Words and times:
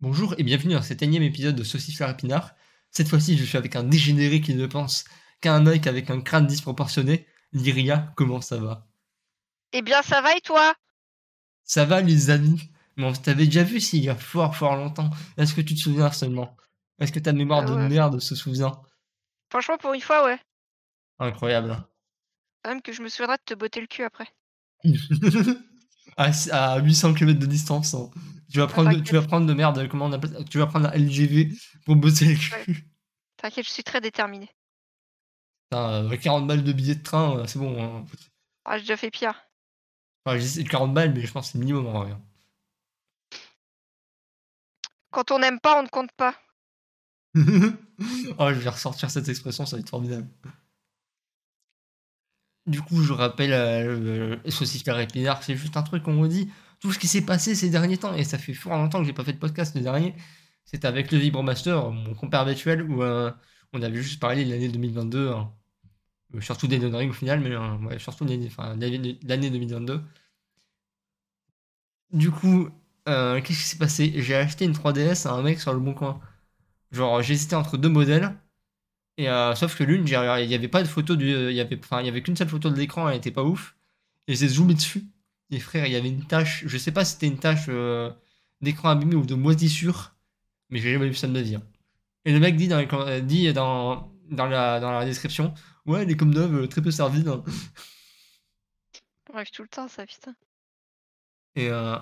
Bonjour 0.00 0.34
et 0.38 0.42
bienvenue 0.42 0.74
dans 0.74 0.82
cet 0.82 1.02
énième 1.02 1.22
épisode 1.22 1.56
de 1.56 1.64
Saucisse 1.64 2.00
à 2.00 2.10
Épinard. 2.10 2.54
Cette 2.90 3.08
fois-ci, 3.08 3.36
je 3.36 3.44
suis 3.44 3.56
avec 3.58 3.76
un 3.76 3.82
dégénéré 3.82 4.40
qui 4.40 4.54
ne 4.54 4.66
pense 4.66 5.04
qu'à 5.40 5.54
un 5.54 5.60
mec 5.60 5.86
avec 5.86 6.10
un 6.10 6.20
crâne 6.20 6.46
disproportionné. 6.46 7.26
Lyria, 7.52 8.12
comment 8.16 8.40
ça 8.40 8.58
va? 8.58 8.86
Eh 9.72 9.82
bien, 9.82 10.02
ça 10.02 10.20
va 10.20 10.36
et 10.36 10.40
toi? 10.40 10.74
Ça 11.64 11.84
va, 11.84 12.00
les 12.02 12.30
amis? 12.30 12.70
Mais 12.96 13.04
on 13.06 13.12
t'avait 13.12 13.46
déjà 13.46 13.62
vu 13.62 13.80
s'il 13.80 14.04
y 14.04 14.08
a 14.08 14.14
fort 14.16 14.54
fort 14.56 14.76
longtemps. 14.76 15.10
Est-ce 15.36 15.54
que 15.54 15.60
tu 15.60 15.74
te 15.74 15.80
souviens 15.80 16.10
seulement? 16.12 16.56
Est-ce 16.98 17.12
que 17.12 17.18
ta 17.18 17.32
mémoire 17.32 17.62
Ah 17.62 17.70
de 17.70 17.74
ouais. 17.74 17.88
merde 17.88 18.20
se 18.20 18.34
souvient? 18.34 18.80
Franchement, 19.50 19.78
pour 19.78 19.92
une 19.94 20.00
fois, 20.00 20.24
ouais. 20.24 20.38
Incroyable. 21.18 21.86
Même 22.66 22.82
que 22.82 22.92
je 22.92 23.02
me 23.02 23.08
souviendrai 23.08 23.36
de 23.38 23.42
te 23.44 23.54
botter 23.54 23.80
le 23.80 23.86
cul 23.86 24.02
après. 24.02 24.28
à, 26.16 26.30
à 26.52 26.78
800 26.80 27.14
km 27.14 27.38
de 27.38 27.46
distance. 27.46 27.94
hein. 27.94 28.10
Tu 28.50 28.58
vas 28.58 28.66
prendre, 28.68 29.00
tu 29.02 29.14
vas 29.14 29.22
prendre 29.22 29.46
de 29.46 29.52
merde, 29.54 29.88
comment 29.88 30.06
on 30.06 30.12
appelle 30.12 30.30
ça? 30.32 30.44
Tu 30.44 30.58
vas 30.58 30.66
prendre 30.66 30.86
la 30.86 30.96
LGV 30.96 31.52
pour 31.84 31.96
bosser 31.96 32.26
le 32.26 32.36
cul. 32.36 32.86
T'inquiète, 33.36 33.66
je 33.66 33.70
suis 33.70 33.82
très 33.84 34.00
déterminée. 34.00 34.48
Putain, 35.70 36.04
euh, 36.04 36.16
40 36.16 36.46
balles 36.46 36.62
de 36.64 36.72
billets 36.72 36.94
de 36.94 37.02
train, 37.02 37.38
euh, 37.38 37.46
c'est 37.46 37.58
bon. 37.58 37.82
hein. 37.82 38.04
Ah, 38.64 38.76
j'ai 38.78 38.82
déjà 38.84 38.96
fait 38.96 39.10
pire. 39.10 39.34
Enfin, 40.24 40.38
j'ai 40.38 40.62
dit 40.62 40.68
40 40.68 40.94
balles, 40.94 41.12
mais 41.12 41.26
je 41.26 41.32
pense 41.32 41.46
que 41.46 41.52
c'est 41.52 41.58
minimum 41.58 41.86
en 41.88 42.02
vrai. 42.04 42.12
hein. 42.12 42.20
Quand 45.10 45.30
on 45.30 45.38
n'aime 45.38 45.60
pas, 45.60 45.78
on 45.78 45.82
ne 45.82 45.88
compte 45.88 46.12
pas. 46.12 46.34
oh, 47.36 48.48
je 48.54 48.58
vais 48.60 48.70
ressortir 48.70 49.10
cette 49.10 49.28
expression, 49.28 49.66
ça 49.66 49.76
va 49.76 49.80
être 49.80 49.90
formidable. 49.90 50.28
Du 52.66 52.82
coup, 52.82 53.02
je 53.02 53.12
rappelle, 53.12 53.52
euh, 53.52 54.36
le 54.44 54.50
saucisse 54.50 54.84
la 54.86 55.02
épinard, 55.02 55.42
c'est 55.42 55.56
juste 55.56 55.76
un 55.76 55.82
truc 55.82 56.02
qu'on 56.02 56.14
me 56.14 56.28
dit. 56.28 56.50
Tout 56.80 56.92
ce 56.92 56.98
qui 56.98 57.06
s'est 57.06 57.24
passé 57.24 57.54
ces 57.54 57.70
derniers 57.70 57.96
temps, 57.98 58.14
et 58.14 58.24
ça 58.24 58.38
fait 58.38 58.54
fort 58.54 58.76
longtemps 58.76 59.00
que 59.00 59.06
j'ai 59.06 59.12
pas 59.12 59.24
fait 59.24 59.32
de 59.32 59.38
podcast 59.38 59.74
le 59.76 59.82
dernier, 59.82 60.14
c'était 60.64 60.88
avec 60.88 61.12
le 61.12 61.18
Vibromaster, 61.18 61.90
mon 61.92 62.14
compère 62.14 62.44
virtuel, 62.44 62.82
où 62.82 63.02
euh, 63.02 63.30
on 63.72 63.82
avait 63.82 64.02
juste 64.02 64.20
parlé 64.20 64.44
de 64.44 64.50
l'année 64.50 64.68
2022, 64.68 65.30
hein. 65.30 65.52
Euh, 66.34 66.40
surtout 66.40 66.66
des 66.66 66.78
Ring 66.78 67.10
au 67.10 67.12
final, 67.12 67.40
mais 67.40 67.52
euh, 67.52 67.76
ouais, 67.78 67.98
surtout 67.98 68.24
l'année 68.24 68.46
enfin, 68.48 68.76
de 68.76 68.80
l'année 68.82 69.18
l'année 69.24 69.50
2022. 69.50 70.02
Du 72.12 72.30
coup, 72.30 72.68
euh, 73.08 73.40
qu'est-ce 73.40 73.60
qui 73.60 73.66
s'est 73.66 73.78
passé? 73.78 74.12
J'ai 74.16 74.34
acheté 74.34 74.64
une 74.64 74.72
3DS 74.72 75.26
à 75.26 75.32
un 75.32 75.42
mec 75.42 75.60
sur 75.60 75.72
le 75.72 75.80
bon 75.80 75.94
coin. 75.94 76.20
Genre, 76.92 77.22
j'hésitais 77.22 77.56
entre 77.56 77.76
deux 77.78 77.88
modèles. 77.90 78.34
Et 79.18 79.28
euh, 79.30 79.54
sauf 79.54 79.76
que 79.76 79.84
l'une, 79.84 80.06
j'ai- 80.06 80.16
il 80.42 80.48
n'y 80.48 80.54
avait 80.54 80.68
pas 80.68 80.82
de 80.82 80.88
photo 80.88 81.16
du. 81.16 81.26
Il 81.30 81.52
y 81.56 81.60
avait, 81.60 81.78
enfin, 81.82 82.00
il 82.00 82.06
y 82.06 82.08
avait 82.08 82.22
qu'une 82.22 82.36
seule 82.36 82.48
photo 82.48 82.70
de 82.70 82.76
l'écran, 82.76 83.08
elle 83.08 83.16
était 83.16 83.30
pas 83.30 83.44
ouf. 83.44 83.76
Et 84.28 84.34
j'ai 84.36 84.48
zoomé 84.48 84.74
dessus. 84.74 85.04
Et 85.50 85.60
frère, 85.60 85.86
il 85.86 85.92
y 85.92 85.96
avait 85.96 86.08
une 86.10 86.26
tache. 86.26 86.64
Je 86.66 86.78
sais 86.78 86.92
pas 86.92 87.04
si 87.04 87.14
c'était 87.14 87.28
une 87.28 87.38
tache 87.38 87.66
euh, 87.68 88.10
d'écran 88.60 88.90
abîmé 88.90 89.14
ou 89.16 89.24
de 89.26 89.34
moisissure. 89.34 90.14
Mais 90.70 90.80
j'ai 90.80 90.92
jamais 90.94 91.08
vu 91.08 91.14
ça 91.14 91.28
de 91.28 91.32
ma 91.32 91.42
vie. 91.42 91.56
hein. 91.56 91.62
Et 92.26 92.32
le 92.32 92.40
mec 92.40 92.56
dit 92.56 92.68
dans, 92.68 92.78
les 92.80 92.88
euh, 92.92 93.20
dit 93.20 93.52
dans, 93.54 94.12
dans, 94.30 94.46
la, 94.46 94.80
dans 94.80 94.92
la 94.92 95.04
description 95.06 95.54
Ouais, 95.86 96.02
elle 96.04 96.10
est 96.10 96.16
comme 96.16 96.34
neuve, 96.34 96.54
euh, 96.64 96.68
très 96.68 96.82
peu 96.82 96.90
servie. 96.92 97.24
hein. 97.28 97.44
On 99.30 99.34
arrive 99.36 99.52
tout 99.52 99.62
le 99.62 99.68
temps, 99.68 99.86
ça, 99.86 100.04
putain. 100.04 100.34
Et 101.54 101.68
euh, 101.70 101.96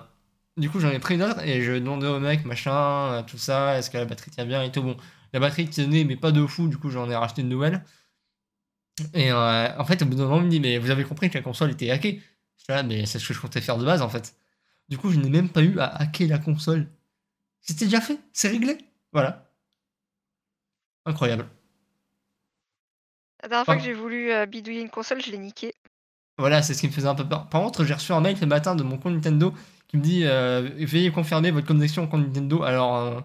du 0.57 0.69
coup, 0.69 0.79
j'en 0.79 0.89
ai 0.91 0.99
pris 0.99 1.15
une 1.15 1.23
autre 1.23 1.41
et 1.43 1.61
je 1.61 1.73
demandais 1.73 2.07
au 2.07 2.19
mec, 2.19 2.45
machin, 2.45 2.71
euh, 3.19 3.23
tout 3.23 3.37
ça, 3.37 3.77
est-ce 3.77 3.89
que 3.89 3.97
la 3.97 4.05
batterie 4.05 4.31
tient 4.31 4.45
bien 4.45 4.63
et 4.63 4.71
tout. 4.71 4.81
Bon, 4.83 4.97
la 5.35 5.41
batterie 5.41 5.69
tenait, 5.69 6.05
mais 6.05 6.15
pas 6.15 6.31
de 6.31 6.45
fou, 6.45 6.69
du 6.69 6.77
coup, 6.77 6.89
j'en 6.89 7.09
ai 7.09 7.15
racheté 7.15 7.41
une 7.41 7.49
nouvelle. 7.49 7.83
Et 9.13 9.31
euh, 9.33 9.77
en 9.77 9.83
fait, 9.83 10.01
au 10.01 10.05
bout 10.05 10.15
d'un 10.15 10.23
moment, 10.23 10.37
il 10.37 10.45
me 10.45 10.49
dit, 10.49 10.61
mais 10.61 10.77
vous 10.77 10.89
avez 10.89 11.03
compris 11.03 11.29
que 11.29 11.37
la 11.37 11.43
console 11.43 11.71
était 11.71 11.91
hackée? 11.91 12.21
Je 12.57 12.63
suis 12.63 12.71
là, 12.73 12.83
mais 12.83 13.05
c'est 13.05 13.19
ce 13.19 13.27
que 13.27 13.33
je 13.33 13.41
comptais 13.41 13.59
faire 13.59 13.77
de 13.77 13.83
base, 13.83 14.01
en 14.01 14.07
fait. 14.07 14.37
Du 14.87 14.97
coup, 14.97 15.11
je 15.11 15.19
n'ai 15.19 15.29
même 15.29 15.49
pas 15.49 15.61
eu 15.61 15.77
à 15.79 15.87
hacker 15.87 16.29
la 16.29 16.37
console. 16.39 16.87
C'était 17.59 17.83
déjà 17.85 17.99
fait, 17.99 18.17
c'est 18.31 18.47
réglé. 18.47 18.77
Voilà. 19.11 19.51
Incroyable. 21.05 21.47
La 23.43 23.49
dernière 23.49 23.65
fois 23.65 23.73
Ah. 23.73 23.77
que 23.77 23.83
j'ai 23.83 23.93
voulu 23.93 24.31
euh, 24.31 24.45
bidouiller 24.45 24.81
une 24.81 24.89
console, 24.89 25.21
je 25.21 25.31
l'ai 25.31 25.37
niquée. 25.37 25.73
Voilà, 26.37 26.61
c'est 26.61 26.73
ce 26.73 26.79
qui 26.81 26.87
me 26.87 26.93
faisait 26.93 27.07
un 27.07 27.15
peu 27.15 27.27
peur. 27.27 27.49
Par 27.49 27.61
contre, 27.61 27.83
j'ai 27.83 27.93
reçu 27.93 28.11
un 28.13 28.21
mail 28.21 28.37
ce 28.37 28.45
matin 28.45 28.75
de 28.75 28.83
mon 28.83 28.97
compte 28.97 29.13
Nintendo 29.13 29.53
qui 29.87 29.97
me 29.97 30.01
dit 30.01 30.23
euh, 30.25 30.69
Veuillez 30.79 31.11
confirmer 31.11 31.51
votre 31.51 31.67
connexion 31.67 32.03
au 32.03 32.07
compte 32.07 32.25
Nintendo. 32.25 32.63
Alors, 32.63 32.95
euh, 32.97 33.19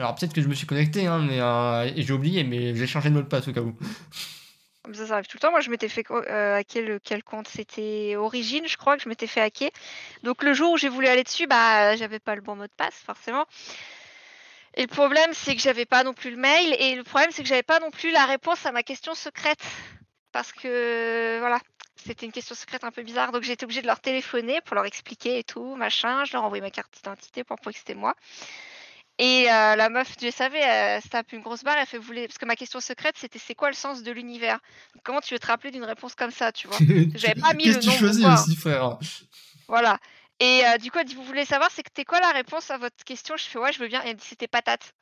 alors 0.00 0.14
peut-être 0.14 0.32
que 0.32 0.40
je 0.40 0.48
me 0.48 0.54
suis 0.54 0.66
connecté, 0.66 1.06
hein, 1.06 1.18
mais 1.18 1.40
euh, 1.40 1.90
et 1.94 2.02
j'ai 2.02 2.12
oublié, 2.14 2.42
mais 2.42 2.74
j'ai 2.74 2.86
changé 2.86 3.10
de 3.10 3.14
mot 3.14 3.20
de 3.20 3.26
passe 3.26 3.46
au 3.48 3.52
cas 3.52 3.60
où. 3.60 3.76
Ça, 4.94 5.06
ça 5.06 5.14
arrive 5.14 5.26
tout 5.26 5.36
le 5.36 5.40
temps. 5.40 5.50
Moi, 5.50 5.60
je 5.60 5.68
m'étais 5.68 5.90
fait 5.90 6.04
euh, 6.10 6.56
hacker 6.56 6.82
le 6.82 6.98
quel 6.98 7.22
compte 7.22 7.46
C'était 7.48 8.16
Origin, 8.16 8.66
je 8.66 8.78
crois 8.78 8.96
que 8.96 9.02
je 9.02 9.10
m'étais 9.10 9.26
fait 9.26 9.42
hacker. 9.42 9.70
Donc, 10.22 10.42
le 10.42 10.54
jour 10.54 10.72
où 10.72 10.78
j'ai 10.78 10.88
voulu 10.88 11.06
aller 11.06 11.22
dessus, 11.22 11.46
bah, 11.46 11.96
j'avais 11.96 12.18
pas 12.18 12.34
le 12.34 12.40
bon 12.40 12.56
mot 12.56 12.64
de 12.64 12.72
passe, 12.76 12.94
forcément. 12.94 13.44
Et 14.74 14.82
le 14.82 14.88
problème, 14.88 15.30
c'est 15.34 15.54
que 15.54 15.60
j'avais 15.60 15.84
pas 15.84 16.02
non 16.02 16.14
plus 16.14 16.30
le 16.30 16.38
mail. 16.38 16.74
Et 16.78 16.94
le 16.94 17.04
problème, 17.04 17.30
c'est 17.30 17.42
que 17.42 17.48
j'avais 17.48 17.62
pas 17.62 17.78
non 17.78 17.90
plus 17.90 18.10
la 18.10 18.24
réponse 18.24 18.64
à 18.64 18.72
ma 18.72 18.82
question 18.82 19.14
secrète. 19.14 19.62
Parce 20.32 20.50
que, 20.52 21.38
voilà, 21.40 21.60
c'était 21.96 22.24
une 22.24 22.32
question 22.32 22.54
secrète 22.54 22.84
un 22.84 22.90
peu 22.90 23.02
bizarre. 23.02 23.32
Donc, 23.32 23.42
j'étais 23.42 23.64
obligée 23.64 23.82
de 23.82 23.86
leur 23.86 24.00
téléphoner 24.00 24.62
pour 24.62 24.76
leur 24.76 24.86
expliquer 24.86 25.40
et 25.40 25.44
tout, 25.44 25.74
machin. 25.76 26.24
Je 26.24 26.32
leur 26.32 26.44
envoyais 26.44 26.62
ma 26.62 26.70
carte 26.70 26.90
d'identité 26.94 27.44
pour 27.44 27.56
prouver 27.56 27.74
que 27.74 27.80
c'était 27.80 27.94
moi. 27.94 28.14
Et 29.22 29.50
euh, 29.50 29.76
la 29.76 29.90
meuf, 29.90 30.14
je 30.18 30.30
savais, 30.30 30.60
elle 30.60 31.02
se 31.02 31.08
tape 31.08 31.30
une 31.32 31.42
grosse 31.42 31.62
barre. 31.62 31.76
Elle 31.78 31.86
fait, 31.86 31.98
voulez... 31.98 32.26
Parce 32.26 32.38
que 32.38 32.46
ma 32.46 32.56
question 32.56 32.80
secrète, 32.80 33.16
c'était 33.18 33.38
c'est 33.38 33.54
quoi 33.54 33.68
le 33.68 33.76
sens 33.76 34.02
de 34.02 34.10
l'univers? 34.10 34.58
Comment 35.04 35.20
tu 35.20 35.34
veux 35.34 35.38
te 35.38 35.46
rappeler 35.46 35.70
d'une 35.70 35.84
réponse 35.84 36.14
comme 36.14 36.30
ça, 36.30 36.52
tu 36.52 36.66
vois? 36.68 36.78
J'avais 37.14 37.38
pas 37.38 37.52
mis 37.52 37.64
Qu'est-ce 37.64 37.76
le 37.76 37.80
que 37.80 37.84
tu 37.84 37.90
nom. 37.90 37.98
choisis 37.98 38.24
aussi, 38.24 38.56
frère? 38.56 38.98
Voilà. 39.68 39.98
Et 40.40 40.62
euh, 40.64 40.78
du 40.78 40.90
coup, 40.90 40.98
elle 40.98 41.04
dit, 41.04 41.14
vous 41.14 41.22
voulez 41.24 41.44
savoir, 41.44 41.70
c'était 41.70 42.06
quoi 42.06 42.18
la 42.20 42.30
réponse 42.32 42.70
à 42.70 42.78
votre 42.78 42.96
question? 43.04 43.36
Je 43.36 43.44
fais, 43.44 43.58
ouais, 43.58 43.74
je 43.74 43.78
veux 43.78 43.88
bien. 43.88 44.02
Et 44.06 44.08
elle 44.08 44.16
dit, 44.16 44.24
c'était 44.26 44.48
patate. 44.48 44.94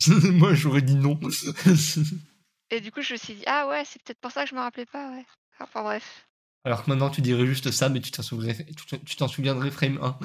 Moi, 0.08 0.54
j'aurais 0.54 0.82
dit 0.82 0.96
non. 0.96 1.18
Et 2.70 2.80
du 2.80 2.90
coup, 2.90 3.02
je 3.02 3.12
me 3.12 3.18
suis 3.18 3.34
dit, 3.34 3.44
ah 3.46 3.68
ouais, 3.68 3.84
c'est 3.84 4.02
peut-être 4.02 4.20
pour 4.20 4.32
ça 4.32 4.42
que 4.42 4.50
je 4.50 4.54
me 4.56 4.60
rappelais 4.60 4.84
pas, 4.86 5.10
ouais. 5.12 5.24
Enfin 5.60 5.82
bref. 5.82 6.26
alors 6.64 6.84
que 6.84 6.90
maintenant, 6.90 7.08
tu 7.10 7.20
dirais 7.20 7.46
juste 7.46 7.70
ça, 7.70 7.88
mais 7.88 8.00
tu 8.00 8.10
t'en 8.10 8.22
souviendrais, 8.22 8.66
tu 9.06 9.16
t'en 9.16 9.28
souviendrais 9.28 9.70
frame 9.70 9.98
1. 10.02 10.18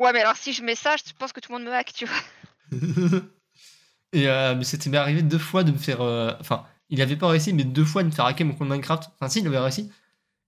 Ouais, 0.00 0.12
mais 0.12 0.20
alors 0.20 0.36
si 0.36 0.52
je 0.52 0.62
mets 0.62 0.74
ça, 0.76 0.96
je 0.96 1.12
pense 1.18 1.32
que 1.32 1.40
tout 1.40 1.50
le 1.52 1.58
monde 1.58 1.66
me 1.66 1.72
hack, 1.74 1.92
tu 1.92 2.06
vois. 2.06 2.70
Et 4.12 4.28
euh, 4.28 4.54
mais 4.54 4.64
c'était 4.64 4.94
arrivé 4.96 5.22
deux 5.22 5.38
fois 5.38 5.64
de 5.64 5.72
me 5.72 5.76
faire. 5.78 6.00
euh, 6.00 6.32
Enfin, 6.40 6.64
il 6.88 7.02
avait 7.02 7.16
pas 7.16 7.28
réussi, 7.28 7.52
mais 7.52 7.64
deux 7.64 7.84
fois 7.84 8.02
de 8.02 8.08
me 8.08 8.12
faire 8.12 8.24
hacker 8.24 8.46
mon 8.46 8.54
compte 8.54 8.68
Minecraft. 8.68 9.10
Enfin, 9.14 9.28
si, 9.28 9.40
il 9.40 9.46
avait 9.46 9.58
réussi. 9.58 9.92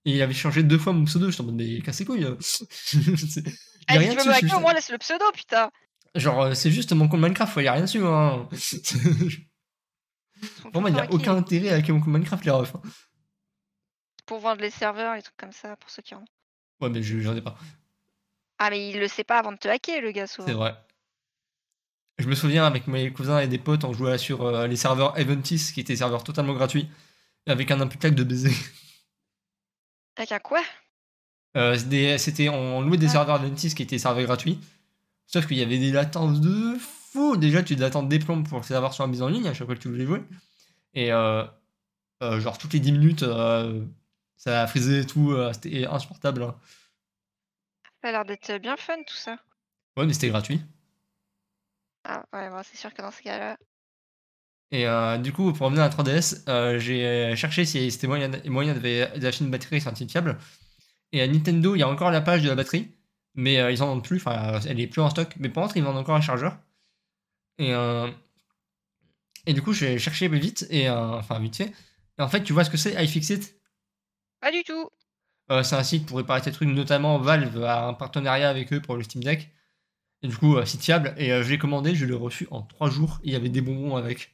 Et 0.05 0.15
il 0.15 0.21
avait 0.23 0.33
changé 0.33 0.63
deux 0.63 0.79
fois 0.79 0.93
mon 0.93 1.05
pseudo. 1.05 1.27
Je 1.27 1.31
suis 1.31 1.41
en 1.43 1.45
mode, 1.45 1.55
mais 1.55 1.79
casse 1.81 1.99
les 1.99 2.05
couilles. 2.05 2.23
rien 2.25 2.37
si 2.39 4.17
tu 4.17 4.17
veux 4.17 4.23
me 4.25 4.33
hacker, 4.33 4.57
au 4.57 4.61
moins 4.61 4.73
laisse 4.73 4.89
le 4.89 4.97
pseudo, 4.97 5.25
putain. 5.33 5.69
Genre, 6.15 6.41
euh, 6.41 6.53
c'est 6.55 6.71
juste 6.71 6.91
mon 6.93 7.07
compte 7.07 7.21
Minecraft, 7.21 7.53
il 7.57 7.63
y 7.63 7.67
a 7.67 7.73
rien 7.73 7.83
dessus. 7.83 8.03
Hein. 8.03 8.47
Pour 10.71 10.81
moi, 10.81 10.89
il 10.89 10.93
n'y 10.93 10.99
a 10.99 11.11
aucun 11.11 11.35
intérêt 11.35 11.69
à 11.69 11.75
hacker 11.75 11.93
mon 11.95 12.01
compte 12.01 12.13
Minecraft, 12.13 12.45
les 12.45 12.51
refs. 12.51 12.75
hein. 12.75 12.81
Pour 14.25 14.39
vendre 14.39 14.61
les 14.61 14.71
serveurs, 14.71 15.15
les 15.15 15.21
trucs 15.21 15.37
comme 15.37 15.51
ça, 15.51 15.75
pour 15.75 15.89
ceux 15.91 16.01
qui 16.01 16.15
en 16.15 16.19
ont. 16.21 16.25
Ouais, 16.79 16.89
mais 16.89 17.03
je- 17.03 17.19
j'en 17.19 17.35
ai 17.35 17.41
pas. 17.41 17.57
Ah, 18.63 18.69
mais 18.69 18.89
il 18.91 18.99
le 18.99 19.07
sait 19.07 19.23
pas 19.23 19.39
avant 19.39 19.51
de 19.51 19.57
te 19.57 19.67
hacker, 19.67 20.01
le 20.03 20.11
gars, 20.11 20.27
souvent. 20.27 20.47
C'est 20.47 20.53
vrai. 20.53 20.75
Je 22.19 22.27
me 22.27 22.35
souviens 22.35 22.63
avec 22.65 22.85
mes 22.85 23.11
cousins 23.11 23.39
et 23.39 23.47
des 23.47 23.57
potes, 23.57 23.83
on 23.85 23.93
jouait 23.93 24.19
sur 24.19 24.43
euh, 24.45 24.67
les 24.67 24.75
serveurs 24.75 25.17
Eventis, 25.17 25.71
qui 25.73 25.79
étaient 25.79 25.93
des 25.93 25.97
serveurs 25.97 26.23
totalement 26.23 26.53
gratuits, 26.53 26.87
avec 27.47 27.71
un 27.71 27.81
input 27.81 27.97
lag 28.03 28.13
de 28.13 28.23
baiser. 28.23 28.53
Avec 30.17 30.31
un 30.31 30.39
quoi? 30.39 30.61
Euh, 31.57 31.75
C'était, 32.17 32.49
on 32.49 32.81
louait 32.81 32.97
des 32.97 33.07
Ah. 33.07 33.13
serveurs 33.13 33.35
Adventis 33.35 33.73
qui 33.73 33.81
étaient 33.81 33.97
serveurs 33.97 34.25
gratuits. 34.25 34.59
Sauf 35.25 35.47
qu'il 35.47 35.57
y 35.57 35.63
avait 35.63 35.79
des 35.79 35.91
latences 35.91 36.39
de 36.41 36.75
fou. 36.77 37.37
Déjà, 37.37 37.63
tu 37.63 37.81
attendre 37.83 38.09
des 38.09 38.19
plombs 38.19 38.43
pour 38.43 38.59
que 38.59 38.63
les 38.65 38.67
serveurs 38.67 38.93
soient 38.93 39.07
mis 39.07 39.21
en 39.23 39.27
ligne 39.29 39.47
à 39.47 39.53
chaque 39.55 39.65
fois 39.65 39.75
que 39.75 39.81
tu 39.81 39.87
voulais 39.89 40.05
jouer. 40.05 40.21
Et 40.93 41.11
euh, 41.11 41.45
genre, 42.21 42.57
toutes 42.59 42.73
les 42.73 42.79
10 42.79 42.91
minutes, 42.91 43.25
ça 44.37 44.67
frisait 44.67 45.01
et 45.01 45.05
tout. 45.05 45.33
C'était 45.53 45.85
insupportable. 45.87 46.43
hein. 46.43 46.55
Ça 48.01 48.09
a 48.09 48.11
l'air 48.11 48.25
d'être 48.25 48.57
bien 48.57 48.77
fun, 48.77 49.01
tout 49.03 49.15
ça. 49.15 49.37
Ouais, 49.97 50.05
mais 50.05 50.13
c'était 50.13 50.29
gratuit. 50.29 50.61
Ah, 52.03 52.23
ouais, 52.33 52.49
bon, 52.49 52.61
c'est 52.63 52.77
sûr 52.77 52.93
que 52.93 53.01
dans 53.01 53.09
ce 53.11 53.21
cas-là. 53.23 53.57
Et 54.71 54.87
euh, 54.87 55.17
du 55.17 55.33
coup, 55.33 55.51
pour 55.51 55.65
revenir 55.65 55.83
à 55.83 55.87
la 55.87 55.91
3DS, 55.91 56.43
euh, 56.47 56.79
j'ai 56.79 57.35
cherché 57.35 57.65
si 57.65 57.91
c'était 57.91 58.07
moyen, 58.07 58.31
moyen 58.45 58.73
de- 58.73 59.17
d'acheter 59.19 59.43
une 59.43 59.51
batterie 59.51 59.81
sur 59.81 59.91
un 59.91 59.95
site 59.95 60.11
fiable. 60.11 60.37
Et 61.13 61.21
à 61.21 61.27
Nintendo, 61.27 61.75
il 61.75 61.79
y 61.79 61.83
a 61.83 61.89
encore 61.89 62.11
la 62.11 62.21
page 62.21 62.43
de 62.43 62.49
la 62.49 62.55
batterie, 62.55 62.91
mais 63.35 63.59
euh, 63.59 63.71
ils 63.71 63.83
en 63.83 63.87
vendent 63.87 64.03
plus, 64.05 64.17
enfin, 64.17 64.59
elle 64.67 64.79
est 64.79 64.87
plus 64.87 65.01
en 65.01 65.09
stock. 65.09 65.35
Mais 65.39 65.49
par 65.49 65.63
contre, 65.65 65.77
ils 65.77 65.83
vendent 65.83 65.97
encore 65.97 66.15
un 66.15 66.21
chargeur. 66.21 66.57
Et, 67.57 67.73
euh, 67.73 68.11
et 69.45 69.53
du 69.53 69.61
coup, 69.61 69.73
j'ai 69.73 69.99
cherché 69.99 70.27
vite, 70.27 70.65
et, 70.71 70.89
euh, 70.89 71.17
enfin, 71.17 71.39
vite 71.39 71.55
fait. 71.55 71.71
Et 72.17 72.21
en 72.21 72.27
fait, 72.29 72.43
tu 72.43 72.53
vois 72.53 72.63
ce 72.63 72.69
que 72.71 72.77
c'est 72.77 72.93
iFixit? 73.03 73.55
Pas 74.39 74.51
du 74.51 74.63
tout. 74.63 74.89
Euh, 75.49 75.63
C'est 75.63 75.75
un 75.75 75.83
site 75.83 76.05
pour 76.05 76.17
réparer 76.17 76.41
tes 76.41 76.51
trucs, 76.51 76.69
notamment 76.69 77.17
Valve 77.19 77.63
a 77.63 77.85
un 77.87 77.93
partenariat 77.93 78.49
avec 78.49 78.71
eux 78.73 78.81
pour 78.81 78.95
le 78.95 79.03
Steam 79.03 79.23
Deck. 79.23 79.49
Et 80.23 80.27
du 80.27 80.37
coup, 80.37 80.55
euh, 80.55 80.65
site 80.65 80.83
fiable. 80.83 81.13
Et 81.17 81.31
euh, 81.31 81.43
je 81.43 81.49
l'ai 81.49 81.57
commandé, 81.57 81.95
je 81.95 82.05
l'ai 82.05 82.13
reçu 82.13 82.47
en 82.51 82.61
3 82.61 82.89
jours, 82.89 83.19
il 83.23 83.33
y 83.33 83.35
avait 83.35 83.49
des 83.49 83.61
bonbons 83.61 83.95
avec. 83.95 84.33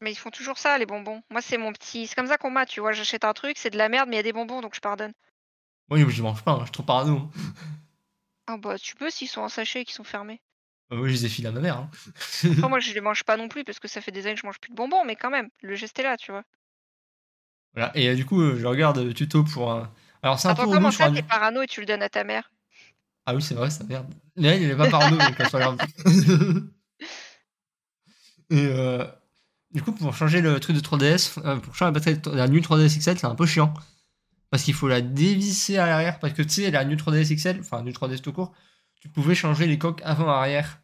Mais 0.00 0.12
ils 0.12 0.16
font 0.16 0.30
toujours 0.30 0.58
ça, 0.58 0.78
les 0.78 0.86
bonbons. 0.86 1.22
Moi, 1.30 1.42
c'est 1.42 1.58
mon 1.58 1.72
petit. 1.72 2.06
C'est 2.06 2.14
comme 2.14 2.26
ça 2.26 2.38
qu'on 2.38 2.50
m'a, 2.50 2.64
tu 2.66 2.80
vois. 2.80 2.92
J'achète 2.92 3.24
un 3.24 3.34
truc, 3.34 3.58
c'est 3.58 3.70
de 3.70 3.76
la 3.78 3.88
merde, 3.88 4.08
mais 4.08 4.16
il 4.16 4.18
y 4.18 4.20
a 4.20 4.24
des 4.24 4.32
bonbons, 4.32 4.60
donc 4.62 4.74
je 4.74 4.80
pardonne. 4.80 5.12
Oui, 5.90 6.04
mais 6.04 6.10
je 6.12 6.22
mange 6.22 6.42
pas, 6.42 6.52
hein, 6.52 6.58
je 6.60 6.64
suis 6.64 6.72
trop 6.72 6.82
parano. 6.84 7.30
Ah 8.46 8.56
bah 8.56 8.78
tu 8.78 8.94
peux 8.96 9.10
s'ils 9.10 9.28
sont 9.28 9.42
en 9.42 9.48
sachet 9.48 9.82
et 9.82 9.84
qu'ils 9.84 9.94
sont 9.94 10.04
fermés. 10.04 10.40
Euh, 10.92 11.00
oui, 11.00 11.10
je 11.10 11.14
les 11.14 11.26
ai 11.26 11.28
filés 11.28 11.48
à 11.48 11.52
ma 11.52 11.60
mère. 11.60 11.76
hein. 11.78 11.90
Moi 12.68 12.80
je 12.80 12.92
les 12.92 13.00
mange 13.00 13.24
pas 13.24 13.36
non 13.36 13.48
plus 13.48 13.64
parce 13.64 13.78
que 13.78 13.88
ça 13.88 14.00
fait 14.00 14.10
des 14.12 14.26
années 14.26 14.34
que 14.34 14.40
je 14.40 14.46
mange 14.46 14.58
plus 14.60 14.70
de 14.70 14.76
bonbons, 14.76 15.04
mais 15.04 15.16
quand 15.16 15.30
même, 15.30 15.50
le 15.62 15.74
geste 15.74 15.98
est 15.98 16.02
là, 16.02 16.16
tu 16.16 16.32
vois. 16.32 16.44
Voilà. 17.74 17.96
Et 17.96 18.08
euh, 18.08 18.14
du 18.14 18.24
coup, 18.24 18.40
euh, 18.40 18.58
je 18.58 18.66
regarde 18.66 18.98
le 18.98 19.14
tuto 19.14 19.44
pour 19.44 19.72
un. 19.72 19.90
Alors, 20.22 20.38
c'est 20.38 20.48
un 20.48 20.54
peu 20.54 20.62
Attends, 20.62 20.72
comment 20.72 20.90
ça, 20.90 21.10
t'es 21.10 21.22
parano 21.22 21.62
et 21.62 21.66
tu 21.66 21.80
le 21.80 21.86
donnes 21.86 22.02
à 22.02 22.08
ta 22.08 22.24
mère? 22.24 22.50
Ah 23.26 23.34
oui, 23.34 23.42
c'est 23.42 23.54
vrai, 23.54 23.70
ça 23.70 23.84
merde. 23.84 24.06
Elle, 24.36 24.62
il 24.62 24.70
est 24.70 24.76
pas 24.76 24.90
parano, 24.90 25.16
mais 25.16 25.34
quand 25.36 25.44
je 25.44 25.56
regarde. 25.56 25.80
Et 28.50 28.66
euh, 28.66 29.04
du 29.72 29.82
coup, 29.82 29.92
pour 29.92 30.14
changer 30.14 30.40
le 30.40 30.58
truc 30.58 30.76
de 30.76 30.80
3DS, 30.80 31.38
euh, 31.44 31.56
pour 31.56 31.74
changer 31.74 31.86
la 31.86 31.92
batterie 31.92 32.18
de 32.18 32.30
la 32.30 32.48
New 32.48 32.60
3DS 32.60 32.98
XL, 32.98 33.18
c'est 33.18 33.26
un 33.26 33.34
peu 33.34 33.46
chiant. 33.46 33.72
Parce 34.50 34.64
qu'il 34.64 34.74
faut 34.74 34.88
la 34.88 35.00
dévisser 35.00 35.78
à 35.78 35.86
l'arrière. 35.86 36.18
Parce 36.18 36.32
que 36.32 36.42
tu 36.42 36.50
sais, 36.50 36.70
la 36.70 36.84
New 36.84 36.96
3DS 36.96 37.34
XL, 37.36 37.60
enfin, 37.60 37.82
New 37.82 37.92
3DS 37.92 38.20
tout 38.20 38.32
court, 38.32 38.52
tu 39.00 39.08
pouvais 39.08 39.36
changer 39.36 39.66
les 39.66 39.78
coques 39.78 40.02
avant-arrière. 40.04 40.80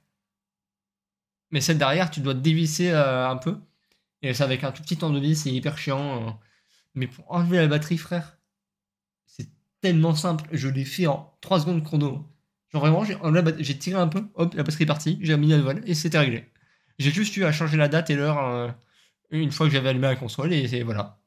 Mais 1.50 1.60
celle 1.60 1.78
derrière, 1.78 2.10
tu 2.10 2.20
dois 2.20 2.34
dévisser 2.34 2.90
euh, 2.90 3.28
un 3.28 3.36
peu. 3.36 3.58
Et 4.22 4.32
c'est 4.34 4.44
avec 4.44 4.62
un 4.62 4.72
tout 4.72 4.82
petit 4.82 4.96
tournevis, 4.96 5.42
c'est 5.42 5.52
hyper 5.52 5.78
chiant. 5.78 6.38
Mais 6.96 7.06
pour 7.06 7.30
enlever 7.30 7.58
la 7.58 7.68
batterie, 7.68 7.98
frère, 7.98 8.38
c'est 9.26 9.48
tellement 9.80 10.14
simple. 10.14 10.48
Je 10.52 10.68
l'ai 10.68 10.84
fait 10.84 11.06
en 11.06 11.36
3 11.40 11.60
secondes 11.60 11.84
chrono. 11.84 12.26
Genre 12.72 12.80
vraiment, 12.84 13.04
j'ai 13.58 13.78
tiré 13.78 13.98
un 14.00 14.08
peu, 14.08 14.26
hop, 14.34 14.54
la 14.54 14.62
batterie 14.64 14.82
est 14.82 14.86
partie, 14.86 15.18
j'ai 15.22 15.36
mis 15.36 15.48
la 15.48 15.60
voile 15.60 15.82
et 15.86 15.94
c'était 15.94 16.18
réglé. 16.18 16.50
J'ai 16.98 17.10
juste 17.12 17.36
eu 17.36 17.44
à 17.44 17.52
changer 17.52 17.76
la 17.76 17.88
date 17.88 18.10
et 18.10 18.16
l'heure 18.16 18.38
euh, 18.44 18.68
une 19.30 19.52
fois 19.52 19.66
que 19.66 19.72
j'avais 19.72 19.90
allumé 19.90 20.08
la 20.08 20.16
console 20.16 20.52
et 20.52 20.82
voilà. 20.82 21.20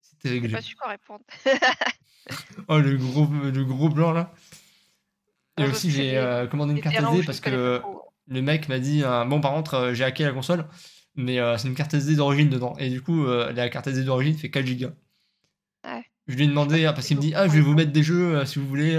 C'était 0.00 0.30
réglé. 0.30 0.48
pas 0.52 0.62
su 0.62 0.74
quoi 0.76 0.88
répondre. 0.88 1.24
Oh, 2.68 2.78
le 2.78 2.94
gros, 2.98 3.26
le 3.26 3.64
gros 3.64 3.88
blanc 3.88 4.12
là. 4.12 4.34
Et 5.56 5.62
Ah, 5.62 5.68
aussi, 5.68 5.90
j'ai 5.90 6.18
euh, 6.18 6.46
commandé 6.46 6.74
une 6.74 6.80
carte 6.82 6.94
SD 6.96 7.22
parce 7.24 7.40
que 7.40 7.78
trop. 7.78 8.02
le 8.26 8.42
mec 8.42 8.68
m'a 8.68 8.78
dit 8.80 9.02
euh, 9.02 9.24
Bon, 9.24 9.40
par 9.40 9.52
contre, 9.52 9.74
euh, 9.74 9.94
j'ai 9.94 10.04
hacké 10.04 10.24
la 10.24 10.32
console, 10.32 10.66
mais 11.18 11.40
euh, 11.40 11.58
c'est 11.58 11.68
une 11.68 11.74
carte 11.74 11.92
SD 11.92 12.16
d'origine 12.16 12.48
dedans. 12.48 12.74
Et 12.78 12.88
du 12.88 13.02
coup, 13.02 13.26
euh, 13.26 13.52
la 13.52 13.68
carte 13.68 13.88
SD 13.88 14.04
d'origine 14.04 14.36
fait 14.38 14.50
4 14.50 14.64
Go. 14.78 14.86
Ouais. 15.84 16.04
Je 16.28 16.36
lui 16.36 16.44
ai 16.44 16.46
demandé, 16.46 16.84
parce 16.94 17.06
qu'il 17.06 17.16
me 17.16 17.22
dit 17.22 17.34
Ah, 17.34 17.48
je 17.48 17.52
vais 17.52 17.60
vous 17.60 17.74
mettre 17.74 17.90
des 17.90 18.04
jeux 18.04 18.36
euh, 18.36 18.44
si 18.46 18.60
vous 18.60 18.66
voulez. 18.66 18.96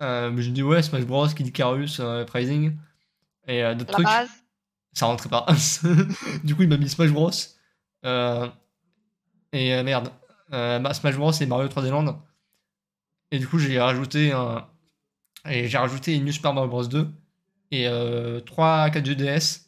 mais 0.00 0.36
je 0.36 0.42
lui 0.42 0.48
ai 0.48 0.52
dit 0.52 0.62
Ouais, 0.62 0.82
Smash 0.82 1.04
Bros, 1.04 1.28
Kid 1.28 1.46
Icarus, 1.46 2.02
Pricing. 2.26 2.76
Et 3.46 3.62
d'autres 3.74 3.92
trucs. 3.92 4.06
base. 4.06 4.28
Ça 4.92 5.06
rentrait 5.06 5.28
pas. 5.28 5.46
du 6.44 6.54
coup, 6.54 6.62
il 6.62 6.68
m'a 6.68 6.76
mis 6.76 6.88
Smash 6.88 7.10
Bros. 7.10 7.30
Et 9.52 9.82
merde. 9.82 10.10
Smash 10.50 11.16
Bros 11.16 11.32
et 11.32 11.46
Mario 11.46 11.68
3D 11.68 11.90
Land. 11.90 12.20
Et 13.30 13.38
du 13.38 13.46
coup, 13.46 13.58
j'ai 13.58 13.80
rajouté 13.80 14.32
un. 14.32 14.66
Et 15.48 15.68
j'ai 15.68 15.78
rajouté 15.78 16.14
une 16.14 16.24
New 16.24 16.32
Super 16.32 16.54
Mario 16.54 16.70
Bros 16.70 16.86
2 16.86 17.06
et 17.70 17.88
euh, 17.88 18.40
3 18.40 18.90
4 18.90 19.04
jeux 19.04 19.14
DS. 19.14 19.63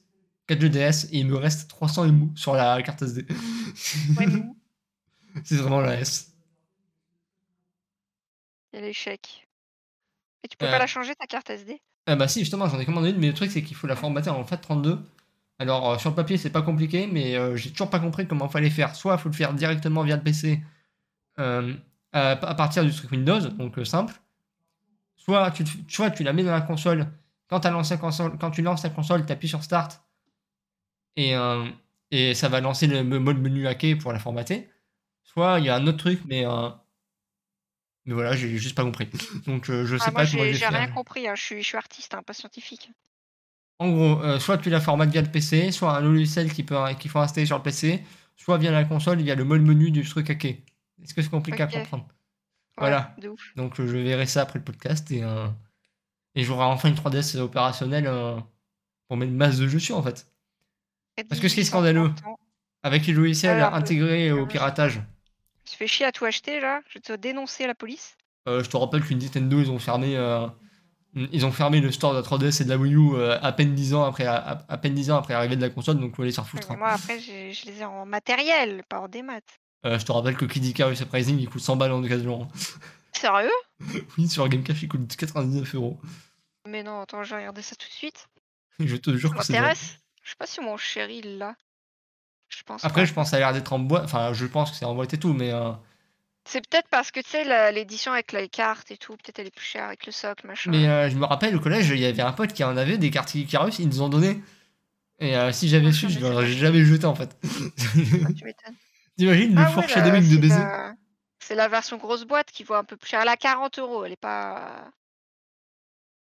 4 0.47 0.61
jeux 0.61 0.69
DS 0.69 1.07
et 1.13 1.19
il 1.19 1.27
me 1.27 1.37
reste 1.37 1.69
300 1.69 2.05
émous 2.07 2.33
sur 2.37 2.55
la 2.55 2.81
carte 2.83 3.03
SD. 3.03 3.27
Ouais. 4.19 4.27
C'est 5.45 5.57
vraiment 5.57 5.81
la 5.81 5.99
S. 6.01 6.33
Il 8.73 8.81
y 8.81 8.83
a 8.83 8.87
l'échec. 8.87 9.47
Et 10.45 10.49
tu 10.49 10.57
peux 10.57 10.67
Euh. 10.67 10.71
pas 10.71 10.79
la 10.79 10.87
changer 10.87 11.15
ta 11.15 11.27
carte 11.27 11.51
SD 11.51 11.81
Ah 12.07 12.17
bah 12.17 12.29
si, 12.29 12.41
justement, 12.41 12.69
j'en 12.69 12.79
ai 12.79 12.85
commandé 12.87 13.11
une, 13.11 13.19
mais 13.19 13.29
le 13.29 13.35
truc 13.35 13.51
c'est 13.51 13.63
qu'il 13.63 13.77
faut 13.77 13.87
la 13.87 13.97
formater 13.97 14.31
en 14.31 14.43
FAT32. 14.45 14.99
Alors 15.59 15.91
euh, 15.93 15.99
sur 15.99 16.11
le 16.11 16.17
papier 16.17 16.37
c'est 16.37 16.51
pas 16.51 16.63
compliqué, 16.63 17.07
mais 17.07 17.37
euh, 17.37 17.57
j'ai 17.57 17.71
toujours 17.71 17.91
pas 17.91 17.99
compris 18.01 18.27
comment 18.29 18.49
fallait 18.49 18.71
faire. 18.71 18.95
Soit 18.95 19.15
il 19.15 19.19
faut 19.21 19.29
le 19.29 19.35
faire 19.35 19.55
directement 19.55 20.03
via 20.03 20.17
le 20.17 20.23
PC 20.23 20.63
euh, 21.39 21.75
à, 22.13 22.31
à 22.33 22.55
partir 22.55 22.85
du 22.85 22.93
truc 22.93 23.11
Windows, 23.11 23.41
donc 23.41 23.79
euh, 23.79 23.85
simple. 23.85 24.15
Soit 25.17 25.51
tu, 25.51 25.65
soit 25.89 26.11
tu 26.11 26.23
la 26.23 26.33
mets 26.33 26.45
dans 26.45 26.53
la 26.53 26.61
console. 26.61 27.09
Quand, 27.49 27.61
t'as 27.61 27.71
lancé 27.71 27.95
la 27.95 27.99
console, 28.01 28.37
quand 28.39 28.51
tu 28.51 28.63
lances 28.63 28.83
la 28.85 28.91
console, 28.91 29.25
tu 29.27 29.33
appuies 29.33 29.49
sur 29.49 29.63
Start 29.63 30.03
et, 31.17 31.35
euh, 31.37 31.65
et 32.11 32.35
ça 32.35 32.49
va 32.49 32.61
lancer 32.61 32.87
le 32.87 33.03
mode 33.03 33.39
menu 33.39 33.67
hacké 33.67 33.97
pour 33.97 34.13
la 34.13 34.19
formater. 34.19 34.69
Soit 35.25 35.59
il 35.59 35.67
y 35.67 35.69
a 35.69 35.77
un 35.77 35.87
autre 35.87 35.99
truc, 35.99 36.21
mais 36.27 36.47
euh, 36.47 36.71
mais 38.05 38.15
voilà, 38.15 38.37
j'ai 38.37 38.57
juste 38.57 38.77
pas 38.77 38.85
compris. 38.85 39.09
Donc 39.47 39.69
euh, 39.69 39.85
je 39.85 39.97
sais 39.97 40.05
Ah, 40.07 40.11
moi 40.13 40.23
pas 40.23 40.31
comment 40.31 40.45
j'ai 40.45 40.67
rien 40.67 40.89
compris, 40.89 41.29
hein. 41.29 41.35
je, 41.35 41.43
suis, 41.43 41.63
je 41.63 41.67
suis 41.67 41.77
artiste, 41.77 42.15
hein, 42.15 42.23
pas 42.23 42.33
scientifique. 42.33 42.91
En 43.79 43.91
gros, 43.91 44.23
euh, 44.23 44.39
soit 44.39 44.59
tu 44.59 44.71
la 44.71 44.81
formates 44.81 45.11
via 45.11 45.21
le 45.21 45.31
PC, 45.31 45.71
soit 45.73 45.97
un 45.97 46.01
logiciel 46.01 46.51
qu'il 46.53 46.67
faut 46.67 47.19
installer 47.19 47.47
sur 47.47 47.57
le 47.57 47.63
PC, 47.63 48.03
soit 48.37 48.59
via 48.59 48.71
la 48.71 48.85
console, 48.85 49.21
via 49.21 49.35
le 49.35 49.45
mode 49.45 49.63
menu 49.63 49.91
du 49.91 50.03
truc 50.09 50.31
hacké. 50.31 50.65
Est-ce 51.03 51.13
que 51.13 51.21
c'est 51.21 51.29
compliqué 51.31 51.63
à 51.63 51.67
comprendre 51.67 52.05
Ouais, 52.05 52.13
Voilà. 52.79 53.15
De 53.21 53.29
ouf. 53.29 53.53
Donc 53.57 53.79
euh, 53.81 53.87
je 53.87 53.97
verrai 53.97 54.27
ça 54.27 54.43
après 54.43 54.61
le 54.61 54.65
podcast 54.65 55.11
et, 55.11 55.23
et 56.35 56.43
j'aurai 56.45 56.65
enfin 56.65 56.89
une 56.89 56.95
3DS 56.95 57.39
opérationnelle 57.39 58.05
pour 59.09 59.17
mettre 59.17 59.33
une 59.33 59.37
masse 59.37 59.59
de 59.59 59.67
jeux 59.67 59.79
dessus 59.79 59.93
en 59.93 60.03
fait. 60.03 60.31
Parce 61.29 61.41
que 61.41 61.49
ce 61.49 61.55
qui 61.55 61.61
est 61.61 61.65
scandaleux, 61.65 62.01
1850 62.09 62.27
ans. 62.27 62.39
Avec 62.83 63.07
les 63.07 63.13
logiciels 63.13 63.57
Ouais, 63.57 63.63
un 63.63 63.71
peu. 63.71 63.77
intégrés 63.77 64.33
au 64.33 64.47
piratage. 64.47 65.01
Tu 65.65 65.77
fais 65.77 65.87
chier 65.87 66.07
à 66.07 66.13
tout 66.13 66.25
acheter 66.25 66.61
là, 66.61 66.81
je 66.89 66.95
vais 66.95 67.01
te 67.01 67.13
dénoncer 67.15 67.65
à 67.65 67.67
la 67.67 67.75
police. 67.75 68.17
Euh, 68.49 68.63
je 68.63 68.71
te 68.71 68.77
rappelle 68.77 69.03
qu'une 69.03 69.19
Nintendo, 69.19 69.61
ils 69.61 69.71
ont 69.71 69.79
fermé, 69.81 70.17
euh, 70.17 70.47
ils 71.15 71.45
ont 71.45 71.51
fermé 71.51 71.81
le 71.81 71.91
store 71.91 72.13
de 72.13 72.19
la 72.19 72.23
3DS 72.23 72.63
et 72.63 72.65
de 72.65 72.69
la 72.69 72.77
Wii 72.77 72.95
U 72.95 73.15
euh, 73.15 73.39
à 73.43 73.51
peine 73.53 73.75
10 73.75 73.95
ans 73.95 74.05
après, 74.05 74.25
à, 74.27 74.65
à 74.69 74.79
peine 74.79 74.95
10 74.95 75.11
ans 75.11 75.17
après 75.17 75.35
l'arrivée 75.35 75.57
de 75.57 75.63
la 75.63 75.71
console, 75.71 75.99
donc 75.99 76.15
faut 76.15 76.23
aller 76.23 76.31
s'en 76.31 76.45
foutre. 76.45 76.71
Hein. 76.71 76.77
moi 76.77 76.91
après 76.91 77.19
je 77.19 77.67
les 77.67 77.81
ai 77.81 77.85
en 77.85 78.07
matériel, 78.07 78.85
pas 78.89 79.01
en 79.01 79.09
démat. 79.09 79.41
Euh, 79.85 79.99
je 79.99 80.05
te 80.05 80.13
rappelle 80.13 80.37
que 80.37 80.45
Kid 80.45 80.65
Icarus 80.65 81.01
Uprising 81.01 81.39
il 81.41 81.49
coûte 81.49 81.63
100 81.63 81.75
balles 81.77 81.93
en 81.93 82.03
occasion. 82.05 82.43
hein. 82.45 82.49
Sérieux? 83.13 83.51
Oui, 84.19 84.29
sur 84.29 84.49
Game 84.49 84.63
Cash 84.63 84.83
il 84.83 84.89
coûte 84.89 85.17
99 85.17 85.75
euros. 85.75 85.99
Mais 86.69 86.83
non, 86.85 87.01
attends, 87.01 87.25
je 87.25 87.31
vais 87.31 87.37
regarder 87.41 87.63
ça 87.63 87.75
tout 87.75 87.89
de 87.89 87.93
suite. 87.93 88.29
Je 88.79 88.97
te 88.97 89.17
jure 89.17 89.31
Ça 89.31 89.37
que 89.39 89.45
c'est. 89.45 89.99
Je 90.27 90.31
sais 90.33 90.37
pas 90.37 90.47
si 90.47 90.61
mon 90.61 90.77
chéri 90.77 91.23
l'a. 91.23 91.55
Je 92.49 92.63
pense 92.65 92.83
Après, 92.83 93.03
pas. 93.03 93.07
je 93.07 93.15
pense 93.15 93.29
que 93.29 93.31
ça 93.31 93.37
a 93.37 93.39
l'air 93.39 93.53
d'être 93.53 93.73
en 93.73 93.79
boîte. 93.79 94.05
Enfin, 94.05 94.33
je 94.33 94.45
pense 94.45 94.73
que 94.73 94.77
c'est 94.77 94.85
en 94.85 94.95
boîte 94.95 95.15
et 95.15 95.19
tout, 95.19 95.33
mais 95.33 95.53
euh, 95.53 95.71
C'est 96.45 96.67
peut-être 96.69 96.89
parce 96.89 97.11
que 97.11 97.21
tu 97.21 97.31
sais, 97.31 97.73
l'édition 97.73 98.13
avec 98.13 98.33
les 98.33 98.49
cartes 98.49 98.91
et 98.91 98.97
tout, 98.97 99.17
peut-être 99.17 99.39
elle 99.39 99.47
est 99.49 99.55
plus 99.55 99.65
chère 99.65 99.85
avec 99.85 100.05
le 100.07 100.13
socle, 100.13 100.47
machin. 100.47 100.73
Mais 100.73 100.89
euh, 100.89 101.09
je 101.11 101.17
me 101.17 101.25
rappelle 101.25 101.55
au 101.57 101.61
collège, 101.61 101.89
il 101.91 101.99
y 101.99 102.07
avait 102.07 102.23
un 102.23 102.33
pote 102.33 102.53
qui 102.53 102.65
en 102.65 102.77
avait 102.77 102.99
des 102.99 103.11
cartes 103.11 103.35
Icarus, 103.35 103.79
ils 103.79 103.89
nous 103.89 104.03
ont 104.03 104.09
donné. 104.09 104.43
Et 105.21 105.37
euh, 105.37 105.53
si 105.53 105.69
j'avais 105.69 105.89
Ah, 105.89 105.93
su, 105.93 106.09
je 106.11 106.21
l'aurais 106.21 106.47
jamais 106.47 106.85
jeté 106.85 107.07
en 107.07 107.15
fait. 107.15 107.37
Ah, 108.23 108.33
tu 108.33 108.45
m'étonnes. 108.45 108.77
T'imagines 109.19 109.55
le 109.55 109.63
Ah 109.63 109.71
ouais, 109.71 109.75
foreshadowing 109.75 110.23
là, 110.23 110.29
de 110.29 110.37
baiser? 110.37 110.55
la- 110.55 110.95
C'est 111.41 111.55
la 111.55 111.69
version 111.69 111.97
grosse 111.99 112.25
boîte 112.25 112.51
qui 112.51 112.65
vaut 112.65 112.75
un 112.75 112.85
peu 112.85 112.97
plus 112.97 113.09
cher. 113.11 113.21
Elle 113.23 113.29
à 113.29 113.37
40 113.37 113.79
euros, 113.79 114.05
elle 114.05 114.13
est 114.13 114.17
pas. 114.17 114.91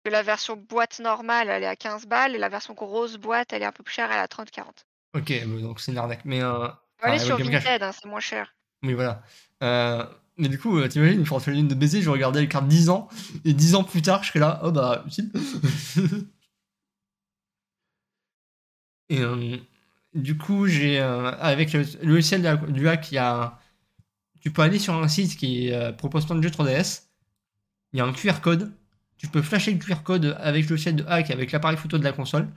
Que 0.03 0.09
la 0.09 0.23
version 0.23 0.55
boîte 0.55 0.99
normale, 0.99 1.49
elle 1.49 1.63
est 1.63 1.67
à 1.67 1.75
15 1.75 2.05
balles, 2.05 2.35
et 2.35 2.37
la 2.37 2.49
version 2.49 2.73
grosse 2.73 3.17
boîte, 3.17 3.51
elle 3.51 3.63
est 3.63 3.65
un 3.65 3.71
peu 3.71 3.83
plus 3.83 3.93
chère, 3.93 4.09
elle 4.11 4.17
est 4.17 4.21
à 4.21 4.27
30-40. 4.27 4.63
Ok, 5.15 5.61
donc 5.61 5.79
c'est 5.79 5.91
une 5.91 5.97
arnaque. 5.97 6.23
Mais 6.25 6.41
euh, 6.41 6.67
ouais, 7.03 7.19
sur. 7.19 7.37
Vinted, 7.37 7.83
hein, 7.83 7.91
c'est 7.91 8.07
moins 8.07 8.19
cher. 8.19 8.53
Oui, 8.83 8.93
voilà. 8.93 9.23
Euh, 9.63 10.05
mais 10.37 10.47
du 10.47 10.57
coup, 10.57 10.77
euh, 10.77 10.87
t'imagines, 10.87 11.19
le 11.19 11.25
foreshadowing 11.25 11.67
de 11.67 11.75
baiser, 11.75 12.01
je 12.01 12.09
regardais 12.09 12.41
les 12.41 12.47
cartes 12.47 12.67
10 12.67 12.89
ans, 12.89 13.09
et 13.45 13.53
10 13.53 13.75
ans 13.75 13.83
plus 13.83 14.01
tard, 14.01 14.23
je 14.23 14.29
serais 14.29 14.39
là, 14.39 14.61
oh 14.63 14.71
bah, 14.71 15.03
utile. 15.05 15.31
et 19.09 19.19
euh, 19.19 19.57
du 20.13 20.37
coup, 20.37 20.67
j'ai, 20.67 20.99
avec 20.99 21.73
le, 21.73 21.83
logiciel 22.03 22.59
du 22.69 22.87
hack, 22.87 23.11
il 23.11 23.15
y 23.15 23.17
a, 23.17 23.59
tu 24.41 24.51
peux 24.51 24.61
aller 24.61 24.79
sur 24.79 24.93
un 24.93 25.07
site 25.09 25.35
qui 25.35 25.71
propose 25.97 26.25
plein 26.25 26.35
de 26.35 26.41
jeux 26.41 26.49
3DS, 26.49 27.03
il 27.93 27.99
y 27.99 28.01
a 28.01 28.05
un 28.05 28.13
QR 28.13 28.39
code, 28.41 28.71
tu 29.19 29.27
peux 29.27 29.41
flasher 29.43 29.71
le 29.73 29.77
QR 29.77 30.01
code 30.03 30.35
avec 30.39 30.63
le 30.63 30.69
logiciel 30.71 30.95
de 30.95 31.05
hack, 31.07 31.29
avec 31.29 31.51
l'appareil 31.51 31.77
photo 31.77 31.97
de 31.99 32.03
la 32.03 32.11
console, 32.13 32.47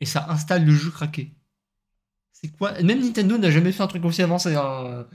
et 0.00 0.06
ça 0.06 0.24
installe 0.30 0.64
le 0.64 0.72
jeu 0.74 0.90
craqué. 0.90 1.32
C'est 2.32 2.48
quoi? 2.56 2.80
Même 2.82 3.00
Nintendo 3.00 3.36
n'a 3.38 3.50
jamais 3.50 3.72
fait 3.72 3.82
un 3.82 3.86
truc 3.86 4.04
aussi 4.04 4.22
avancé. 4.22 4.54
hein. 4.56 5.06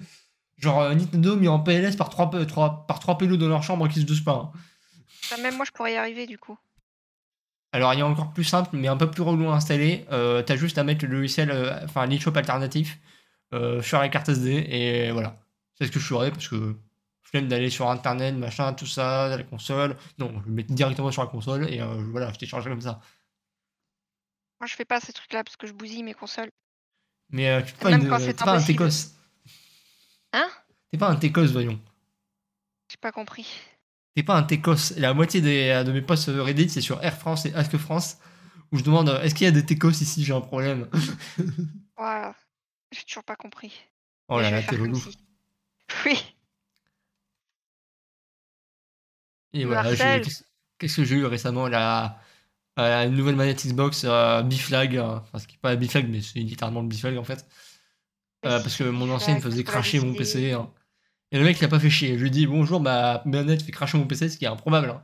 Genre 0.57 0.81
euh, 0.81 0.93
Nintendo 0.93 1.35
mis 1.35 1.47
en 1.47 1.59
PLS 1.59 1.95
par 1.95 2.09
trois, 2.09 2.29
trois- 2.45 2.85
par 2.87 2.99
trois 2.99 3.17
pélos 3.17 3.37
dans 3.37 3.47
leur 3.47 3.63
chambre 3.63 3.87
qui 3.87 4.01
se 4.01 4.05
doucent 4.05 4.23
pas. 4.23 4.51
hein. 4.53 4.59
Ça, 5.21 5.37
même 5.37 5.55
moi, 5.55 5.65
je 5.65 5.71
pourrais 5.71 5.93
y 5.93 5.97
arriver 5.97 6.25
du 6.27 6.37
coup. 6.37 6.57
Alors 7.71 7.93
il 7.93 7.99
y 7.99 8.01
a 8.01 8.07
encore 8.07 8.33
plus 8.33 8.43
simple, 8.43 8.69
mais 8.73 8.87
un 8.87 8.97
peu 8.97 9.09
plus 9.11 9.21
relou 9.21 9.47
à 9.49 9.55
installer. 9.55 10.05
Euh, 10.11 10.41
T'as 10.41 10.55
juste 10.55 10.77
à 10.79 10.83
mettre 10.83 11.05
le 11.05 11.11
logiciel, 11.11 11.51
euh, 11.51 11.79
enfin 11.85 12.05
l'eShop 12.07 12.35
alternatif 12.35 12.99
euh, 13.53 13.81
sur 13.83 13.99
la 13.99 14.09
carte 14.09 14.29
SD 14.29 14.49
et 14.69 15.11
voilà. 15.11 15.35
C'est 15.77 15.85
ce 15.85 15.91
que 15.91 15.99
je 15.99 16.05
ferais 16.05 16.31
parce 16.31 16.47
que 16.47 16.75
flemme 17.29 17.47
d'aller 17.47 17.69
sur 17.69 17.89
internet, 17.89 18.35
machin, 18.35 18.73
tout 18.73 18.85
ça, 18.87 19.29
la 19.37 19.43
console. 19.43 19.95
Non, 20.17 20.31
je 20.41 20.45
le 20.47 20.51
mets 20.51 20.63
directement 20.63 21.11
sur 21.11 21.21
la 21.23 21.27
console 21.29 21.69
et 21.71 21.79
euh, 21.81 22.03
voilà, 22.11 22.31
je 22.33 22.39
téléchargerai 22.39 22.71
comme 22.71 22.81
ça. 22.81 22.99
Moi, 24.59 24.67
je 24.67 24.75
fais 24.75 24.85
pas 24.85 24.99
ces 24.99 25.13
trucs-là 25.13 25.43
parce 25.43 25.55
que 25.55 25.67
je 25.67 25.73
bousille 25.73 26.03
mes 26.03 26.13
consoles. 26.13 26.49
Mais 27.31 27.49
euh, 27.49 27.61
tu 27.61 27.73
pas, 27.75 27.91
Même 27.91 28.01
une- 28.07 28.19
c'est 28.19 28.33
pas 28.37 28.57
un. 28.57 28.61
Técos. 28.61 29.13
Hein? 30.33 30.49
T'es 30.91 30.97
pas 30.97 31.09
un 31.09 31.15
Técos, 31.15 31.45
voyons. 31.51 31.79
J'ai 32.89 32.97
pas 32.97 33.11
compris. 33.11 33.47
T'es 34.15 34.23
pas 34.23 34.35
un 34.35 34.43
Técos. 34.43 34.95
La 34.97 35.13
moitié 35.13 35.39
des, 35.41 35.83
de 35.85 35.91
mes 35.91 36.01
posts 36.01 36.29
Reddit, 36.29 36.69
c'est 36.69 36.81
sur 36.81 37.01
Air 37.03 37.15
France 37.17 37.45
et 37.45 37.53
Ask 37.53 37.77
France, 37.77 38.17
où 38.71 38.77
je 38.79 38.83
demande 38.83 39.09
euh, 39.09 39.21
est-ce 39.21 39.35
qu'il 39.35 39.45
y 39.45 39.47
a 39.47 39.51
des 39.51 39.65
Técos 39.65 39.91
ici? 39.91 40.23
J'ai 40.23 40.33
un 40.33 40.41
problème. 40.41 40.89
Ouah, 41.97 42.35
j'ai 42.91 43.03
toujours 43.03 43.23
pas 43.23 43.35
compris. 43.35 43.71
Oh 44.27 44.39
là 44.39 44.49
là, 44.49 44.63
t'es 44.63 44.75
relou. 44.75 44.99
Oui. 46.05 46.35
Et 49.53 49.65
voilà, 49.65 49.83
qu'est-ce 49.95 50.95
que 50.97 51.03
j'ai 51.03 51.15
eu 51.15 51.25
récemment 51.25 51.67
la, 51.67 52.19
euh, 52.77 53.09
nouvelle 53.09 53.35
manette 53.35 53.65
Xbox 53.65 54.03
euh, 54.05 54.41
Biflag, 54.43 54.95
euh, 54.95 55.17
enfin 55.17 55.39
ce 55.39 55.47
qui 55.47 55.55
n'est 55.55 55.59
pas 55.61 55.75
Biflag 55.75 56.07
mais 56.09 56.21
c'est 56.21 56.39
littéralement 56.39 56.81
le 56.81 56.87
Biflag 56.87 57.17
en 57.17 57.23
fait. 57.23 57.45
Euh, 58.45 58.59
parce 58.61 58.77
que 58.77 58.83
mon 58.85 59.09
ancien 59.11 59.33
il 59.33 59.37
me 59.37 59.41
faisait 59.41 59.63
cracher 59.63 59.99
mon. 59.99 60.13
PC. 60.13 60.53
hein. 60.53 60.71
Et 61.31 61.37
le 61.39 61.43
mec 61.43 61.59
il 61.59 61.65
a 61.65 61.67
pas 61.67 61.79
fait 61.79 61.89
chier. 61.89 62.15
Je 62.15 62.21
lui 62.21 62.27
ai 62.27 62.31
dit 62.31 62.47
bonjour, 62.47 62.79
ma 62.79 63.21
manette 63.25 63.63
fait 63.63 63.71
cracher 63.71 63.97
mon 63.97 64.07
PC, 64.07 64.29
ce 64.29 64.37
qui 64.37 64.45
est 64.45 64.49
improbable. 64.49 64.89
hein. 64.89 65.03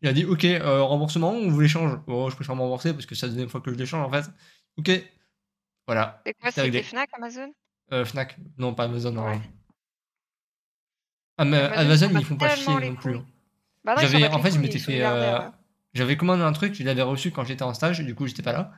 Il 0.00 0.08
a 0.08 0.12
dit 0.12 0.24
ok, 0.24 0.44
remboursement, 0.62 1.30
on 1.30 1.48
vous 1.48 1.60
l'échange. 1.60 1.96
Bon, 2.06 2.28
je 2.28 2.34
préfère 2.34 2.56
me 2.56 2.62
rembourser 2.62 2.92
parce 2.92 3.06
que 3.06 3.14
c'est 3.14 3.26
la 3.26 3.32
deuxième 3.32 3.48
fois 3.48 3.60
que 3.60 3.70
je 3.70 3.76
l'échange 3.76 4.04
en 4.04 4.10
fait. 4.10 4.28
Ok. 4.78 4.90
Voilà. 5.86 6.20
C'est 6.26 6.34
quoi. 6.34 6.50
C'était 6.50 6.82
Fnac, 6.82 7.08
Amazon? 7.12 7.52
Euh, 7.92 8.04
Fnac, 8.04 8.36
non 8.58 8.74
pas 8.74 8.84
Amazon. 8.84 9.16
Ouais. 9.16 9.34
hein. 9.36 9.42
Ah, 11.38 11.44
mais 11.44 11.58
Amazon, 11.58 12.06
Amazon, 12.06 12.10
ils 12.18 12.24
font 12.24 12.36
pas 12.36 12.56
chier 12.56 12.66
non 12.74 12.94
plus. 12.96 13.12
couilles. 13.14 13.22
Hein. 13.84 13.94
Bah 13.96 13.96
J'avais, 14.00 14.28
en 14.28 14.40
fait, 14.42 14.50
je 14.52 14.58
m'étais 14.58 14.78
fait, 14.78 15.04
euh, 15.04 15.38
ouais. 15.38 15.44
j'avais 15.94 16.16
commandé 16.16 16.42
un 16.42 16.52
truc, 16.52 16.74
je 16.74 16.84
l'avais 16.84 17.02
reçu 17.02 17.30
quand 17.30 17.44
j'étais 17.44 17.62
en 17.64 17.74
stage, 17.74 18.00
et 18.00 18.04
du 18.04 18.14
coup 18.14 18.26
j'étais 18.26 18.42
pas 18.42 18.52
là. 18.52 18.72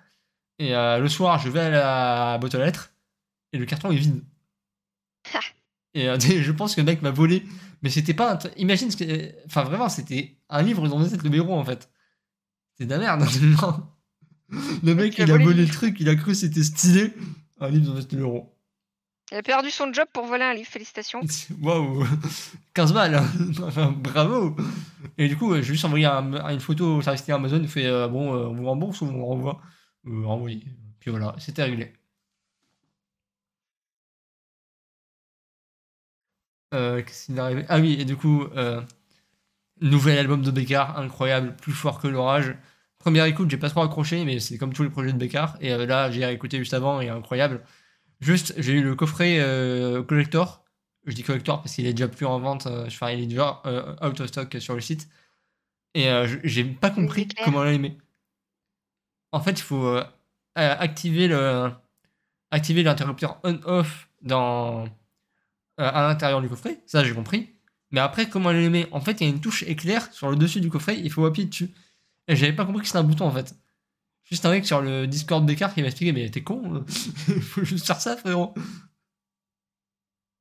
Et 0.59 0.75
euh, 0.75 0.99
le 0.99 1.09
soir, 1.09 1.39
je 1.39 1.49
vais 1.49 1.61
à 1.61 1.71
la 1.71 2.39
boîte 2.39 2.55
aux 2.55 2.59
lettres, 2.59 2.93
et 3.53 3.59
le 3.59 3.67
carton 3.67 3.91
est 3.91 3.97
vide. 3.97 4.23
et 5.95 6.09
euh, 6.09 6.19
je 6.21 6.53
pense 6.53 6.75
que 6.75 6.81
le 6.81 6.87
mec 6.87 7.03
m'a 7.03 7.11
volé, 7.11 7.45
mais 7.83 7.91
c'était 7.91 8.15
pas. 8.15 8.37
t- 8.37 8.49
Imagine 8.57 8.91
ce 8.91 8.97
que. 8.97 9.33
Enfin, 9.47 9.65
vraiment, 9.65 9.89
c'était 9.89 10.39
un 10.49 10.63
livre 10.63 10.89
dans 10.89 11.05
être 11.05 11.23
le 11.23 11.31
bureau 11.31 11.55
en 11.55 11.65
fait. 11.65 11.91
C'est 12.79 12.87
de 12.87 12.91
la 12.91 12.99
merde. 12.99 13.25
le 14.83 14.95
mec, 14.95 15.19
il 15.19 15.31
a 15.31 15.39
volé 15.39 15.65
le 15.67 15.73
truc, 15.73 15.97
il 16.01 16.09
a 16.09 16.15
cru 16.17 16.33
que 16.33 16.35
c'était 16.35 16.63
stylé. 16.63 17.13
Un 17.61 17.69
livre 17.69 17.93
dans 17.93 17.99
le 17.99 18.17
bureau. 18.17 18.54
Il 19.35 19.38
a 19.38 19.43
perdu 19.43 19.69
son 19.69 19.93
job 19.93 20.07
pour 20.12 20.26
voler 20.26 20.45
un 20.45 20.55
livre, 20.55 20.69
félicitations. 20.69 21.21
Waouh 21.61 22.07
15 22.73 22.93
balles 22.93 23.21
Bravo 23.97 24.55
Et 25.19 25.26
du 25.26 25.37
coup, 25.37 25.53
euh, 25.53 25.57
j'ai 25.57 25.73
juste 25.73 25.85
envoyé 25.85 26.05
un- 26.07 26.50
une 26.50 26.61
photo 26.61 26.99
au 26.99 27.03
service 27.03 27.29
Amazon, 27.31 27.59
il 27.61 27.67
fait 27.67 27.87
euh, 27.87 28.07
bon, 28.07 28.33
euh, 28.33 28.47
on 28.47 28.55
vous 28.55 28.64
rembourse 28.64 29.00
ou 29.00 29.07
on 29.07 29.12
vous 29.12 29.26
renvoie? 29.26 29.61
Euh. 30.07 30.47
Puis 31.00 31.11
voilà, 31.11 31.35
c'était 31.38 31.64
réglé. 31.64 31.93
Ah 36.71 37.79
oui, 37.81 37.97
et 38.00 38.05
du 38.05 38.17
coup, 38.17 38.45
nouvel 39.81 40.19
album 40.19 40.43
de 40.43 40.50
Bécard, 40.50 40.99
incroyable, 40.99 41.57
plus 41.57 41.73
fort 41.73 42.00
que 42.00 42.09
l'orage. 42.09 42.57
Première 42.99 43.25
écoute, 43.26 43.50
j'ai 43.50 43.57
pas 43.59 43.69
trop 43.71 43.83
accroché, 43.83 44.25
mais 44.25 44.41
c'est 44.41 44.59
comme 44.59 44.73
tous 44.73 44.83
les 44.83 44.91
projets 44.91 45.12
de 45.12 45.19
Bécard. 45.19 45.57
Et 45.61 45.76
là, 45.76 46.11
j'ai 46.11 46.25
réécouté 46.25 46.59
juste 46.59 46.75
avant 46.75 47.00
et 47.00 47.09
incroyable. 47.09 47.62
Juste, 48.25 48.54
j'ai 48.57 48.73
eu 48.73 48.83
le 48.83 48.95
coffret 48.95 49.38
euh, 49.38 50.02
collector. 50.02 50.64
Je 51.07 51.12
dis 51.14 51.23
collector 51.23 51.61
parce 51.61 51.75
qu'il 51.75 51.87
est 51.87 51.93
déjà 51.93 52.09
plus 52.09 52.25
en 52.25 52.38
vente. 52.40 52.66
euh, 52.66 52.87
Enfin, 52.87 53.11
il 53.11 53.21
est 53.23 53.26
déjà 53.26 53.61
euh, 53.66 53.95
out 54.02 54.19
of 54.19 54.28
stock 54.28 54.57
sur 54.61 54.75
le 54.75 54.81
site. 54.81 55.09
Et 55.95 56.09
euh, 56.09 56.26
j'ai 56.43 56.64
pas 56.64 56.90
compris 56.90 57.28
comment 57.45 57.62
l'allumer. 57.62 57.99
En 59.33 59.40
fait, 59.40 59.52
il 59.52 59.62
faut 59.62 59.87
euh, 59.87 60.02
euh, 60.59 60.76
activer 60.78 61.28
le 61.28 61.71
activer 62.50 62.83
l'interrupteur 62.83 63.40
on-off 63.45 64.09
dans 64.23 64.85
euh, 64.85 64.88
à 65.78 66.02
l'intérieur 66.09 66.40
du 66.40 66.49
coffret. 66.49 66.81
Ça, 66.87 67.04
j'ai 67.04 67.12
compris. 67.14 67.50
Mais 67.90 68.00
après, 68.00 68.28
comment 68.31 68.52
l'allumer 68.52 68.87
En 68.93 69.00
fait, 69.02 69.21
il 69.21 69.25
y 69.28 69.31
a 69.31 69.35
une 69.35 69.40
touche 69.43 69.64
éclair 69.64 70.12
sur 70.12 70.31
le 70.31 70.37
dessus 70.37 70.61
du 70.62 70.71
coffret. 70.71 70.99
Il 70.99 71.11
faut 71.12 71.26
appuyer 71.26 71.49
dessus. 71.49 71.71
Et 72.28 72.37
j'avais 72.37 72.54
pas 72.54 72.64
compris 72.64 72.81
que 72.83 72.87
c'était 72.88 72.99
un 73.00 73.04
bouton 73.04 73.26
en 73.26 73.33
fait. 73.33 73.54
Juste 74.25 74.47
un 74.47 74.50
mec 74.50 74.66
sur 74.66 74.81
le 74.81 75.07
Discord 75.07 75.45
d'écart 75.45 75.75
qui 75.75 75.83
m'a 75.83 75.88
expliqué 75.88 76.12
Mais 76.12 76.31
t'es 76.31 76.43
con 76.43 76.76
euh. 76.76 76.85
Faut 77.40 77.64
juste 77.64 77.87
faire 77.87 78.00
ça, 78.00 78.16
frérot. 78.16 78.54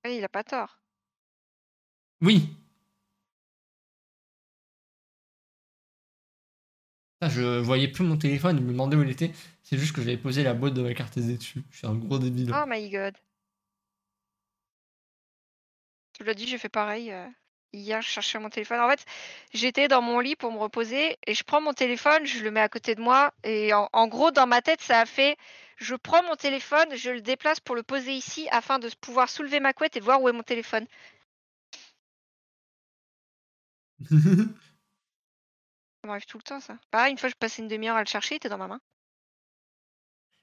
Oui, 0.05 0.17
il 0.17 0.23
a 0.23 0.29
pas 0.29 0.43
tort. 0.43 0.79
Oui. 2.21 2.49
Ça, 7.21 7.29
je 7.29 7.59
voyais 7.59 7.87
plus 7.87 8.03
mon 8.03 8.17
téléphone, 8.17 8.57
je 8.57 8.63
me 8.63 8.71
demandais 8.71 8.97
où 8.97 9.03
il 9.03 9.09
était. 9.09 9.31
C'est 9.61 9.77
juste 9.77 9.95
que 9.95 10.01
j'avais 10.01 10.17
posé 10.17 10.43
la 10.43 10.53
boîte 10.53 10.73
de 10.73 10.81
ma 10.81 10.93
carte 10.93 11.17
SD 11.17 11.37
dessus. 11.37 11.63
Je 11.71 11.77
suis 11.77 11.87
un 11.87 11.95
gros 11.95 12.19
débile. 12.19 12.53
Oh 12.53 12.65
my 12.67 12.89
god. 12.89 13.15
Tu 16.13 16.23
l'as 16.23 16.33
dit, 16.33 16.47
j'ai 16.47 16.57
fait 16.57 16.69
pareil. 16.69 17.13
Hier, 17.73 18.01
je 18.01 18.07
cherchais 18.07 18.39
mon 18.39 18.49
téléphone. 18.49 18.79
En 18.79 18.89
fait, 18.89 19.03
j'étais 19.53 19.87
dans 19.87 20.01
mon 20.01 20.19
lit 20.19 20.35
pour 20.35 20.51
me 20.51 20.59
reposer 20.59 21.17
et 21.25 21.33
je 21.33 21.43
prends 21.43 21.59
mon 21.59 21.73
téléphone, 21.73 22.25
je 22.25 22.43
le 22.43 22.51
mets 22.51 22.61
à 22.61 22.69
côté 22.69 22.95
de 22.95 23.01
moi. 23.01 23.33
Et 23.43 23.73
en, 23.73 23.89
en 23.91 24.07
gros, 24.07 24.31
dans 24.31 24.47
ma 24.47 24.61
tête, 24.61 24.81
ça 24.81 24.99
a 24.99 25.05
fait 25.05 25.37
je 25.77 25.95
prends 25.95 26.23
mon 26.23 26.35
téléphone, 26.35 26.95
je 26.95 27.09
le 27.09 27.21
déplace 27.21 27.59
pour 27.59 27.75
le 27.75 27.83
poser 27.83 28.13
ici 28.13 28.47
afin 28.51 28.79
de 28.79 28.89
pouvoir 29.01 29.29
soulever 29.29 29.59
ma 29.59 29.73
couette 29.73 29.97
et 29.97 29.99
voir 29.99 30.21
où 30.21 30.29
est 30.29 30.33
mon 30.33 30.43
téléphone. 30.43 30.85
Ça 36.03 36.07
m'arrive 36.07 36.25
tout 36.25 36.37
le 36.37 36.43
temps, 36.43 36.59
ça. 36.59 36.77
Pareil, 36.91 37.13
une 37.13 37.17
fois, 37.17 37.29
je 37.29 37.35
passais 37.35 37.61
une 37.61 37.69
demi-heure 37.69 37.95
à 37.95 38.01
le 38.01 38.07
chercher, 38.07 38.35
il 38.35 38.37
était 38.37 38.49
dans 38.49 38.57
ma 38.57 38.67
main. 38.67 38.81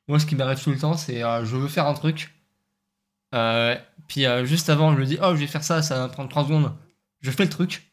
Moi, 0.08 0.18
ce 0.18 0.24
qui 0.24 0.34
m'arrive 0.34 0.62
tout 0.62 0.70
le 0.70 0.78
temps, 0.78 0.96
c'est 0.96 1.22
euh, 1.22 1.44
je 1.44 1.54
veux 1.54 1.68
faire 1.68 1.86
un 1.86 1.92
truc. 1.92 2.30
Euh, 3.34 3.76
puis 4.08 4.24
euh, 4.24 4.46
juste 4.46 4.70
avant, 4.70 4.94
je 4.94 4.98
me 4.98 5.04
dis, 5.04 5.18
oh, 5.22 5.34
je 5.34 5.40
vais 5.40 5.46
faire 5.46 5.62
ça, 5.62 5.82
ça 5.82 5.98
va 5.98 6.08
prendre 6.08 6.30
3 6.30 6.44
secondes. 6.44 6.74
Je 7.20 7.30
fais 7.30 7.44
le 7.44 7.50
truc. 7.50 7.92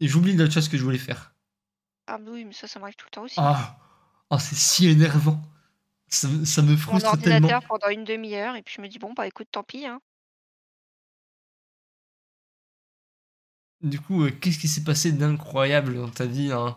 Et 0.00 0.08
j'oublie 0.08 0.34
l'autre 0.34 0.52
chose 0.52 0.68
que 0.68 0.76
je 0.76 0.84
voulais 0.84 0.98
faire. 0.98 1.34
Ah 2.06 2.18
bah 2.18 2.30
oui, 2.32 2.44
mais 2.44 2.52
ça, 2.52 2.66
ça 2.66 2.78
m'arrive 2.78 2.96
tout 2.96 3.06
le 3.06 3.10
temps 3.10 3.22
aussi. 3.22 3.38
Ah, 3.38 3.78
oh, 4.30 4.38
c'est 4.38 4.54
si 4.56 4.86
énervant. 4.88 5.40
Ça, 6.08 6.28
me- 6.28 6.44
ça 6.44 6.62
me 6.62 6.72
mon 6.72 6.76
frustre 6.78 7.18
tellement. 7.18 7.48
ordinateur 7.48 7.62
pendant 7.68 7.88
une 7.90 8.04
demi-heure 8.04 8.56
et 8.56 8.62
puis 8.62 8.74
je 8.76 8.80
me 8.82 8.88
dis 8.88 8.98
bon 8.98 9.12
bah 9.14 9.26
écoute 9.26 9.48
tant 9.50 9.62
pis 9.64 9.86
hein. 9.86 10.00
Du 13.82 14.00
coup, 14.00 14.24
euh, 14.24 14.32
qu'est-ce 14.32 14.58
qui 14.58 14.66
s'est 14.66 14.82
passé 14.82 15.12
d'incroyable 15.12 15.94
dans 15.94 16.08
ta 16.10 16.26
vie 16.26 16.50
hein? 16.50 16.76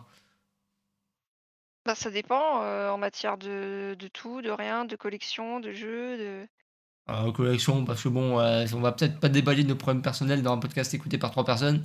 Bah 1.85 1.95
ça 1.95 2.11
dépend 2.11 2.61
euh, 2.63 2.89
en 2.91 2.97
matière 2.99 3.37
de, 3.37 3.95
de 3.97 4.07
tout, 4.09 4.41
de 4.43 4.49
rien, 4.51 4.85
de 4.85 4.95
collection, 4.95 5.59
de 5.59 5.71
jeux, 5.71 6.17
de. 6.17 6.47
Euh, 7.09 7.31
collection, 7.31 7.85
parce 7.85 8.03
que 8.03 8.09
bon, 8.09 8.39
euh, 8.39 8.65
on 8.73 8.81
va 8.81 8.91
peut-être 8.91 9.19
pas 9.19 9.29
déballer 9.29 9.63
nos 9.63 9.75
problèmes 9.77 10.01
personnels 10.01 10.41
dans 10.43 10.53
un 10.53 10.57
podcast 10.57 10.93
écouté 10.93 11.17
par 11.17 11.31
trois 11.31 11.45
personnes. 11.45 11.81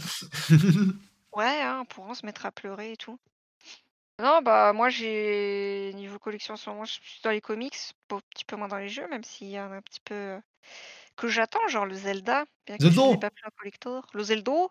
Ouais, 1.34 1.60
hein, 1.62 1.80
on 1.82 1.84
pourra 1.84 2.14
se 2.14 2.24
mettre 2.24 2.46
à 2.46 2.52
pleurer 2.52 2.92
et 2.92 2.96
tout. 2.96 3.18
Non 4.18 4.40
bah 4.42 4.72
moi 4.72 4.88
j'ai 4.90 5.92
niveau 5.94 6.18
collection 6.18 6.54
en 6.54 6.56
ce 6.56 6.70
moment 6.70 6.84
je 6.84 6.92
suis 6.92 7.20
dans 7.24 7.30
les 7.30 7.40
comics, 7.40 7.74
un 8.10 8.20
petit 8.30 8.44
peu 8.44 8.56
moins 8.56 8.68
dans 8.68 8.76
les 8.78 8.88
jeux, 8.88 9.08
même 9.08 9.24
s'il 9.24 9.48
y 9.48 9.58
en 9.58 9.72
a 9.72 9.76
un 9.76 9.82
petit 9.82 10.00
peu 10.00 10.14
euh, 10.14 10.40
que 11.16 11.28
j'attends, 11.28 11.66
genre 11.68 11.86
le 11.86 11.94
Zelda, 11.94 12.44
bien 12.66 12.78
que 12.78 12.90
je 12.90 12.94
Zelda 12.94 13.10
l'ai 13.10 13.18
pas 13.18 13.30
pris 13.30 13.42
en 13.46 13.50
collector. 13.58 14.06
Le 14.14 14.22
Zeldo, 14.24 14.70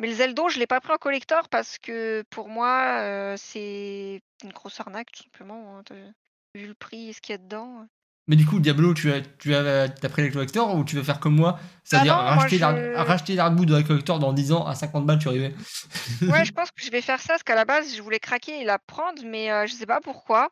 mais 0.00 0.08
le 0.08 0.14
Zeldo 0.14 0.48
je 0.50 0.58
l'ai 0.60 0.66
pas 0.68 0.80
pris 0.80 0.92
en 0.94 0.98
collector 0.98 1.48
parce 1.50 1.78
que 1.78 2.24
pour 2.30 2.48
moi 2.48 2.98
euh, 3.00 3.36
c'est 3.38 4.22
une 4.44 4.52
grosse 4.52 4.80
arnaque 4.80 5.12
tout 5.12 5.24
simplement. 5.24 5.78
hein, 5.78 5.82
de- 5.90 6.12
Vu 6.56 6.68
le 6.68 6.74
prix 6.74 7.10
et 7.10 7.12
ce 7.14 7.20
qu'il 7.20 7.32
y 7.34 7.36
a 7.36 7.38
dedans. 7.38 7.86
Mais 8.26 8.36
du 8.36 8.46
coup, 8.46 8.58
Diablo, 8.58 8.94
tu 8.94 9.12
as, 9.12 9.20
tu 9.20 9.54
as, 9.54 9.88
pris 10.08 10.22
la 10.22 10.30
collector 10.30 10.74
ou 10.74 10.84
tu 10.84 10.96
veux 10.96 11.02
faire 11.02 11.20
comme 11.20 11.36
moi 11.36 11.58
C'est-à-dire 11.84 12.14
moi, 12.14 12.36
racheter, 12.36 12.58
je- 12.58 12.96
racheter 12.96 13.34
de 13.36 13.72
la 13.72 13.82
collector 13.82 14.18
dans 14.18 14.32
10 14.32 14.52
ans 14.52 14.66
à 14.66 14.74
50 14.74 15.04
balles, 15.04 15.18
tu 15.18 15.28
arrivais. 15.28 15.54
Ouais, 16.28 16.44
je 16.44 16.52
pense 16.54 16.70
que 16.70 16.82
je 16.82 16.90
vais 16.90 17.02
faire 17.02 17.20
ça 17.20 17.34
parce 17.34 17.42
qu'à 17.42 17.54
la 17.54 17.64
base, 17.64 17.94
je 17.94 18.02
voulais 18.02 18.20
craquer 18.20 18.60
et 18.60 18.64
la 18.64 18.78
prendre, 18.78 19.22
mais 19.24 19.50
euh, 19.50 19.66
je 19.66 19.74
sais 19.74 19.86
pas 19.86 20.00
pourquoi. 20.00 20.50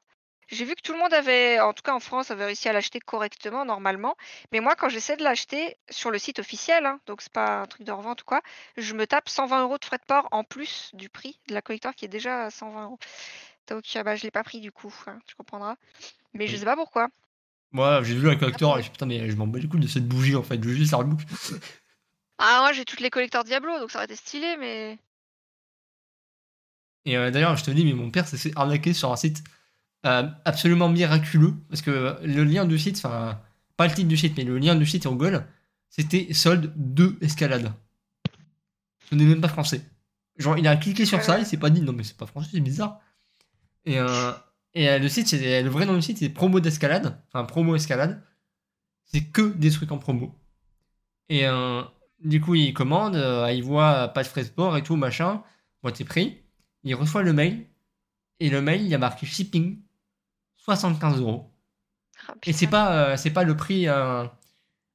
J'ai 0.48 0.66
vu 0.66 0.74
que 0.74 0.82
tout 0.82 0.92
le 0.92 0.98
monde 0.98 1.14
avait, 1.14 1.60
en 1.60 1.72
tout 1.72 1.82
cas 1.82 1.94
en 1.94 2.00
France, 2.00 2.30
avait 2.30 2.44
réussi 2.44 2.68
à 2.68 2.74
l'acheter 2.74 3.00
correctement, 3.00 3.64
normalement. 3.64 4.16
Mais 4.52 4.60
moi, 4.60 4.74
quand 4.74 4.90
j'essaie 4.90 5.16
de 5.16 5.22
l'acheter 5.24 5.78
sur 5.88 6.10
le 6.10 6.18
site 6.18 6.40
officiel, 6.40 6.84
hein, 6.84 7.00
donc 7.06 7.22
c'est 7.22 7.32
pas 7.32 7.62
un 7.62 7.66
truc 7.66 7.86
de 7.86 7.92
revente 7.92 8.20
ou 8.20 8.24
quoi, 8.26 8.42
je 8.76 8.92
me 8.92 9.06
tape 9.06 9.30
120 9.30 9.62
euros 9.62 9.78
de 9.78 9.84
frais 9.84 9.96
de 9.96 10.04
port 10.06 10.28
en 10.30 10.44
plus 10.44 10.90
du 10.92 11.08
prix 11.08 11.40
de 11.48 11.54
la 11.54 11.62
collector 11.62 11.94
qui 11.94 12.04
est 12.04 12.08
déjà 12.08 12.44
à 12.44 12.50
120 12.50 12.84
euros. 12.84 12.98
Donc 13.68 13.84
euh, 13.96 14.02
bah, 14.02 14.14
je 14.14 14.24
l'ai 14.24 14.30
pas 14.30 14.44
pris 14.44 14.60
du 14.60 14.72
coup, 14.72 14.92
hein, 15.06 15.18
tu 15.26 15.34
comprendras. 15.36 15.76
Mais 16.34 16.46
je 16.48 16.56
sais 16.56 16.66
pas 16.66 16.76
pourquoi. 16.76 17.08
Moi, 17.72 18.02
j'ai 18.02 18.14
vu 18.14 18.26
la 18.26 18.36
collector 18.36 18.78
et 18.78 18.82
je 18.82 18.90
putain, 18.90 19.06
mais 19.06 19.30
je 19.30 19.36
m'en 19.36 19.46
bats 19.46 19.58
les 19.58 19.68
couilles 19.68 19.80
de 19.80 19.86
cette 19.86 20.06
bougie 20.06 20.36
en 20.36 20.42
fait, 20.42 20.62
je 20.62 20.68
veux 20.68 20.74
juste 20.74 20.92
l'artbook. 20.92 21.20
Ah, 22.38 22.58
moi 22.60 22.72
j'ai 22.72 22.84
toutes 22.84 23.00
les 23.00 23.10
collecteurs 23.10 23.44
Diablo, 23.44 23.78
donc 23.78 23.90
ça 23.90 23.98
aurait 23.98 24.06
été 24.06 24.16
stylé, 24.16 24.56
mais. 24.58 24.98
Et 27.04 27.16
euh, 27.16 27.30
d'ailleurs, 27.30 27.56
je 27.56 27.64
te 27.64 27.70
dis, 27.70 27.84
mais 27.84 27.92
mon 27.92 28.10
père 28.10 28.26
s'est 28.26 28.36
fait 28.36 28.52
arnaquer 28.56 28.92
sur 28.92 29.12
un 29.12 29.16
site 29.16 29.44
euh, 30.06 30.28
absolument 30.44 30.88
miraculeux. 30.88 31.54
Parce 31.68 31.82
que 31.82 32.18
le 32.22 32.44
lien 32.44 32.64
du 32.64 32.78
site, 32.78 32.96
enfin, 32.98 33.40
pas 33.76 33.86
le 33.86 33.94
titre 33.94 34.08
du 34.08 34.16
site, 34.16 34.36
mais 34.36 34.44
le 34.44 34.58
lien 34.58 34.74
du 34.74 34.86
site 34.86 35.06
en 35.06 35.12
Google, 35.12 35.46
c'était 35.88 36.32
solde 36.32 36.72
de 36.76 37.16
escalade. 37.20 37.72
Ce 39.08 39.14
n'est 39.14 39.24
même 39.24 39.40
pas 39.40 39.48
français. 39.48 39.82
Genre, 40.36 40.58
il 40.58 40.66
a 40.66 40.76
cliqué 40.76 41.04
sur 41.04 41.22
ça, 41.22 41.38
il 41.38 41.46
s'est 41.46 41.58
pas 41.58 41.70
dit, 41.70 41.82
non, 41.82 41.92
mais 41.92 42.02
c'est 42.02 42.16
pas 42.16 42.26
français, 42.26 42.50
c'est 42.52 42.60
bizarre. 42.60 43.00
Et, 43.84 43.98
euh, 43.98 44.32
et 44.74 44.88
euh, 44.88 44.98
le 44.98 45.08
site, 45.08 45.32
le 45.32 45.68
vrai 45.68 45.86
nom 45.86 45.94
du 45.94 46.02
site, 46.02 46.18
c'est 46.18 46.28
promo 46.30 46.60
d'escalade. 46.60 47.20
Enfin, 47.28 47.44
promo 47.44 47.74
escalade. 47.76 48.22
C'est 49.04 49.24
que 49.24 49.52
des 49.52 49.70
trucs 49.70 49.92
en 49.92 49.98
promo. 49.98 50.34
Et 51.28 51.46
euh, 51.46 51.82
du 52.24 52.40
coup, 52.40 52.54
il 52.54 52.72
commande, 52.72 53.16
euh, 53.16 53.50
il 53.52 53.62
voit 53.62 54.08
pas 54.08 54.22
de 54.22 54.28
frais 54.28 54.44
de 54.44 54.48
port 54.48 54.76
et 54.76 54.82
tout, 54.82 54.96
machin. 54.96 55.42
Moi, 55.82 55.92
t'es 55.92 56.04
pris. 56.04 56.42
Il 56.84 56.94
reçoit 56.94 57.22
le 57.22 57.32
mail. 57.32 57.66
Et 58.40 58.48
le 58.48 58.62
mail, 58.62 58.82
il 58.82 58.88
y 58.88 58.94
a 58.94 58.98
marqué 58.98 59.26
shipping 59.26 59.80
75 60.56 61.20
euros. 61.20 61.52
Ah, 62.28 62.34
Et 62.46 62.52
c'est 62.52 62.66
pas, 62.66 63.16
c'est 63.16 63.30
pas 63.30 63.44
le 63.44 63.56
prix, 63.56 63.86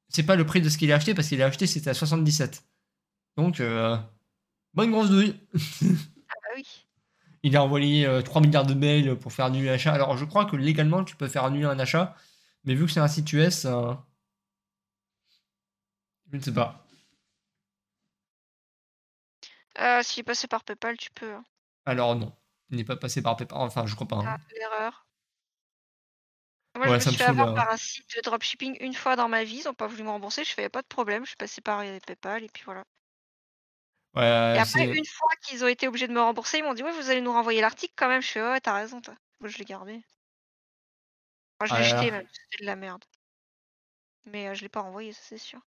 c'est 0.08 0.22
pas 0.24 0.36
le 0.36 0.44
prix 0.44 0.60
de 0.60 0.68
ce 0.68 0.76
qu'il 0.76 0.92
a 0.92 0.96
acheté 0.96 1.14
parce 1.14 1.28
qu'il 1.28 1.40
a 1.40 1.46
acheté 1.46 1.66
c'était 1.66 1.90
à 1.90 1.94
77. 1.94 2.62
Donc, 3.36 3.62
bonne 4.74 4.90
grosse 4.90 5.10
douille. 5.10 5.34
Il 7.42 7.56
a 7.56 7.62
envoyé 7.64 8.06
euh, 8.06 8.22
3 8.22 8.40
milliards 8.42 8.66
de 8.66 8.74
mails 8.74 9.16
pour 9.18 9.32
faire 9.32 9.46
annuler 9.46 9.66
l'achat. 9.70 9.92
Alors, 9.94 10.16
je 10.16 10.24
crois 10.24 10.44
que 10.46 10.56
légalement, 10.56 11.04
tu 11.04 11.16
peux 11.16 11.28
faire 11.28 11.44
annuler 11.44 11.66
un 11.66 11.78
achat, 11.78 12.16
mais 12.64 12.74
vu 12.74 12.86
que 12.86 12.92
c'est 12.92 13.00
un 13.00 13.08
site 13.08 13.32
US, 13.32 13.64
euh, 13.64 13.92
je 16.32 16.36
ne 16.36 16.42
sais 16.42 16.52
pas. 16.52 16.84
Euh, 19.78 20.02
S'il 20.02 20.20
est 20.20 20.24
passé 20.24 20.46
par 20.46 20.62
PayPal, 20.64 20.96
tu 20.96 21.10
peux. 21.10 21.32
hein. 21.34 21.44
Alors, 21.86 22.14
non. 22.16 22.32
Il 22.70 22.76
n'est 22.76 22.84
pas 22.84 22.96
passé 22.96 23.20
par 23.22 23.36
PayPal. 23.36 23.58
Enfin, 23.58 23.86
je 23.86 23.94
crois 23.94 24.06
pas. 24.08 24.16
hein. 24.16 24.24
Ah, 24.26 24.38
l'erreur. 24.56 25.06
Moi, 26.76 26.88
Ouais, 26.88 27.00
je 27.00 27.06
me 27.06 27.10
suis 27.10 27.16
fait 27.16 27.24
saoule, 27.24 27.40
avoir 27.40 27.48
euh. 27.50 27.54
par 27.54 27.70
un 27.72 27.76
site 27.76 28.16
de 28.16 28.20
dropshipping 28.22 28.76
une 28.80 28.94
fois 28.94 29.16
dans 29.16 29.28
ma 29.28 29.44
vie. 29.44 29.58
Ils 29.60 29.64
n'ont 29.64 29.74
pas 29.74 29.86
voulu 29.86 30.02
me 30.04 30.10
rembourser. 30.10 30.44
Je 30.44 30.52
fais 30.54 30.62
y 30.62 30.64
a 30.66 30.70
pas 30.70 30.82
de 30.82 30.86
problème. 30.86 31.24
Je 31.24 31.28
suis 31.30 31.36
passé 31.36 31.60
par 31.60 31.80
euh, 31.80 31.98
PayPal 32.06 32.44
et 32.44 32.48
puis 32.48 32.62
voilà. 32.64 32.84
Ouais, 34.18 34.24
Et 34.54 34.58
après, 34.58 34.86
c'est. 34.86 34.98
une 34.98 35.04
fois 35.06 35.30
qu'ils 35.42 35.64
ont 35.64 35.68
été 35.68 35.88
obligés 35.88 36.08
de 36.08 36.12
me 36.12 36.20
rembourser, 36.20 36.58
ils 36.58 36.64
m'ont 36.64 36.74
dit 36.74 36.82
Ouais, 36.82 36.92
vous 36.92 37.10
allez 37.10 37.20
nous 37.22 37.32
renvoyer 37.32 37.60
l'article 37.62 37.94
quand 37.96 38.08
même. 38.08 38.22
Je 38.22 38.28
fais 38.28 38.42
Ouais, 38.42 38.60
t'as 38.60 38.74
raison, 38.74 39.00
toi. 39.00 39.14
Moi, 39.40 39.48
je 39.48 39.58
l'ai 39.58 39.64
gardé. 39.64 40.02
Moi, 41.60 41.66
je 41.68 41.74
Ah 41.74 41.78
l'ai 41.78 41.84
là 41.84 41.88
jeté 41.96 42.10
là. 42.10 42.18
même. 42.18 42.26
C'était 42.32 42.62
de 42.62 42.66
la 42.66 42.76
merde. 42.76 43.04
Mais 44.26 44.48
euh, 44.48 44.54
je 44.54 44.62
l'ai 44.62 44.68
pas 44.68 44.82
renvoyé, 44.82 45.12
ça 45.12 45.20
c'est 45.24 45.38
sûr. 45.38 45.60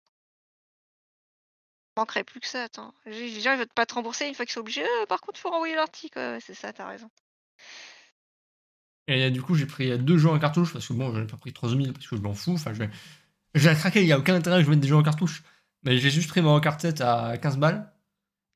Manquerait 1.97 2.25
plus 2.25 2.40
que 2.40 2.47
ça, 2.49 2.64
attends. 2.64 2.95
J'ai- 3.07 3.28
Les 3.30 3.40
gens 3.40 3.52
ils 3.52 3.59
veulent 3.59 3.69
pas 3.69 3.87
te 3.87 3.95
rembourser 3.95 4.26
une 4.26 4.35
fois 4.35 4.45
qu'ils 4.47 4.52
sont 4.54 4.61
obligés. 4.61 4.85
Euh, 4.85 5.07
par 5.07 5.21
contre, 5.21 5.38
faut 5.40 5.50
renvoyer 5.50 5.75
l'article. 5.75 6.19
Ouais, 6.19 6.33
ouais, 6.33 6.40
c'est 6.40 6.54
ça, 6.54 6.73
t'as 6.73 6.87
raison. 6.88 7.11
Et 9.09 9.30
du 9.30 9.42
coup, 9.42 9.54
j'ai 9.54 9.66
pris 9.66 9.99
deux 9.99 10.19
jeux 10.19 10.28
en 10.30 10.38
cartouche 10.38 10.73
parce 10.73 10.87
que 10.87 10.92
bon, 10.92 11.12
j'en 11.12 11.23
ai 11.23 11.26
pas 11.26 11.37
pris 11.37 11.52
13 11.52 11.76
000 11.76 11.92
parce 11.92 12.07
que 12.07 12.16
je 12.16 12.21
m'en 12.23 12.35
fous. 12.35 12.52
Enfin, 12.54 12.73
je 12.73 12.78
vais, 12.80 12.90
je 13.54 13.69
vais 13.69 13.75
craquer, 13.76 14.00
il 14.02 14.07
n'y 14.07 14.12
a 14.12 14.19
aucun 14.19 14.35
intérêt 14.37 14.59
que 14.61 14.64
je 14.66 14.71
mette 14.71 14.80
des 14.80 14.88
jeux 14.88 14.97
en 14.97 15.02
cartouche. 15.02 15.42
Mais 15.83 15.99
j'ai 15.99 16.11
juste 16.11 16.28
pris 16.28 16.42
mon 16.42 16.61
carte 16.61 16.80
7 16.83 17.00
à 17.00 17.37
15 17.38 17.59
balles. 17.59 17.92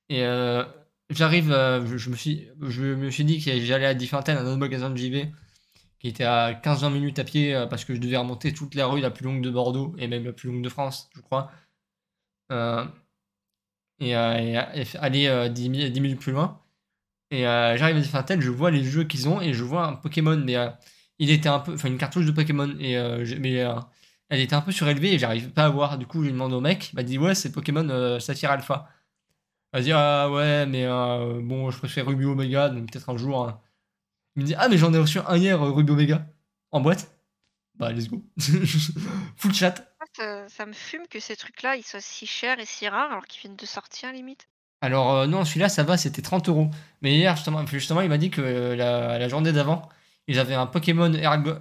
Et 0.09 0.23
euh, 0.25 0.65
j'arrive, 1.11 1.51
euh, 1.53 1.85
je, 1.87 1.97
je 1.97 2.11
me 2.11 2.17
suis, 2.17 2.49
je 2.63 2.83
me 2.83 3.11
suis 3.11 3.25
dit 3.25 3.43
que 3.43 3.59
j'allais 3.61 3.87
à 3.87 3.95
Diffinten, 3.95 4.37
un 4.37 4.47
autre 4.47 4.57
magasin 4.59 4.91
de 4.91 4.97
JV, 4.97 5.33
qui 5.99 6.09
était 6.09 6.25
à 6.25 6.55
15-20 6.55 6.91
minutes 6.91 7.19
à 7.19 7.25
pied 7.25 7.55
euh, 7.55 7.67
parce 7.67 7.85
que 7.85 7.95
je 7.95 8.01
devais 8.01 8.17
remonter 8.17 8.53
toute 8.53 8.75
la 8.75 8.87
rue 8.87 9.01
la 9.01 9.11
plus 9.11 9.25
longue 9.25 9.43
de 9.43 9.51
Bordeaux 9.51 9.95
et 9.99 10.09
même 10.09 10.25
la 10.25 10.33
plus 10.33 10.51
longue 10.51 10.63
de 10.63 10.69
France, 10.69 11.11
je 11.15 11.21
crois. 11.21 11.51
Et, 14.01 14.15
aller 14.15 15.27
euh, 15.29 15.49
10, 15.49 15.69
mi- 15.69 15.91
10 15.91 16.01
minutes 16.01 16.21
plus 16.21 16.33
loin. 16.33 16.61
Et 17.31 17.43
j'arrive 17.43 17.97
à 17.97 18.01
Diffintel, 18.01 18.41
je 18.43 18.51
vois 18.51 18.71
les 18.71 18.85
jeux 18.85 19.05
qu'ils 19.05 19.29
ont 19.29 19.41
et 19.41 19.55
je 19.55 19.65
vois 19.65 19.87
un 19.89 19.95
Pokémon, 19.95 20.37
mais 20.39 20.57
il 21.19 21.31
était 21.31 21.49
un 21.49 21.61
peu, 21.61 21.75
enfin 21.75 21.89
une 21.89 21.99
cartouche 21.99 22.27
de 22.27 22.33
Pokémon, 22.33 22.71
et 22.81 22.97
mais 23.41 23.65
elle 24.31 24.41
était 24.41 24.55
un 24.55 24.63
peu 24.63 24.73
surélevée 24.73 25.15
et 25.15 25.19
j'arrive 25.19 25.51
pas 25.51 25.67
à 25.67 25.71
voir. 25.71 25.99
Du 25.99 26.07
coup, 26.07 26.25
j'ai 26.25 26.31
demandé 26.33 26.55
au 26.55 26.61
mec, 26.61 26.91
il 26.93 26.97
m'a 26.97 27.03
dit 27.05 27.19
ouais, 27.19 27.35
c'est 27.35 27.53
Pokémon 27.53 28.19
Saphir 28.21 28.51
Alpha. 28.53 28.89
M'a 29.75 29.81
dit 29.81 29.93
ah 29.93 30.31
ouais, 30.31 30.67
mais 30.67 30.85
euh, 30.87 31.41
bon, 31.43 31.71
je 31.71 31.79
préfère 31.79 32.07
Ruby 32.07 32.25
Omega, 32.25 32.69
donc 32.69 32.91
peut-être 32.91 33.11
un 33.11 33.17
jour. 33.17 33.47
hein. 33.47 33.61
Il 34.37 34.43
me 34.43 34.47
dit 34.47 34.55
ah 34.57 34.69
mais 34.69 34.79
j'en 34.79 34.93
ai 34.95 34.99
reçu 34.99 35.19
un 35.19 35.37
hier, 35.37 35.61
euh, 35.63 35.71
Ruby 35.73 35.93
Omega, 35.93 36.27
en 36.71 36.81
boîte. 36.81 37.11
Bah 37.75 37.93
let's 37.93 38.09
go. 38.09 38.25
Full 39.37 39.53
chat. 39.53 39.75
Moi, 39.99 40.07
Ça, 40.17 40.49
ça 40.49 40.65
me 40.67 40.73
fume 40.73 41.09
que 41.11 41.19
ces 41.19 41.35
trucs-là 41.35 41.77
ils 41.77 41.83
soient 41.83 42.01
si 42.01 42.25
chers 42.27 42.61
et 42.61 42.67
si 42.67 42.89
rares 42.89 43.11
alors 43.11 43.27
qu'ils 43.27 43.41
viennent 43.41 43.57
de 43.57 43.67
sortir 43.67 44.13
limite. 44.13 44.49
Alors 44.81 45.11
euh, 45.13 45.27
non, 45.27 45.45
celui-là 45.45 45.69
ça 45.69 45.83
va, 45.83 45.97
c'était 45.97 46.23
30 46.23 46.49
euros. 46.49 46.71
Mais 47.03 47.17
hier 47.17 47.35
justement, 47.35 47.67
justement 47.67 48.01
il 48.01 48.09
m'a 48.09 48.19
dit 48.19 48.31
que 48.31 48.41
euh, 48.41 48.77
la, 48.77 49.19
la 49.19 49.29
journée 49.29 49.53
d'avant, 49.53 49.89
ils 50.29 50.39
avaient 50.39 50.55
un 50.55 50.67
Pokémon 50.67 51.13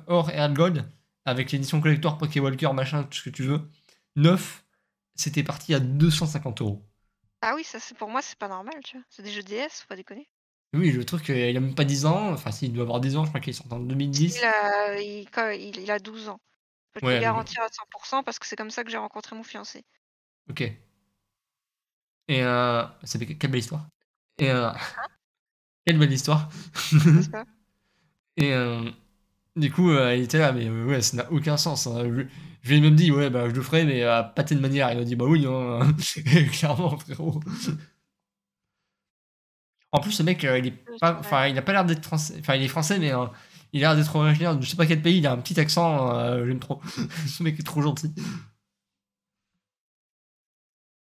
Or 0.08 0.30
Air 0.30 0.54
Gold 0.54 0.86
avec 1.26 1.52
l'édition 1.52 1.82
collector 1.82 2.18
Pokéwalker, 2.20 2.74
machin, 2.74 3.04
tout 3.06 3.18
ce 3.18 3.24
que 3.24 3.30
tu 3.32 3.44
veux. 3.44 3.62
Neuf, 4.16 4.66
c'était 5.16 5.42
parti 5.44 5.74
à 5.74 5.80
250 5.80 6.62
euros. 6.62 6.86
Ah 7.46 7.56
oui, 7.56 7.64
ça 7.66 7.80
c'est 7.80 7.98
pour 7.98 8.10
moi 8.10 8.22
c'est 8.22 8.38
pas 8.38 8.48
normal, 8.48 8.76
tu 8.86 8.96
vois. 8.98 9.06
C'est 9.10 9.22
des 9.22 9.32
jeux 9.32 9.44
DS, 9.44 9.82
faut 9.82 9.88
pas 9.88 9.96
déconner. 9.98 10.30
Oui, 10.74 10.92
le 10.92 11.04
truc, 11.06 11.30
euh, 11.30 11.50
il 11.50 11.58
a 11.58 11.60
même 11.60 11.76
pas 11.76 11.84
10 11.84 12.06
ans. 12.06 12.32
Enfin, 12.32 12.52
s'il 12.52 12.72
doit 12.74 12.84
avoir 12.84 13.00
10 13.02 13.16
ans, 13.18 13.26
je 13.26 13.30
crois 13.30 13.42
qu'il 13.42 13.54
sort 13.54 13.72
en 13.72 13.80
2010. 13.80 14.38
Il 14.40 14.46
a, 14.46 15.00
il, 15.00 15.30
quand- 15.30 15.50
il- 15.52 15.78
il 15.80 15.92
a 15.92 16.00
12 16.00 16.30
ans. 16.30 16.40
Je 16.88 16.94
peux 16.94 17.00
te 17.02 17.06
Ouais, 17.06 17.12
le 17.14 17.18
mais- 17.20 17.24
garantir 17.26 17.62
à 17.62 17.68
100% 17.68 18.24
parce 18.24 18.40
que 18.40 18.48
c'est 18.48 18.56
comme 18.56 18.72
ça 18.72 18.84
que 18.84 18.90
j'ai 18.90 18.98
rencontré 18.98 19.36
mon 19.36 19.44
fiancé. 19.44 19.84
Ok. 20.50 20.62
Et 20.62 22.42
euh, 22.44 22.84
ça 23.04 23.20
fait 23.20 23.26
quelle 23.38 23.52
belle 23.52 23.60
histoire. 23.60 23.86
Et 24.40 24.50
euh, 24.50 24.72
quelle 25.86 26.00
belle 26.00 26.14
histoire. 26.14 26.50
Et 28.38 28.52
euh, 28.54 28.90
du 29.56 29.72
coup, 29.72 29.90
euh, 29.92 30.16
il 30.16 30.24
était 30.24 30.40
là, 30.40 30.52
mais 30.52 30.68
euh, 30.68 30.86
ouais, 30.86 31.02
ça 31.02 31.18
n'a 31.18 31.32
aucun 31.32 31.58
sens. 31.58 31.88
hein. 31.88 32.04
Je, 32.06 32.24
je 32.62 32.70
lui 32.70 32.78
ai 32.78 32.82
même 32.82 32.96
dit, 32.96 33.12
ouais, 33.12 33.30
bah 33.30 33.50
je 33.50 33.54
le 33.54 33.62
ferai, 33.62 33.86
mais 33.86 34.04
euh, 34.04 34.24
pas 34.24 34.44
telle 34.44 34.60
manière. 34.60 34.92
Il 34.92 34.98
m'a 34.98 35.04
dit, 35.04 35.16
bah 35.16 35.26
oui, 35.26 35.46
hein. 35.48 35.80
clairement, 36.52 36.98
frérot. 36.98 37.40
En 39.92 40.00
plus, 40.00 40.12
ce 40.12 40.24
mec, 40.24 40.44
euh, 40.44 40.58
il 40.58 40.68
est 40.68 40.72
pas, 41.00 41.18
enfin, 41.20 41.48
il 41.48 41.58
a 41.58 41.62
pas 41.62 41.72
l'air 41.74 41.86
d'être 41.86 42.04
français. 42.06 42.36
Enfin, 42.40 42.56
il 42.56 42.64
est 42.64 42.68
français, 42.68 42.98
mais 43.00 43.14
euh, 43.14 43.26
il 43.74 43.84
a 43.86 43.90
l'air 43.94 43.96
d'être 43.96 44.16
originaire 44.16 44.56
de 44.58 44.62
je 44.64 44.70
sais 44.70 44.76
pas 44.76 44.88
quel 44.88 45.02
pays. 45.02 45.18
Il 45.20 45.28
a 45.28 45.32
un 45.34 45.38
petit 45.38 45.60
accent. 45.60 46.46
J'aime 46.46 46.60
trop. 46.60 46.82
ce 47.28 47.44
mec 47.44 47.60
est 47.60 47.64
trop 47.64 47.82
gentil. 47.82 48.12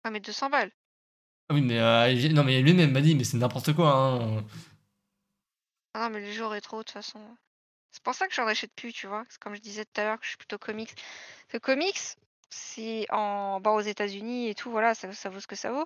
Ah 0.05 0.11
mais 0.11 0.21
200 0.21 0.51
balles. 0.51 0.73
Ah 1.49 1.55
oui, 1.55 1.61
mais 1.63 1.79
euh, 1.79 2.29
non, 2.31 2.45
mais 2.45 2.63
lui-même 2.63 2.93
m'a 2.93 3.01
dit, 3.01 3.15
mais 3.15 3.25
c'est 3.25 3.37
n'importe 3.39 3.73
quoi. 3.75 3.93
Hein. 3.95 4.45
Ah 5.95 6.09
non 6.09 6.11
mais 6.15 6.21
les 6.21 6.33
jeux 6.33 6.47
rétro 6.47 6.79
de 6.79 6.83
toute 6.83 6.93
façon. 6.93 7.21
C'est 7.93 8.03
pour 8.03 8.15
ça 8.15 8.27
que 8.29 8.35
j'en 8.35 8.47
achète 8.47 8.73
plus, 8.75 8.93
tu 8.93 9.07
vois. 9.07 9.25
C'est 9.29 9.39
comme 9.41 9.55
je 9.55 9.61
disais 9.61 9.85
tout 9.85 10.01
à 10.01 10.05
l'heure 10.05 10.19
que 10.19 10.25
je 10.25 10.31
suis 10.31 10.39
plutôt 10.39 10.59
comics. 10.59 10.95
Le 11.53 11.59
comics, 11.59 11.99
c'est 12.51 13.07
en 13.11 13.61
bon, 13.61 13.75
aux 13.77 13.81
États-Unis 13.81 14.49
et 14.49 14.55
tout, 14.55 14.71
voilà, 14.71 14.95
ça, 14.95 15.09
vaut 15.31 15.41
ce 15.41 15.47
que 15.47 15.57
ça 15.57 15.73
vaut. 15.73 15.85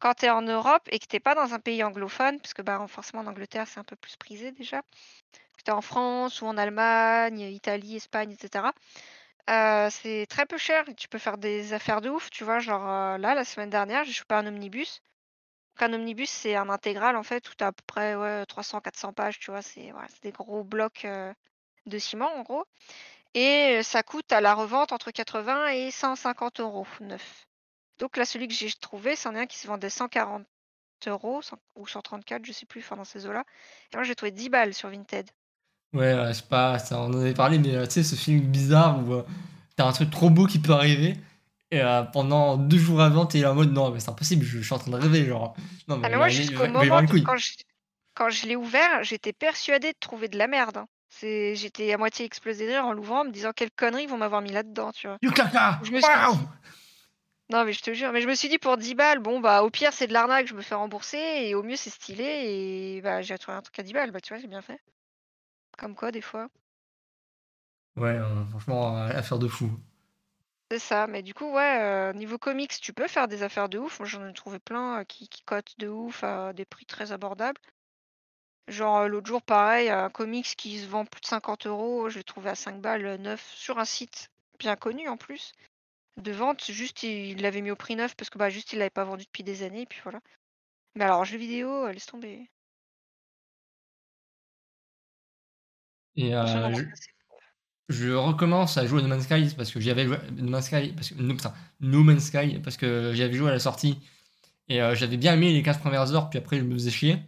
Quand 0.00 0.14
tu 0.14 0.26
es 0.26 0.30
en 0.30 0.42
Europe 0.42 0.82
et 0.90 0.98
que 0.98 1.06
t'es 1.06 1.20
pas 1.20 1.34
dans 1.34 1.54
un 1.54 1.60
pays 1.60 1.82
anglophone, 1.84 2.40
parce 2.40 2.54
que 2.54 2.62
bah, 2.62 2.84
forcément 2.88 3.22
en 3.22 3.26
Angleterre 3.26 3.66
c'est 3.68 3.80
un 3.80 3.84
peu 3.84 3.96
plus 3.96 4.16
prisé 4.16 4.52
déjà, 4.52 4.82
que 4.82 5.62
tu 5.64 5.70
es 5.70 5.74
en 5.74 5.80
France 5.82 6.42
ou 6.42 6.46
en 6.46 6.56
Allemagne, 6.58 7.40
Italie, 7.40 7.96
Espagne, 7.96 8.32
etc. 8.32 8.72
euh, 9.50 9.90
c'est 9.90 10.26
très 10.28 10.46
peu 10.46 10.58
cher. 10.58 10.84
Tu 10.96 11.08
peux 11.08 11.18
faire 11.18 11.38
des 11.38 11.72
affaires 11.72 12.00
de 12.00 12.10
ouf, 12.10 12.30
tu 12.30 12.44
vois. 12.44 12.58
Genre 12.60 12.88
euh, 12.88 13.18
là, 13.18 13.34
la 13.34 13.44
semaine 13.44 13.70
dernière, 13.70 14.04
j'ai 14.04 14.12
chopé 14.12 14.34
un 14.34 14.46
omnibus. 14.46 15.00
Donc, 15.74 15.90
un 15.90 15.92
omnibus, 15.94 16.30
c'est 16.30 16.54
un 16.54 16.68
intégral 16.68 17.16
en 17.16 17.24
fait, 17.24 17.48
où 17.48 17.64
à 17.64 17.72
peu 17.72 17.82
près 17.86 18.14
ouais, 18.14 18.44
300-400 18.44 19.12
pages, 19.12 19.38
tu 19.40 19.50
vois. 19.50 19.62
C'est 19.62 19.92
des 20.22 20.30
gros 20.30 20.62
blocs 20.62 21.04
euh, 21.04 21.32
de 21.86 21.98
ciment 21.98 22.32
en 22.36 22.42
gros. 22.42 22.64
Et 23.34 23.78
euh, 23.78 23.82
ça 23.82 24.04
coûte 24.04 24.30
à 24.32 24.40
la 24.40 24.54
revente 24.54 24.92
entre 24.92 25.10
80 25.10 25.68
et 25.68 25.90
150 25.90 26.60
euros 26.60 26.86
neuf. 27.00 27.46
Donc 27.98 28.16
là, 28.16 28.24
celui 28.24 28.46
que 28.46 28.54
j'ai 28.54 28.70
trouvé, 28.80 29.16
c'en 29.16 29.34
est 29.34 29.40
un 29.40 29.46
qui 29.46 29.58
se 29.58 29.66
vendait 29.66 29.90
140 29.90 30.46
euros 31.08 31.40
ou 31.74 31.86
134, 31.86 32.44
je 32.44 32.52
sais 32.52 32.66
plus, 32.66 32.80
enfin 32.80 32.96
dans 32.96 33.04
ces 33.04 33.26
eaux-là. 33.26 33.44
Et 33.92 33.96
moi, 33.96 34.04
j'ai 34.04 34.14
trouvé 34.14 34.30
10 34.30 34.48
balles 34.50 34.74
sur 34.74 34.90
Vinted. 34.90 35.28
Ouais, 35.92 36.06
euh, 36.06 36.28
je 36.28 36.34
sais 36.34 36.42
pas, 36.48 36.78
ça, 36.78 37.00
on 37.00 37.06
en 37.06 37.20
avait 37.20 37.34
parlé, 37.34 37.58
mais 37.58 37.74
euh, 37.74 37.86
tu 37.86 37.92
sais, 37.92 38.02
ce 38.04 38.14
film 38.14 38.40
bizarre 38.40 38.98
où 39.00 39.22
t'as 39.76 39.86
un 39.86 39.92
truc 39.92 40.10
trop 40.10 40.30
beau 40.30 40.46
qui 40.46 40.60
peut 40.60 40.72
arriver. 40.72 41.16
Et 41.74 41.80
euh, 41.82 42.02
pendant 42.04 42.56
deux 42.56 42.78
jours 42.78 43.00
avant, 43.00 43.26
t'es 43.26 43.40
là 43.40 43.50
en 43.50 43.54
mode 43.56 43.72
non, 43.72 43.90
mais 43.90 43.98
c'est 43.98 44.10
impossible, 44.10 44.44
je, 44.44 44.58
je 44.58 44.62
suis 44.64 44.72
en 44.74 44.78
train 44.78 44.92
de 44.92 44.96
rêver. 44.96 45.24
Genre, 45.26 45.56
non, 45.88 45.96
mais 45.96 46.06
Ah, 46.06 46.08
mais 46.10 46.16
moi, 46.16 46.28
jusqu'au 46.28 46.68
moment, 46.68 47.00
quand 47.24 47.36
je, 47.36 47.52
quand 48.14 48.30
je 48.30 48.46
l'ai 48.46 48.54
ouvert, 48.54 49.02
j'étais 49.02 49.32
persuadée 49.32 49.92
de 49.92 49.98
trouver 49.98 50.28
de 50.28 50.38
la 50.38 50.46
merde. 50.46 50.76
hein. 50.76 50.86
C'est, 51.08 51.56
j'étais 51.56 51.92
à 51.92 51.98
moitié 51.98 52.24
explosée 52.24 52.66
de 52.66 52.72
rire 52.72 52.86
en 52.86 52.92
l'ouvrant, 52.92 53.22
en 53.22 53.24
me 53.24 53.30
disant 53.32 53.50
quelle 53.54 53.70
connerie 53.72 54.04
ils 54.04 54.08
vont 54.08 54.18
m'avoir 54.18 54.40
mis 54.40 54.52
là-dedans, 54.52 54.92
tu 54.92 55.08
vois. 55.08 55.18
Yukaka 55.22 55.80
Je 55.82 55.90
me 55.90 56.00
suis 56.00 56.08
Waouh 56.08 56.34
dit- 56.34 56.46
Non, 57.50 57.64
mais 57.64 57.72
je 57.72 57.80
te 57.82 57.92
jure, 57.92 58.12
mais 58.12 58.20
je 58.20 58.28
me 58.28 58.34
suis 58.36 58.48
dit 58.48 58.58
pour 58.58 58.76
10 58.76 58.94
balles, 58.94 59.18
bon, 59.18 59.40
bah, 59.40 59.64
au 59.64 59.70
pire, 59.70 59.92
c'est 59.92 60.06
de 60.06 60.12
l'arnaque, 60.12 60.46
je 60.46 60.54
me 60.54 60.62
fais 60.62 60.74
rembourser, 60.76 61.18
et 61.18 61.54
au 61.56 61.62
mieux, 61.64 61.76
c'est 61.76 61.90
stylé, 61.90 62.24
et 62.24 63.00
bah, 63.02 63.20
j'ai 63.22 63.36
trouvé 63.38 63.56
un 63.56 63.62
truc 63.62 63.78
à 63.80 63.82
10 63.82 63.92
balles, 63.92 64.12
bah, 64.12 64.20
tu 64.20 64.32
vois, 64.32 64.40
j'ai 64.40 64.48
bien 64.48 64.62
fait. 64.62 64.78
Comme 65.76 65.94
quoi, 65.96 66.12
des 66.12 66.20
fois. 66.20 66.48
Ouais, 67.96 68.10
euh, 68.10 68.44
franchement, 68.50 68.96
euh, 68.98 69.08
affaire 69.10 69.38
de 69.38 69.46
fou. 69.48 69.70
C'est 70.74 70.80
ça, 70.80 71.06
mais 71.06 71.22
du 71.22 71.34
coup, 71.34 71.52
ouais, 71.52 71.78
euh, 71.82 72.12
niveau 72.14 72.36
comics, 72.36 72.80
tu 72.80 72.92
peux 72.92 73.06
faire 73.06 73.28
des 73.28 73.44
affaires 73.44 73.68
de 73.68 73.78
ouf. 73.78 74.00
Moi, 74.00 74.08
j'en 74.08 74.28
ai 74.28 74.32
trouvé 74.32 74.58
plein 74.58 74.98
euh, 74.98 75.04
qui, 75.04 75.28
qui 75.28 75.40
cotent 75.42 75.78
de 75.78 75.86
ouf 75.86 76.24
à 76.24 76.52
des 76.52 76.64
prix 76.64 76.84
très 76.84 77.12
abordables. 77.12 77.60
Genre, 78.66 78.96
euh, 78.96 79.06
l'autre 79.06 79.28
jour, 79.28 79.40
pareil, 79.40 79.88
un 79.88 80.10
comics 80.10 80.56
qui 80.56 80.80
se 80.80 80.88
vend 80.88 81.04
plus 81.04 81.20
de 81.20 81.26
50 81.26 81.68
euros, 81.68 82.08
je 82.08 82.18
l'ai 82.18 82.24
trouvé 82.24 82.50
à 82.50 82.56
5 82.56 82.80
balles 82.80 83.06
euh, 83.06 83.16
neuf 83.18 83.52
sur 83.54 83.78
un 83.78 83.84
site 83.84 84.32
bien 84.58 84.74
connu 84.74 85.08
en 85.08 85.16
plus. 85.16 85.52
De 86.16 86.32
vente, 86.32 86.64
juste 86.68 87.04
il 87.04 87.40
l'avait 87.40 87.60
mis 87.60 87.70
au 87.70 87.76
prix 87.76 87.94
neuf 87.94 88.16
parce 88.16 88.28
que 88.28 88.38
bah 88.38 88.50
juste 88.50 88.72
il 88.72 88.80
l'avait 88.80 88.90
pas 88.90 89.04
vendu 89.04 89.26
depuis 89.26 89.44
des 89.44 89.62
années, 89.62 89.82
et 89.82 89.86
puis 89.86 90.00
voilà. 90.02 90.18
Mais 90.96 91.04
alors, 91.04 91.24
jeux 91.24 91.38
vidéo, 91.38 91.86
laisse 91.88 92.06
tomber. 92.06 92.50
Et 96.16 96.32
je, 96.32 97.13
je 97.88 98.10
recommence 98.10 98.78
à 98.78 98.86
jouer 98.86 99.02
No 99.02 99.08
Man's 99.08 99.24
Sky 99.24 99.54
parce 99.56 99.70
que 99.70 99.80
j'y 99.80 99.90
avais 99.90 100.06
joué 100.06 100.16
No 100.36 100.50
Man's 100.50 100.66
Sky 100.66 100.92
parce 100.94 101.10
que 101.10 101.20
no, 101.20 101.34
putain, 101.34 101.52
No 101.80 102.02
Man's 102.02 102.24
Sky 102.24 102.58
parce 102.62 102.76
que 102.76 103.12
j'y 103.14 103.22
avais 103.22 103.34
joué 103.34 103.50
à 103.50 103.52
la 103.52 103.58
sortie. 103.58 103.98
Et 104.68 104.80
euh, 104.80 104.94
j'avais 104.94 105.18
bien 105.18 105.34
aimé 105.34 105.52
les 105.52 105.62
15 105.62 105.78
premières 105.78 106.14
heures 106.14 106.30
puis 106.30 106.38
après 106.38 106.58
je 106.58 106.64
me 106.64 106.74
faisais 106.74 106.90
chier. 106.90 107.18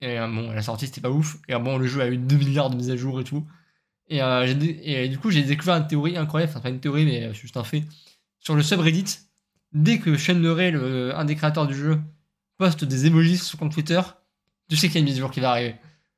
Et 0.00 0.18
euh, 0.18 0.28
bon 0.28 0.50
à 0.50 0.54
la 0.54 0.62
sortie 0.62 0.86
c'était 0.86 1.00
pas 1.00 1.10
ouf. 1.10 1.38
Et 1.48 1.54
euh, 1.54 1.58
bon 1.58 1.78
le 1.78 1.86
jeu 1.86 2.02
a 2.02 2.08
eu 2.08 2.18
2 2.18 2.36
milliards 2.36 2.70
de 2.70 2.76
mises 2.76 2.90
à 2.90 2.96
jour 2.96 3.20
et 3.20 3.24
tout. 3.24 3.46
Et, 4.08 5.08
du 5.08 5.18
coup 5.18 5.30
j'ai 5.30 5.42
découvert 5.42 5.76
une 5.76 5.86
théorie 5.86 6.18
incroyable 6.18 6.50
enfin 6.50 6.60
pas 6.60 6.68
une 6.68 6.80
théorie 6.80 7.06
mais 7.06 7.32
juste 7.32 7.56
un 7.56 7.64
fait 7.64 7.84
sur 8.40 8.54
le 8.54 8.62
subreddit. 8.62 9.18
Dès 9.72 9.98
que 9.98 10.16
Shenmue 10.16 10.70
le 10.70 11.16
un 11.16 11.24
des 11.24 11.36
créateurs 11.36 11.66
du 11.66 11.74
jeu 11.74 11.98
poste 12.58 12.84
des 12.84 13.06
emojis 13.06 13.38
sur 13.38 13.46
son 13.46 13.56
compte 13.56 13.72
Twitter 13.72 14.00
Tu 14.68 14.76
sais 14.76 14.88
qu'il 14.88 14.96
y 14.96 14.98
a 14.98 15.00
une 15.00 15.06
mise 15.06 15.16
à 15.16 15.20
jour 15.20 15.30
qui 15.30 15.40
va 15.40 15.50
arriver. 15.52 15.76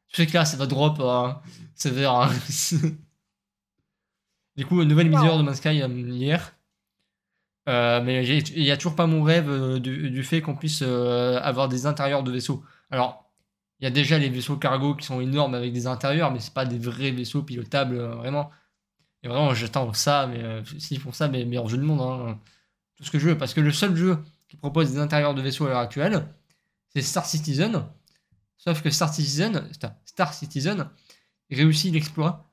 Tu 0.08 0.16
sais 0.16 0.26
que 0.26 0.34
là, 0.34 0.44
ça 0.44 0.56
va 0.56 0.66
drop 0.66 1.00
hein, 1.00 1.40
sévère. 1.74 2.30
du 4.56 4.66
coup, 4.66 4.80
une 4.82 4.88
nouvelle 4.88 5.08
mise 5.08 5.18
à 5.18 5.26
jour 5.26 5.38
de 5.38 5.42
Man's 5.42 5.60
euh, 5.64 5.88
hier. 5.88 6.52
Euh, 7.68 8.00
mais 8.02 8.24
il 8.26 8.62
n'y 8.62 8.70
a 8.70 8.76
toujours 8.76 8.94
pas 8.94 9.06
mon 9.06 9.22
rêve 9.22 9.50
euh, 9.50 9.80
du, 9.80 10.10
du 10.10 10.22
fait 10.22 10.40
qu'on 10.40 10.54
puisse 10.54 10.82
euh, 10.82 11.40
avoir 11.42 11.68
des 11.68 11.86
intérieurs 11.86 12.22
de 12.22 12.30
vaisseaux. 12.30 12.62
Alors, 12.90 13.28
il 13.80 13.84
y 13.84 13.86
a 13.86 13.90
déjà 13.90 14.18
les 14.18 14.28
vaisseaux 14.28 14.56
cargo 14.56 14.94
qui 14.94 15.04
sont 15.04 15.20
énormes 15.20 15.54
avec 15.54 15.72
des 15.72 15.86
intérieurs, 15.86 16.30
mais 16.32 16.38
c'est 16.38 16.54
pas 16.54 16.64
des 16.64 16.78
vrais 16.78 17.10
vaisseaux 17.10 17.42
pilotables, 17.42 17.98
vraiment. 17.98 18.50
Et 19.22 19.28
vraiment, 19.28 19.52
j'attends 19.52 19.92
ça, 19.92 20.28
mais 20.28 20.62
s'ils 20.78 21.00
font 21.00 21.12
ça, 21.12 21.26
mais 21.28 21.44
meilleur 21.44 21.68
jeu 21.68 21.76
du 21.76 21.84
monde. 21.84 22.00
hein. 22.00 22.38
Tout 22.96 23.04
ce 23.04 23.10
que 23.10 23.18
je 23.18 23.28
veux. 23.28 23.36
Parce 23.36 23.52
que 23.52 23.60
le 23.60 23.72
seul 23.72 23.94
jeu 23.96 24.18
qui 24.48 24.56
propose 24.56 24.92
des 24.92 24.98
intérieurs 24.98 25.34
de 25.34 25.42
vaisseaux 25.42 25.66
à 25.66 25.70
l'heure 25.70 25.78
actuelle, 25.80 26.26
c'est 26.94 27.02
Star 27.02 27.26
Citizen. 27.26 27.84
Sauf 28.56 28.80
que 28.80 28.90
Star 28.90 29.12
Citizen, 29.12 29.68
Star- 30.06 30.32
Citizen 30.32 30.88
réussit 31.50 31.92
l'exploit 31.92 32.45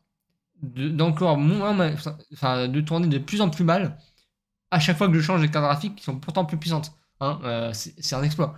d'encore 0.64 1.38
moins, 1.38 1.94
enfin, 2.34 2.68
de 2.68 2.82
tourner 2.82 3.08
de 3.08 3.18
plus 3.20 3.42
en 3.42 3.50
plus 3.50 3.64
mal 3.64 3.98
à 4.72 4.80
chaque 4.80 4.98
fois 4.98 5.08
que 5.08 5.14
je 5.14 5.22
change 5.22 5.42
les 5.42 5.52
cartes 5.52 5.66
graphiques 5.66 5.96
qui 5.98 6.04
sont 6.04 6.20
pourtant 6.20 6.46
plus 6.46 6.58
puissantes. 6.58 6.94
Hein, 7.20 7.40
euh, 7.44 7.74
c'est 7.74 8.16
un 8.16 8.24
exploit. 8.24 8.56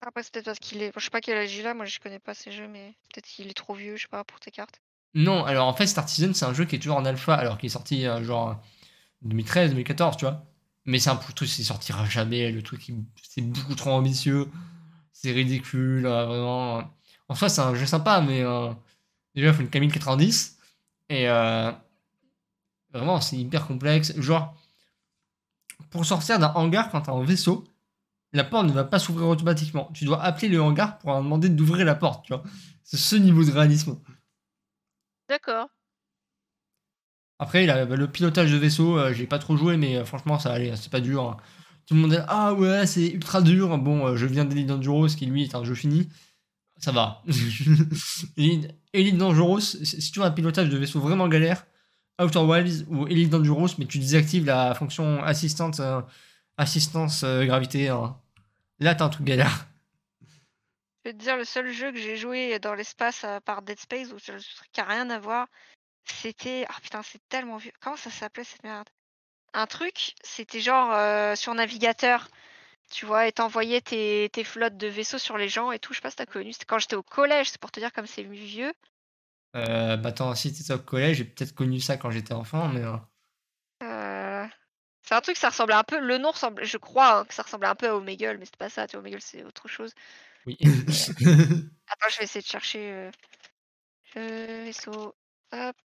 Après, 0.00 0.24
c'est 0.24 0.32
peut-être 0.32 0.46
parce 0.46 0.58
qu'il 0.58 0.82
est. 0.82 0.92
Je 0.96 1.04
sais 1.04 1.10
pas 1.10 1.20
quel 1.20 1.38
âge 1.38 1.54
il 1.54 1.66
a, 1.66 1.74
moi 1.74 1.84
je 1.84 2.00
connais 2.00 2.18
pas 2.18 2.34
ces 2.34 2.50
jeux, 2.50 2.66
mais 2.66 2.96
peut-être 3.12 3.26
qu'il 3.26 3.48
est 3.48 3.54
trop 3.54 3.74
vieux, 3.74 3.96
je 3.96 4.02
sais 4.02 4.08
pas, 4.08 4.24
pour 4.24 4.40
tes 4.40 4.50
cartes. 4.50 4.82
Non, 5.14 5.44
alors 5.44 5.68
en 5.68 5.74
fait, 5.74 5.86
Star 5.86 6.08
Citizen, 6.08 6.34
c'est 6.34 6.44
un 6.44 6.54
jeu 6.54 6.64
qui 6.64 6.76
est 6.76 6.78
toujours 6.80 6.96
en 6.96 7.04
alpha, 7.04 7.34
alors 7.34 7.58
qu'il 7.58 7.68
est 7.68 7.70
sorti 7.70 8.06
euh, 8.06 8.24
genre 8.24 8.60
2013, 9.22 9.70
2014, 9.70 10.16
tu 10.16 10.24
vois. 10.24 10.44
Mais 10.84 10.98
c'est 10.98 11.10
un 11.10 11.16
truc 11.16 11.48
qui 11.48 11.64
sortira 11.64 12.04
jamais. 12.06 12.50
Le 12.50 12.62
truc, 12.62 12.90
c'est 13.22 13.42
beaucoup 13.42 13.76
trop 13.76 13.90
ambitieux. 13.90 14.50
C'est 15.12 15.30
ridicule, 15.32 16.06
euh, 16.06 16.26
vraiment. 16.26 16.90
En 17.32 17.34
soi, 17.34 17.48
c'est 17.48 17.62
un 17.62 17.74
jeu 17.74 17.86
sympa, 17.86 18.20
mais 18.20 18.42
euh, 18.42 18.70
déjà, 19.34 19.48
il 19.48 19.54
faut 19.54 19.62
une 19.62 19.70
Camille 19.70 19.90
90. 19.90 20.58
Et 21.08 21.28
euh, 21.30 21.72
vraiment, 22.92 23.20
c'est 23.20 23.36
hyper 23.36 23.66
complexe. 23.66 24.12
Genre, 24.20 24.54
pour 25.90 26.04
sortir 26.04 26.38
d'un 26.38 26.52
hangar 26.54 26.90
quand 26.90 27.00
t'es 27.02 27.10
en 27.10 27.22
vaisseau, 27.22 27.64
la 28.34 28.44
porte 28.44 28.66
ne 28.66 28.72
va 28.72 28.84
pas 28.84 28.98
s'ouvrir 28.98 29.28
automatiquement. 29.28 29.90
Tu 29.94 30.04
dois 30.04 30.22
appeler 30.22 30.48
le 30.48 30.62
hangar 30.62 30.98
pour 30.98 31.10
leur 31.10 31.22
demander 31.22 31.48
d'ouvrir 31.48 31.86
la 31.86 31.94
porte, 31.94 32.26
tu 32.26 32.34
vois. 32.34 32.42
C'est 32.84 32.98
ce 32.98 33.16
niveau 33.16 33.44
de 33.44 33.50
réalisme. 33.50 33.98
D'accord. 35.28 35.68
Après, 37.38 37.66
la- 37.66 37.84
le 37.86 38.10
pilotage 38.10 38.52
de 38.52 38.56
vaisseau, 38.56 38.98
euh, 38.98 39.12
j'ai 39.12 39.26
pas 39.26 39.38
trop 39.38 39.56
joué, 39.56 39.76
mais 39.76 39.96
euh, 39.96 40.04
franchement, 40.04 40.38
ça 40.38 40.52
allait, 40.52 40.76
c'est 40.76 40.90
pas 40.92 41.00
dur. 41.00 41.22
hein. 41.24 41.36
Tout 41.86 41.94
le 41.94 42.00
monde 42.00 42.10
dit 42.12 42.18
Ah 42.28 42.54
ouais, 42.54 42.86
c'est 42.86 43.08
ultra 43.08 43.42
dur. 43.42 43.76
Bon, 43.78 44.06
euh, 44.06 44.16
je 44.16 44.26
viens 44.26 44.44
d'Elite 44.44 44.68
Dangerous, 44.68 45.08
qui 45.08 45.26
lui 45.26 45.42
est 45.44 45.54
un 45.54 45.64
jeu 45.64 45.74
fini. 45.74 46.08
Ça 46.84 46.90
va. 46.90 47.22
Elite 48.36 49.16
Dangerous, 49.16 49.60
si 49.60 50.10
tu 50.10 50.18
veux 50.18 50.24
un 50.24 50.30
pilotage 50.30 50.68
de 50.68 50.76
vaisseau 50.76 51.00
vraiment 51.00 51.28
galère, 51.28 51.64
Outer 52.20 52.40
Wilds 52.40 52.86
ou 52.88 53.06
Elite 53.06 53.30
Dangerous, 53.30 53.68
mais 53.78 53.86
tu 53.86 53.98
désactives 53.98 54.44
la 54.46 54.74
fonction 54.74 55.22
assistante, 55.22 55.80
euh, 55.80 56.02
assistance 56.56 57.22
euh, 57.22 57.44
gravité. 57.44 57.88
hein. 57.88 58.18
Là, 58.80 58.94
t'as 58.94 59.04
un 59.04 59.08
truc 59.10 59.24
galère. 59.26 59.66
Je 61.04 61.10
vais 61.10 61.16
te 61.16 61.22
dire, 61.22 61.36
le 61.36 61.44
seul 61.44 61.70
jeu 61.72 61.92
que 61.92 61.98
j'ai 61.98 62.16
joué 62.16 62.58
dans 62.58 62.74
l'espace 62.74 63.24
à 63.24 63.40
part 63.40 63.62
Dead 63.62 63.78
Space, 63.78 64.08
truc 64.08 64.72
qui 64.72 64.80
a 64.80 64.84
rien 64.84 65.08
à 65.10 65.18
voir, 65.18 65.46
c'était. 66.04 66.64
Ah 66.68 66.76
putain, 66.82 67.02
c'est 67.02 67.20
tellement 67.28 67.56
vieux. 67.56 67.72
Comment 67.80 67.96
ça 67.96 68.10
s'appelait 68.10 68.44
cette 68.44 68.62
merde? 68.62 68.88
Un 69.54 69.66
truc, 69.66 70.14
c'était 70.22 70.60
genre 70.60 70.92
euh, 70.92 71.34
sur 71.34 71.54
navigateur, 71.54 72.28
tu 72.92 73.06
vois, 73.06 73.26
et 73.26 73.32
t'envoyais 73.32 73.80
tes, 73.80 74.30
tes 74.32 74.44
flottes 74.44 74.76
de 74.76 74.86
vaisseaux 74.88 75.18
sur 75.18 75.38
les 75.38 75.48
gens 75.48 75.72
et 75.72 75.78
tout. 75.80 75.92
Je 75.92 75.98
sais 75.98 76.02
pas 76.02 76.10
si 76.10 76.16
t'as 76.16 76.26
connu. 76.26 76.52
C'était 76.52 76.66
quand 76.66 76.78
j'étais 76.78 76.96
au 76.96 77.02
collège, 77.02 77.50
c'est 77.50 77.60
pour 77.60 77.72
te 77.72 77.80
dire 77.80 77.92
comme 77.92 78.06
c'est 78.06 78.22
vieux. 78.24 78.72
Euh, 79.56 79.96
bah, 79.96 80.10
attends, 80.10 80.34
si 80.34 80.52
t'étais 80.52 80.72
au 80.74 80.78
collège, 80.78 81.18
j'ai 81.18 81.24
peut-être 81.24 81.54
connu 81.54 81.80
ça 81.80 81.96
quand 81.96 82.10
j'étais 82.10 82.32
enfant, 82.34 82.68
mais. 82.68 82.82
euh, 82.82 82.96
Euh, 83.82 84.46
C'est 85.02 85.14
un 85.16 85.22
truc, 85.22 85.36
ça 85.38 85.50
ressemblait 85.50 85.74
un 85.76 85.84
peu. 85.84 86.00
Le 86.00 86.18
nom 86.18 86.32
ressemblait, 86.32 86.66
je 86.66 86.78
crois 86.78 87.20
hein, 87.20 87.26
que 87.26 87.34
ça 87.34 87.42
ressemblait 87.44 87.68
un 87.68 87.76
peu 87.76 87.88
à 87.88 87.96
Omegle, 87.96 88.38
mais 88.38 88.46
c'était 88.46 88.58
pas 88.58 88.70
ça. 88.70 88.86
Tu 88.88 88.96
vois, 88.96 89.00
Omegle, 89.02 89.20
c'est 89.22 89.44
autre 89.44 89.68
chose. 89.68 89.94
Oui. 90.46 90.56
Attends, 91.86 92.08
je 92.10 92.18
vais 92.18 92.24
essayer 92.24 92.42
de 92.42 92.46
chercher. 92.46 93.10
Euh... 94.16 94.64
vaisseau. 94.64 95.14
Hop. 95.52 95.76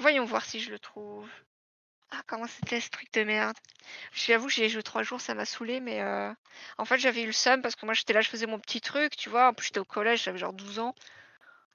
Voyons 0.00 0.24
voir 0.24 0.44
si 0.44 0.58
je 0.58 0.72
le 0.72 0.80
trouve. 0.80 1.30
Ah, 2.12 2.22
comment 2.26 2.46
c'était 2.46 2.80
ce 2.80 2.90
truc 2.90 3.12
de 3.12 3.22
merde? 3.22 3.56
J'avoue, 4.12 4.48
j'ai 4.48 4.68
joué 4.68 4.82
trois 4.82 5.02
jours, 5.02 5.20
ça 5.20 5.34
m'a 5.34 5.44
saoulé, 5.44 5.80
mais 5.80 6.00
euh, 6.02 6.32
en 6.78 6.84
fait, 6.84 6.98
j'avais 6.98 7.22
eu 7.22 7.26
le 7.26 7.32
seum 7.32 7.62
parce 7.62 7.76
que 7.76 7.86
moi, 7.86 7.94
j'étais 7.94 8.12
là, 8.12 8.20
je 8.20 8.28
faisais 8.28 8.46
mon 8.46 8.58
petit 8.58 8.80
truc, 8.80 9.16
tu 9.16 9.28
vois. 9.30 9.48
En 9.48 9.54
plus, 9.54 9.66
j'étais 9.66 9.80
au 9.80 9.84
collège, 9.84 10.24
j'avais 10.24 10.38
genre 10.38 10.52
12 10.52 10.80
ans. 10.80 10.94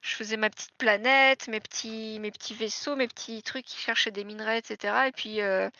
Je 0.02 0.14
faisais 0.16 0.36
ma 0.36 0.50
petite 0.50 0.72
planète, 0.78 1.48
mes 1.48 1.60
petits, 1.60 2.18
mes 2.20 2.30
petits 2.30 2.54
vaisseaux, 2.54 2.96
mes 2.96 3.08
petits 3.08 3.42
trucs 3.42 3.66
qui 3.66 3.78
cherchaient 3.78 4.10
des 4.12 4.24
minerais, 4.24 4.58
etc. 4.58 5.08
Et 5.08 5.12
puis, 5.12 5.40
euh, 5.42 5.70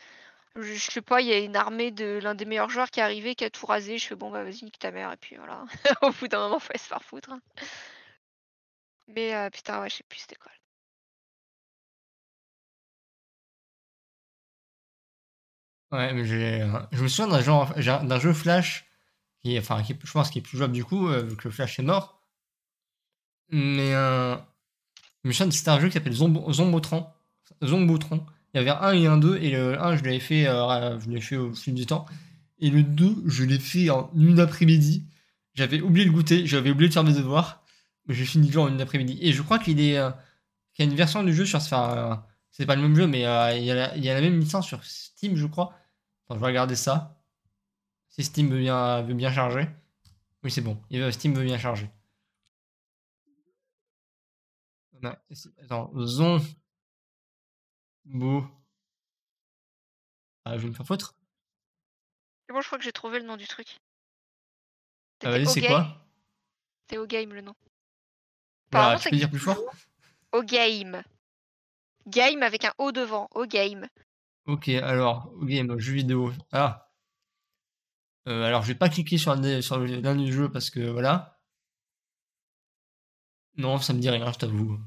je, 0.57 0.79
sais 0.79 1.03
pas, 1.03 1.21
il 1.21 1.29
y 1.29 1.33
a 1.33 1.39
une 1.39 1.57
armée 1.57 1.91
de 1.93 2.19
l'un 2.23 2.35
des 2.35 2.45
meilleurs 2.47 2.71
joueurs 2.71 2.91
qui 2.91 3.01
est 3.01 3.03
arrivé, 3.03 3.35
qui 3.35 3.45
a 3.45 3.51
tout 3.51 3.67
rasé. 3.67 3.99
Je 3.99 4.07
fais 4.09 4.17
bon, 4.17 4.31
bah 4.31 4.45
vas-y, 4.45 4.65
nique 4.65 4.79
ta 4.79 4.91
mère. 4.91 5.13
Et 5.13 5.17
puis 5.19 5.37
voilà. 5.37 5.65
Au 6.03 6.11
bout 6.13 6.29
d'un 6.29 6.41
moment, 6.41 6.61
fallait 6.61 6.79
se 6.79 6.89
faire 6.89 7.03
foutre. 7.05 7.31
Mais 9.09 9.35
euh, 9.35 9.51
putain, 9.51 9.81
ouais, 9.81 9.89
je 9.91 9.97
sais 9.97 10.05
plus 10.09 10.19
c'était 10.21 10.37
quoi. 10.37 10.53
Ouais, 15.97 16.13
mais 16.13 16.23
euh, 16.31 16.81
je 16.93 17.03
me 17.03 17.09
souviens 17.09 17.29
d'un 17.29 17.41
j'ai- 17.77 18.07
d'un 18.07 18.21
jeu 18.21 18.33
Flash 18.33 18.87
qui, 19.43 19.59
enfin, 19.59 19.83
qui, 19.83 19.97
je 20.05 20.13
pense 20.13 20.31
qui 20.31 20.39
est 20.41 20.43
plus 20.43 20.59
jouable 20.59 20.73
du 20.75 20.85
coup, 20.85 21.09
euh, 21.09 21.23
vu 21.23 21.37
que 21.37 21.49
le 21.49 21.51
Flash 21.53 21.79
est 21.79 21.83
mort. 21.83 22.21
Mais 23.51 23.95
euh, 23.95 24.37
je 25.25 25.29
me 25.29 25.33
souviens 25.33 25.51
c'était 25.51 25.71
un 25.71 25.81
jeu 25.81 25.89
qui 25.89 25.95
s'appelle 25.95 26.15
Zombo- 26.15 26.53
Zombotron. 26.53 27.07
Zombotron. 27.65 28.27
Il 28.55 28.59
y 28.59 28.61
avait 28.61 28.71
un 28.71 28.81
1 28.81 28.93
et 28.95 29.07
un 29.07 29.19
2, 29.19 29.37
et 29.39 29.51
le 29.51 29.81
1, 29.81 29.97
je 29.97 30.05
l'avais 30.05 30.21
fait, 30.21 30.47
euh, 30.49 30.99
je 31.01 31.21
fait 31.21 31.37
au 31.37 31.55
fil 31.55 31.75
du 31.75 31.87
temps. 31.87 32.07
Et 32.59 32.71
le 32.71 32.83
2, 32.83 33.17
je 33.27 33.45
l'ai 33.45 33.59
fait 33.59 33.91
en 33.91 34.11
une 34.17 34.41
après-midi. 34.41 35.05
J'avais 35.55 35.81
oublié 35.81 36.07
le 36.07 36.13
goûter, 36.13 36.47
j'avais 36.47 36.71
oublié 36.71 36.89
de 36.89 36.95
faire 36.95 37.05
mes 37.05 37.13
devoirs. 37.13 37.63
Mais 38.07 38.15
j'ai 38.15 38.25
fini 38.25 38.47
le 38.49 38.53
jeu 38.53 38.61
en 38.61 38.69
une 38.69 38.81
après-midi. 38.81 39.19
Et 39.21 39.33
je 39.33 39.43
crois 39.43 39.59
qu'il 39.59 39.81
est, 39.81 39.93
y 39.95 39.99
a 39.99 40.15
une 40.79 40.95
version 40.95 41.23
du 41.25 41.35
jeu 41.35 41.45
sur. 41.47 41.59
Enfin, 41.59 42.25
c'est 42.51 42.67
pas 42.67 42.77
le 42.77 42.83
même 42.83 42.97
jeu, 42.97 43.07
mais 43.07 43.21
il, 43.21 43.23
y 43.23 43.27
a 43.27 43.57
il 43.97 44.05
y 44.05 44.11
a 44.11 44.15
la 44.15 44.21
même 44.21 44.41
licence 44.41 44.67
sur 44.67 44.83
Steam, 44.85 45.37
je 45.37 45.47
crois. 45.47 45.75
Je 46.31 46.35
vais 46.35 46.47
regarder 46.47 46.75
ça. 46.77 47.17
Si 48.09 48.25
Steam 48.25 48.49
veut 48.51 48.59
bien, 48.59 49.03
veut 49.03 49.15
bien 49.15 49.33
charger. 49.33 49.69
Oui, 50.43 50.51
c'est 50.51 50.61
bon. 50.61 50.81
Steam 51.13 51.35
veut 51.35 51.45
bien 51.45 51.59
charger. 51.59 51.91
C'est- 55.31 55.51
Attends, 55.63 55.91
Zon. 56.07 56.41
Beau. 58.05 58.45
Ah, 60.45 60.57
je 60.57 60.63
vais 60.63 60.69
me 60.69 60.75
faire 60.75 60.87
foutre. 60.87 61.15
C'est 62.47 62.53
bon, 62.55 62.61
je 62.61 62.67
crois 62.67 62.79
que 62.79 62.85
j'ai 62.85 62.93
trouvé 62.93 63.19
le 63.19 63.27
nom 63.27 63.37
du 63.37 63.47
truc. 63.47 63.79
Ah, 65.25 65.31
vas-y, 65.31 65.47
c'est 65.47 65.67
quoi 65.67 66.07
C'était 66.83 66.99
O-Game 66.99 67.33
le 67.33 67.41
nom. 67.41 67.55
Apparemment, 68.69 68.99
Tu 69.01 69.11
peux 69.11 69.17
dire 69.17 69.31
plus 69.31 69.39
fort 69.39 69.57
toujours. 69.57 69.73
O-Game. 70.33 71.03
Game 72.07 72.43
avec 72.43 72.65
un 72.65 72.73
O 72.79 72.93
devant. 72.93 73.29
O-Game. 73.35 73.89
Ok, 74.47 74.69
alors, 74.71 75.31
game, 75.45 75.79
jeu 75.79 75.93
vidéo. 75.95 76.33
Ah. 76.51 76.91
Euh, 78.29 78.45
alors, 78.45 78.63
je 78.63 78.69
vais 78.69 78.75
pas 78.79 78.89
cliquer 78.89 79.19
sur 79.19 79.33
un 79.33 79.61
sur 79.63 79.79
le- 79.79 80.01
l'un 80.01 80.15
du 80.17 80.33
jeu 80.33 80.49
parce 80.51 80.71
que 80.71 80.81
voilà. 80.81 81.41
Non, 83.57 83.79
ça 83.81 83.93
me 83.93 83.99
dit 83.99 84.09
rien, 84.09 84.31
je 84.33 84.39
t'avoue. 84.39 84.79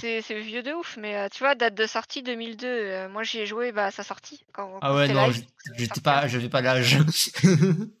C'est 0.00 0.20
c'est 0.22 0.40
vieux 0.40 0.62
de 0.64 0.72
ouf, 0.72 0.96
mais 0.96 1.16
euh, 1.16 1.28
tu 1.28 1.38
vois, 1.40 1.54
date 1.54 1.74
de 1.74 1.86
sortie 1.86 2.22
2002. 2.24 2.66
euh, 2.66 3.08
moi, 3.08 3.22
j'y 3.22 3.38
ai 3.38 3.46
joué 3.46 3.70
bah, 3.70 3.86
à 3.86 3.90
sa 3.92 4.02
sortie. 4.02 4.44
Quand, 4.52 4.80
Ah 4.80 4.88
quand 4.88 4.96
ouais, 4.96 5.06
c'était 5.06 5.14
non, 5.14 5.26
live, 5.28 5.44
j'étais- 5.76 6.00
pas, 6.00 6.26
j'avais 6.26 6.48
pas 6.48 6.60
l'âge. 6.62 6.98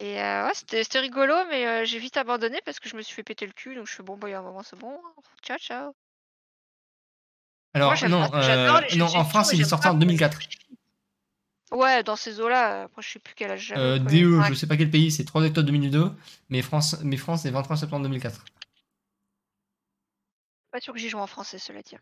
Et 0.00 0.20
euh, 0.20 0.46
ouais, 0.46 0.54
c'était 0.54 0.82
c'était 0.82 0.98
rigolo, 1.00 1.34
mais 1.48 1.64
euh, 1.66 1.84
j'ai 1.84 1.98
vite 2.00 2.16
abandonné 2.16 2.60
parce 2.64 2.80
que 2.80 2.88
je 2.88 2.96
me 2.96 3.02
suis 3.02 3.14
fait 3.14 3.22
péter 3.22 3.46
le 3.46 3.52
cul. 3.52 3.74
Donc 3.76 3.86
je 3.86 3.92
fais 3.94 4.02
bon, 4.02 4.16
bah, 4.16 4.28
il 4.28 4.32
y 4.32 4.34
a 4.34 4.40
un 4.40 4.42
moment, 4.42 4.62
c'est 4.64 4.78
bon. 4.78 4.92
hein. 4.92 5.22
Ciao, 5.42 5.58
ciao. 5.58 5.94
Alors, 7.72 7.94
non, 8.08 8.28
pas- 8.28 8.42
euh, 8.42 8.80
non, 8.96 9.06
en 9.06 9.24
France, 9.24 9.52
il 9.52 9.60
est 9.60 9.64
sorti 9.64 9.86
en 9.88 9.92
quand 9.92 9.98
2004. 9.98 10.38
Ouais, 11.72 12.02
dans 12.02 12.16
ces 12.16 12.40
eaux-là, 12.40 12.82
après, 12.82 13.00
je 13.02 13.10
sais 13.10 13.18
plus 13.20 13.34
quel 13.36 13.52
âge. 13.52 13.72
Euh. 13.76 13.98
DE, 13.98 14.38
Ouais, 14.38 14.48
je 14.48 14.54
sais 14.54 14.66
pas 14.66 14.76
quel 14.76 14.90
pays, 14.90 15.12
c'est 15.12 15.24
3 15.24 15.42
octobre 15.44 15.66
2002, 15.66 16.10
mais 16.48 16.62
France, 16.62 16.96
mais 17.04 17.16
France, 17.16 17.42
c'est 17.42 17.50
23 17.50 17.76
septembre 17.76 18.02
2004. 18.02 18.44
pas 20.72 20.80
sûr 20.80 20.92
que 20.92 20.98
j'y 21.00 21.08
joue 21.08 21.18
en 21.18 21.26
français, 21.26 21.58
cela 21.58 21.82
dit. 21.82 21.96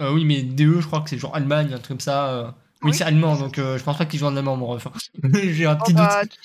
Euh, 0.00 0.12
oui, 0.12 0.24
mais 0.24 0.42
DE, 0.42 0.80
je 0.80 0.86
crois 0.86 1.00
que 1.00 1.10
c'est 1.10 1.18
genre 1.18 1.34
Allemagne, 1.34 1.68
un 1.72 1.76
truc 1.76 1.88
comme 1.88 2.00
ça. 2.00 2.28
euh. 2.30 2.50
Oui, 2.82 2.90
Oui. 2.90 2.94
c'est 2.94 3.04
allemand, 3.04 3.36
donc 3.36 3.58
euh, 3.58 3.78
je 3.78 3.84
pense 3.84 3.96
pas 3.96 4.06
qu'ils 4.06 4.18
jouent 4.18 4.26
en 4.26 4.36
allemand, 4.36 4.56
mon 4.56 4.66
ref. 4.66 4.88
J'ai 5.32 5.66
un 5.66 5.76
Oh, 5.80 5.84
petit 5.84 5.94
bah, 5.94 6.22
doute. 6.24 6.36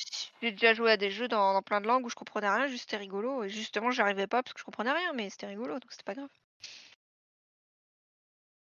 j'ai 0.42 0.52
déjà 0.52 0.74
joué 0.76 0.92
à 0.92 0.98
des 0.98 1.10
jeux 1.10 1.28
dans, 1.28 1.54
dans 1.54 1.62
plein 1.64 1.82
de 1.82 1.88
langues 1.88 2.06
où 2.06 2.10
je 2.10 2.16
comprenais 2.16 2.50
rien, 2.50 2.68
juste 2.68 2.82
c'était 2.82 2.98
rigolo. 2.98 3.44
Et 3.44 3.50
justement, 3.50 3.90
j'arrivais 3.90 4.28
pas 4.28 4.44
parce 4.44 4.54
que 4.54 4.60
je 4.60 4.66
comprenais 4.66 4.92
rien, 4.92 5.14
mais 5.14 5.30
c'était 5.30 5.48
rigolo, 5.48 5.74
donc 5.74 5.86
c'était 5.90 6.04
pas 6.04 6.14
grave. 6.14 6.30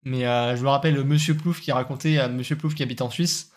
Mais 0.03 0.27
euh, 0.27 0.57
je 0.57 0.63
me 0.63 0.69
rappelle 0.69 1.03
Monsieur 1.05 1.37
Plouf 1.37 1.61
qui 1.61 1.73
racontait 1.73 2.19
à 2.19 2.29
Monsieur 2.29 2.57
Plouf 2.57 2.75
qui 2.75 2.83
habite 2.83 3.03
en 3.03 3.11
Suisse. 3.11 3.53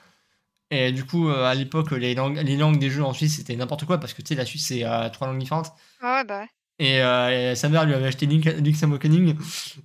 Et 0.71 0.91
du 0.91 1.05
coup, 1.05 1.29
euh, 1.29 1.45
à 1.45 1.53
l'époque, 1.53 1.91
les 1.91 2.15
langues, 2.15 2.37
les 2.37 2.57
langues 2.57 2.79
des 2.79 2.89
jeux 2.89 3.03
en 3.03 3.13
Suisse, 3.13 3.37
c'était 3.37 3.55
n'importe 3.55 3.85
quoi 3.85 3.99
parce 3.99 4.13
que 4.13 4.21
tu 4.21 4.29
sais, 4.29 4.35
la 4.35 4.45
Suisse, 4.45 4.67
c'est 4.67 4.85
euh, 4.85 5.09
trois 5.09 5.27
langues 5.27 5.39
différentes. 5.39 5.71
Ah 6.01 6.17
ouais, 6.17 6.23
bah 6.25 6.41
ouais. 6.41 6.49
Et, 6.79 6.97
et 6.97 7.55
sa 7.55 7.69
mère 7.69 7.85
lui 7.85 7.93
avait 7.93 8.07
acheté 8.07 8.25
Link, 8.25 8.45
Link's 8.45 8.81
Awakening 8.83 9.37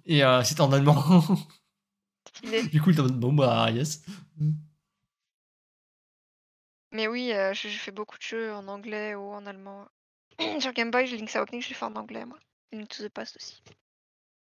et 0.06 0.22
c'était 0.44 0.62
en 0.62 0.72
allemand. 0.72 1.22
Du 2.72 2.80
coup, 2.80 2.90
il 2.90 2.96
mode, 2.96 3.18
bon, 3.18 3.32
bah, 3.32 3.70
yes. 3.70 4.02
Mais 6.92 7.08
oui, 7.08 7.32
j'ai 7.52 7.68
j'ai 7.68 7.78
fait 7.78 7.90
beaucoup 7.90 8.16
de 8.16 8.22
jeux 8.22 8.52
en 8.52 8.68
anglais 8.68 9.14
ou 9.14 9.32
en 9.32 9.44
allemand. 9.46 9.88
Sur 10.60 10.72
Game 10.72 10.90
Boy, 10.90 11.06
Link's 11.06 11.36
Awakening, 11.36 11.62
je 11.62 11.68
l'ai 11.68 11.74
fait 11.74 11.84
en 11.84 11.96
anglais, 11.96 12.24
moi. 12.24 12.38
Link 12.72 12.88
to 12.88 13.02
the 13.02 13.08
Past 13.08 13.36
aussi. 13.36 13.60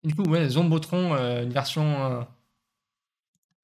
Du 0.06 0.14
coup, 0.14 0.22
ouais, 0.22 0.48
Zombotron, 0.48 1.14
euh, 1.14 1.42
une 1.42 1.52
version. 1.52 1.82
euh, 2.12 2.22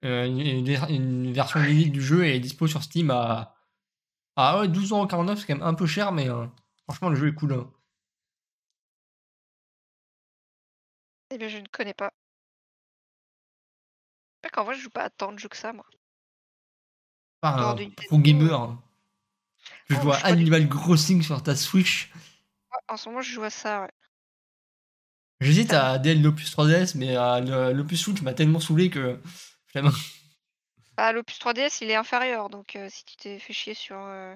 euh, 0.05 0.27
une, 0.27 1.33
version 1.33 1.61
limite 1.61 1.93
du 1.93 2.03
jeu 2.03 2.27
est 2.27 2.41
dispo 2.41 2.67
sur 2.67 2.83
Steam 2.83 3.13
à. 3.13 3.55
Ah 4.35 4.59
ouais, 4.59 4.67
12,49€, 4.67 5.37
c'est 5.37 5.47
quand 5.47 5.55
même 5.55 5.63
un 5.63 5.75
peu 5.75 5.87
cher, 5.87 6.11
mais 6.11 6.29
euh, 6.29 6.45
franchement, 6.83 7.11
le 7.11 7.15
jeu 7.15 7.29
est 7.29 7.35
cool. 7.35 7.53
hein. 7.55 7.71
Eh 11.31 11.39
bien, 11.39 11.47
je 11.47 11.59
ne 11.59 11.69
connais 11.69 11.95
pas. 11.95 12.13
Qu'en 14.53 14.65
vrai, 14.65 14.75
je 14.75 14.81
joue 14.83 14.91
pas 14.91 15.05
à 15.05 15.11
tant 15.11 15.31
de 15.33 15.39
jeux 15.39 15.49
que 15.49 15.57
ça, 15.57 15.73
moi. 15.73 15.87
Pas 17.41 17.51
un 17.51 17.75
Nintendo, 17.75 18.19
gamer. 18.19 18.61
hein. 18.61 18.83
Je 19.89 19.95
Oh, 19.95 20.01
joue 20.03 20.11
à 20.13 20.17
Animal 20.27 20.69
Crossing 20.69 21.23
sur 21.23 21.41
ta 21.41 21.55
Switch. 21.55 22.11
Ouais, 22.73 22.79
en 22.89 22.97
ce 22.97 23.09
moment, 23.09 23.21
je 23.23 23.31
joue 23.31 23.45
à 23.45 23.51
ça, 23.51 23.83
ouais. 23.83 23.91
J'hésite 25.43 25.73
à 25.73 25.99
DL 25.99 26.23
l'Opus 26.23 26.51
3DS, 26.51 26.95
mais 26.97 27.15
l'Opus 27.75 28.01
Switch 28.01 28.23
m'a 28.23 28.35
tellement 28.35 28.61
saoulé 28.61 28.91
que. 28.91 29.19
Bah, 30.97 31.13
l'Opus 31.13 31.39
3DS, 31.39 31.83
il 31.83 31.91
est 31.91 31.97
inférieur, 31.97 32.49
donc 32.49 32.77
euh, 32.77 32.89
si 32.89 33.05
tu 33.05 33.17
t'es 33.19 33.39
fait 33.39 33.53
chier 33.53 33.75
sur... 33.75 33.99
euh, 33.99 34.35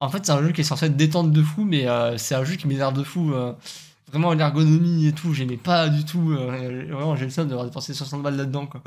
En 0.00 0.08
fait, 0.10 0.26
c'est 0.26 0.32
un 0.32 0.42
jeu 0.42 0.52
qui 0.52 0.60
est 0.62 0.64
censé 0.64 0.86
être 0.86 0.96
détente 0.96 1.32
de 1.32 1.42
fou, 1.42 1.64
mais 1.64 1.88
euh, 1.88 2.18
c'est 2.18 2.34
un 2.34 2.44
jeu 2.44 2.56
qui 2.56 2.66
m'énerve 2.66 2.94
de 2.96 3.04
fou. 3.04 3.32
euh. 3.32 3.54
Vraiment, 4.08 4.34
l'ergonomie 4.34 5.06
et 5.06 5.12
tout, 5.12 5.32
j'aimais 5.32 5.56
pas 5.56 5.88
du 5.88 6.04
tout. 6.04 6.32
euh, 6.32 6.86
vraiment, 6.92 7.16
j'ai 7.16 7.24
le 7.26 7.30
seum 7.30 7.48
d'avoir 7.48 7.66
dépensé 7.66 7.94
60 7.94 8.22
balles 8.22 8.36
là-dedans, 8.36 8.66
quoi. 8.66 8.82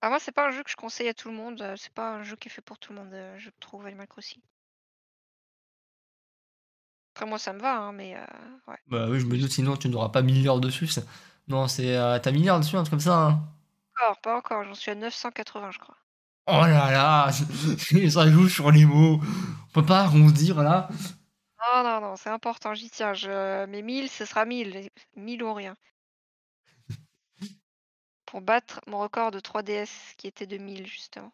Ah, 0.00 0.08
moi, 0.08 0.18
c'est 0.18 0.32
pas 0.32 0.46
un 0.48 0.52
jeu 0.52 0.62
que 0.62 0.70
je 0.70 0.76
conseille 0.76 1.08
à 1.08 1.12
tout 1.14 1.28
le 1.28 1.34
monde. 1.36 1.60
euh, 1.60 1.76
C'est 1.76 1.92
pas 1.92 2.14
un 2.14 2.22
jeu 2.22 2.36
qui 2.36 2.48
est 2.48 2.50
fait 2.50 2.62
pour 2.62 2.78
tout 2.78 2.94
le 2.94 2.98
monde, 3.00 3.12
euh, 3.12 3.38
je 3.38 3.50
trouve, 3.60 3.84
Animal 3.84 4.08
Crossing. 4.08 4.40
Après, 7.16 7.24
moi, 7.24 7.38
ça 7.38 7.54
me 7.54 7.60
va, 7.60 7.78
hein, 7.78 7.92
mais 7.92 8.14
euh, 8.14 8.26
ouais. 8.68 8.76
Bah 8.88 9.06
oui, 9.08 9.20
je 9.20 9.24
me 9.24 9.38
doute, 9.38 9.50
sinon 9.50 9.74
tu 9.78 9.88
n'auras 9.88 10.10
pas 10.10 10.20
1000 10.20 10.46
heures 10.46 10.60
dessus. 10.60 10.86
Non, 11.48 11.66
c'est. 11.66 11.96
euh, 11.96 12.18
T'as 12.18 12.30
1000 12.30 12.46
heures 12.50 12.60
dessus, 12.60 12.76
un 12.76 12.82
truc 12.82 12.90
comme 12.90 13.00
ça. 13.00 13.16
hein. 13.16 13.42
Encore, 13.96 14.20
pas 14.20 14.36
encore, 14.36 14.64
j'en 14.64 14.74
suis 14.74 14.90
à 14.90 14.94
980, 14.94 15.70
je 15.70 15.78
crois. 15.78 15.96
Oh 16.46 16.60
là 16.60 16.90
là, 16.92 17.30
ça 18.10 18.30
joue 18.30 18.48
sur 18.50 18.70
les 18.70 18.84
mots. 18.84 19.18
On 19.22 19.72
peut 19.72 19.86
pas 19.86 20.00
arrondir 20.02 20.62
là. 20.62 20.88
Non, 21.60 21.82
non, 21.84 22.00
non, 22.00 22.16
c'est 22.16 22.30
important, 22.30 22.74
j'y 22.74 22.88
tiens. 22.90 23.12
Je... 23.14 23.66
Mais 23.66 23.82
1000, 23.82 24.08
ce 24.10 24.24
sera 24.24 24.44
1000. 24.44 24.76
et 24.76 24.92
1000 25.16 25.42
ou 25.42 25.52
rien. 25.54 25.74
Pour 28.24 28.40
battre 28.40 28.80
mon 28.86 28.98
record 29.00 29.30
de 29.32 29.40
3DS, 29.40 30.14
qui 30.16 30.26
était 30.28 30.46
de 30.46 30.58
1000, 30.58 30.86
justement. 30.86 31.32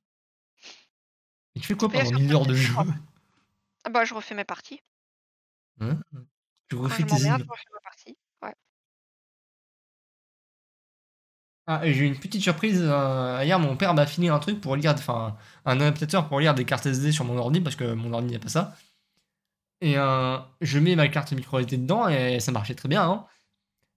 Et 1.54 1.60
tu 1.60 1.66
fais 1.66 1.74
quoi 1.74 1.88
pendant 1.88 2.04
sur 2.04 2.18
1000 2.18 2.34
heures 2.34 2.46
de 2.46 2.54
jeu? 2.54 2.74
Ah 3.84 3.90
bah, 3.90 4.04
je 4.04 4.12
refais 4.14 4.34
mes 4.34 4.44
parties. 4.44 4.80
Tu 6.68 6.76
Quand 6.76 6.82
refais 6.84 7.02
je 7.02 7.06
tes 7.06 7.14
m'emmerde, 7.14 7.40
îles. 7.40 7.46
je 7.46 7.52
refais 7.52 7.64
ma 7.72 7.80
partie. 7.80 8.16
Ouais. 8.42 8.54
Ah, 11.66 11.80
et 11.86 11.94
j'ai 11.94 12.00
eu 12.04 12.06
une 12.06 12.18
petite 12.18 12.42
surprise. 12.42 12.80
euh, 12.82 13.40
hier, 13.44 13.58
mon 13.60 13.76
père 13.76 13.94
m'a 13.94 14.06
filé 14.06 14.28
un 14.28 14.38
truc 14.40 14.60
pour 14.60 14.74
lire, 14.76 14.92
enfin, 14.94 15.36
un 15.64 15.80
adaptateur 15.80 16.28
pour 16.28 16.40
lire 16.40 16.54
des 16.54 16.64
cartes 16.64 16.86
SD 16.86 17.12
sur 17.12 17.24
mon 17.24 17.38
ordi 17.38 17.60
parce 17.60 17.76
que 17.76 17.92
mon 17.94 18.12
ordi 18.12 18.32
n'a 18.32 18.38
pas 18.40 18.48
ça. 18.48 18.74
Et 19.80 19.98
euh, 19.98 20.38
je 20.60 20.78
mets 20.78 20.94
ma 20.96 21.08
carte 21.08 21.32
micro 21.32 21.58
SD 21.58 21.76
dedans 21.78 22.08
et 22.08 22.40
ça 22.40 22.52
marchait 22.52 22.74
très 22.74 22.88
bien. 22.88 23.02
hein. 23.02 23.26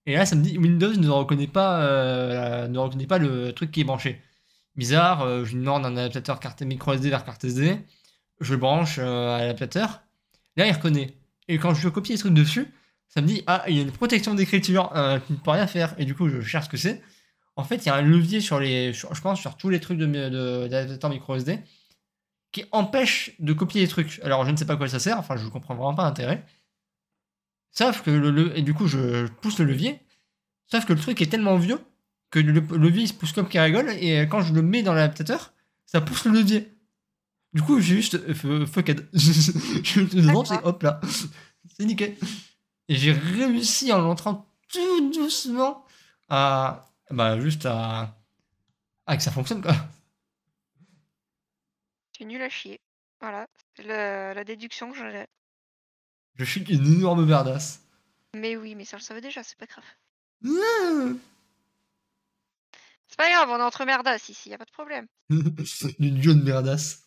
Et 0.07 0.15
là, 0.15 0.25
ça 0.25 0.35
me 0.35 0.43
dit 0.43 0.57
Windows 0.57 0.93
ne 0.95 1.09
reconnaît 1.09 1.47
pas, 1.47 1.81
euh, 1.83 2.67
ne 2.67 2.79
reconnaît 2.79 3.07
pas 3.07 3.19
le 3.19 3.53
truc 3.53 3.71
qui 3.71 3.81
est 3.81 3.85
branché. 3.85 4.21
Bizarre, 4.75 5.23
euh, 5.23 5.45
je 5.45 5.57
demande 5.57 5.85
un 5.85 5.97
adaptateur 5.97 6.39
carte 6.39 6.61
micro 6.63 6.93
SD 6.93 7.09
vers 7.11 7.25
carte 7.25 7.43
SD. 7.45 7.79
Je 8.41 8.55
branche 8.55 8.97
euh, 8.99 9.35
à 9.35 9.39
l'adaptateur. 9.41 10.01
Là, 10.57 10.67
il 10.67 10.73
reconnaît. 10.73 11.15
Et 11.47 11.57
quand 11.57 11.73
je 11.73 11.81
veux 11.81 11.91
copier 11.91 12.15
les 12.15 12.19
trucs 12.19 12.33
dessus, 12.33 12.67
ça 13.07 13.21
me 13.21 13.27
dit 13.27 13.43
Ah, 13.47 13.63
il 13.67 13.75
y 13.75 13.79
a 13.79 13.81
une 13.83 13.91
protection 13.91 14.33
d'écriture, 14.33 14.91
euh, 14.95 15.19
tu 15.25 15.33
ne 15.33 15.37
peux 15.37 15.51
rien 15.51 15.67
faire. 15.67 15.93
Et 15.97 16.05
du 16.05 16.15
coup, 16.15 16.29
je 16.29 16.41
cherche 16.41 16.65
ce 16.65 16.69
que 16.69 16.77
c'est. 16.77 17.01
En 17.55 17.63
fait, 17.63 17.77
il 17.77 17.85
y 17.85 17.89
a 17.89 17.95
un 17.95 18.01
levier 18.01 18.41
sur 18.41 18.59
les, 18.59 18.91
je 18.93 19.21
pense, 19.21 19.39
sur 19.39 19.55
tous 19.55 19.69
les 19.69 19.79
trucs 19.79 19.97
de, 19.97 20.05
de, 20.05 20.67
d'adaptateur 20.67 21.09
micro 21.09 21.35
SD 21.35 21.59
qui 22.51 22.65
empêche 22.71 23.31
de 23.39 23.53
copier 23.53 23.81
les 23.81 23.87
trucs. 23.87 24.19
Alors, 24.23 24.45
je 24.45 24.51
ne 24.51 24.57
sais 24.57 24.65
pas 24.65 24.73
à 24.73 24.77
quoi 24.77 24.87
ça 24.87 24.99
sert, 24.99 25.17
enfin, 25.17 25.35
je 25.37 25.45
ne 25.45 25.49
comprends 25.49 25.75
vraiment 25.75 25.93
pas 25.93 26.03
l'intérêt. 26.03 26.45
Sauf 27.71 28.01
que 28.01 28.11
le, 28.11 28.57
et 28.57 28.61
du 28.61 28.73
coup, 28.73 28.87
je 28.87 29.27
pousse 29.27 29.59
le 29.59 29.65
levier. 29.65 29.99
Sauf 30.67 30.85
que 30.85 30.93
le 30.93 30.99
truc 30.99 31.21
est 31.21 31.29
tellement 31.29 31.57
vieux 31.57 31.79
que 32.31 32.39
le, 32.39 32.59
le 32.59 32.77
levier 32.77 33.03
il 33.03 33.07
se 33.07 33.13
pousse 33.13 33.31
comme 33.31 33.47
qu'il 33.47 33.59
rigole 33.59 33.89
et 33.91 34.21
quand 34.23 34.41
je 34.41 34.53
le 34.53 34.61
mets 34.61 34.83
dans 34.83 34.93
l'adaptateur, 34.93 35.53
ça 35.85 36.01
pousse 36.01 36.25
le 36.25 36.31
levier. 36.31 36.74
Du 37.55 37.61
coup, 37.61 37.79
j'ai 37.79 37.95
juste 37.95 38.15
euh, 38.15 38.65
fuck 38.65 38.89
it. 38.89 38.99
je 39.13 40.01
devant, 40.01 40.43
c'est 40.43 40.61
hop 40.65 40.83
là. 40.83 40.99
C'est 41.77 41.85
nickel. 41.85 42.17
Et 42.89 42.95
j'ai 42.95 43.13
réussi 43.13 43.93
en 43.93 44.01
l'entrant 44.01 44.53
tout 44.67 45.09
doucement 45.11 45.85
à. 46.27 46.91
Bah, 47.09 47.39
juste 47.39 47.65
à. 47.65 48.13
à 49.05 49.15
que 49.15 49.23
ça 49.23 49.31
fonctionne 49.31 49.61
quoi. 49.61 49.73
Tu 52.11 52.23
es 52.23 52.25
nul 52.25 52.41
à 52.41 52.49
chier. 52.49 52.81
Voilà. 53.21 53.47
C'est 53.73 53.83
la, 53.83 54.33
la 54.33 54.43
déduction 54.43 54.91
que 54.91 54.97
j'en 54.97 55.07
ai. 55.07 55.25
Je 56.35 56.43
suis 56.43 56.61
une 56.61 56.97
énorme 56.97 57.25
merdasse. 57.25 57.87
Mais 58.35 58.57
oui, 58.57 58.75
mais 58.75 58.83
ça, 58.83 58.97
je 58.97 59.03
le 59.03 59.05
savais 59.05 59.21
déjà, 59.21 59.43
c'est 59.43 59.57
pas 59.57 59.65
grave. 59.65 59.85
Mmh. 60.41 61.17
C'est 63.07 63.17
pas 63.17 63.29
grave, 63.29 63.49
on 63.49 63.59
est 63.59 63.63
entre 63.63 63.85
merdas 63.85 64.27
ici, 64.27 64.49
y 64.49 64.53
a 64.53 64.57
pas 64.57 64.65
de 64.65 64.71
problème. 64.71 65.07
Une 65.99 66.21
jaune 66.21 66.43
merdasse. 66.43 67.04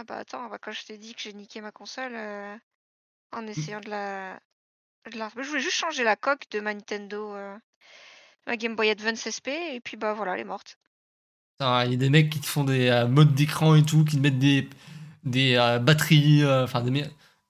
Ah 0.00 0.04
bah 0.04 0.18
attends, 0.18 0.48
bah, 0.48 0.58
quand 0.62 0.70
je 0.70 0.84
t'ai 0.84 0.96
dit 0.96 1.12
que 1.12 1.20
j'ai 1.20 1.32
niqué 1.32 1.60
ma 1.60 1.72
console 1.72 2.12
euh, 2.14 2.54
en 3.32 3.44
essayant 3.48 3.80
de 3.80 3.90
la... 3.90 4.38
de 5.10 5.18
la... 5.18 5.28
Je 5.36 5.42
voulais 5.42 5.60
juste 5.60 5.74
changer 5.74 6.04
la 6.04 6.14
coque 6.14 6.44
de 6.52 6.60
ma 6.60 6.72
Nintendo, 6.72 7.34
euh, 7.34 7.56
ma 8.46 8.56
Game 8.56 8.76
Boy 8.76 8.90
Advance 8.90 9.26
SP, 9.26 9.50
et 9.50 9.80
puis 9.82 9.96
bah 9.96 10.12
voilà, 10.12 10.34
elle 10.34 10.42
est 10.42 10.44
morte. 10.44 10.78
Il 11.58 11.90
y 11.90 11.94
a 11.94 11.96
des 11.96 12.10
mecs 12.10 12.30
qui 12.30 12.38
te 12.38 12.46
font 12.46 12.62
des 12.62 12.86
euh, 12.86 13.08
modes 13.08 13.34
d'écran 13.34 13.74
et 13.74 13.82
tout, 13.82 14.04
qui 14.04 14.18
te 14.18 14.20
mettent 14.20 14.38
des, 14.38 14.70
des 15.24 15.56
batteries. 15.82 16.46
Enfin, 16.46 16.80
des 16.82 17.04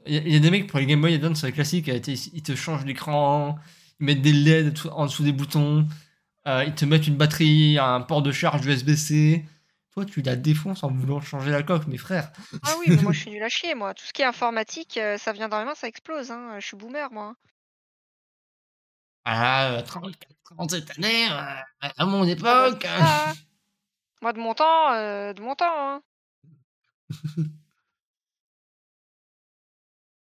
il 0.06 0.26
y, 0.26 0.32
y 0.32 0.36
a 0.36 0.40
des 0.40 0.50
mecs 0.50 0.68
pour 0.68 0.78
les 0.78 0.86
Game 0.86 1.02
Boy 1.02 1.12
Advance 1.16 1.44
classiques, 1.52 1.88
ils 1.88 2.42
te 2.42 2.54
changent 2.54 2.86
l'écran, 2.86 3.58
ils 4.00 4.06
mettent 4.06 4.22
des 4.22 4.32
LED 4.32 4.74
en 4.90 5.04
dessous 5.04 5.22
des 5.22 5.32
boutons, 5.32 5.86
ils 6.46 6.74
te 6.74 6.86
mettent 6.86 7.08
une 7.08 7.16
batterie, 7.16 7.78
un 7.78 8.00
port 8.00 8.22
de 8.22 8.32
charge 8.32 8.64
USB-C. 8.64 9.44
Toi, 9.98 10.04
tu 10.04 10.22
la 10.22 10.36
défonces 10.36 10.84
en 10.84 10.92
voulant 10.92 11.20
changer 11.20 11.50
la 11.50 11.64
coque, 11.64 11.88
mes 11.88 11.98
frères. 11.98 12.30
Ah 12.62 12.74
oui, 12.78 12.86
mais 12.88 13.02
moi 13.02 13.10
je 13.12 13.18
suis 13.22 13.30
nul 13.32 13.42
à 13.42 13.48
chier, 13.48 13.74
moi. 13.74 13.94
Tout 13.94 14.04
ce 14.04 14.12
qui 14.12 14.22
est 14.22 14.26
informatique, 14.26 14.96
euh, 14.96 15.18
ça 15.18 15.32
vient 15.32 15.48
dans 15.48 15.58
mes 15.58 15.64
mains, 15.64 15.74
ça 15.74 15.88
explose. 15.88 16.30
Hein. 16.30 16.60
Je 16.60 16.66
suis 16.68 16.76
boomer, 16.76 17.10
moi. 17.10 17.34
Ah, 19.24 19.72
euh, 19.72 19.82
30, 19.82 20.14
30 20.44 20.70
cette 20.70 20.96
année, 20.96 21.26
euh, 21.32 21.88
à 21.96 22.06
mon 22.06 22.22
Ah 22.22 22.34
bah, 22.36 22.68
époque. 22.68 22.84
hein. 22.84 23.34
Moi, 24.22 24.32
de 24.32 24.38
mon 24.38 24.54
temps, 24.54 24.92
euh, 24.92 25.32
de 25.32 25.42
mon 25.42 25.56
temps. 25.56 25.66
Hein. 25.68 26.02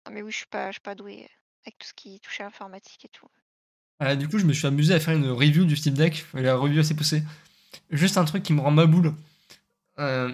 Ah, 0.07 0.11
mais 0.11 0.23
oui, 0.23 0.31
je 0.31 0.37
suis 0.37 0.47
pas, 0.47 0.69
je 0.69 0.75
suis 0.75 0.81
pas 0.81 0.95
doué 0.95 1.29
avec 1.67 1.77
tout 1.79 1.87
ce 1.89 1.93
qui 1.93 2.21
touchait 2.21 2.45
à 2.45 2.47
informatique 2.47 3.05
et 3.05 3.09
tout. 3.09 3.27
Euh, 4.03 4.15
du 4.15 4.29
coup, 4.29 4.39
je 4.39 4.45
me 4.47 4.53
suis 4.53 4.67
amusé 4.69 4.95
à 4.95 5.01
faire 5.01 5.17
une 5.17 5.29
review 5.31 5.65
du 5.65 5.75
Steam 5.77 5.95
Deck. 5.95 6.25
La 6.33 6.55
review 6.55 6.79
assez 6.81 6.95
poussée. 6.95 7.25
Juste 7.91 8.17
un 8.17 8.25
truc 8.25 8.45
qui 8.45 8.53
me 8.53 8.61
rend 8.61 8.71
ma 8.71 8.87
boule. 8.87 9.15
Euh, 9.99 10.33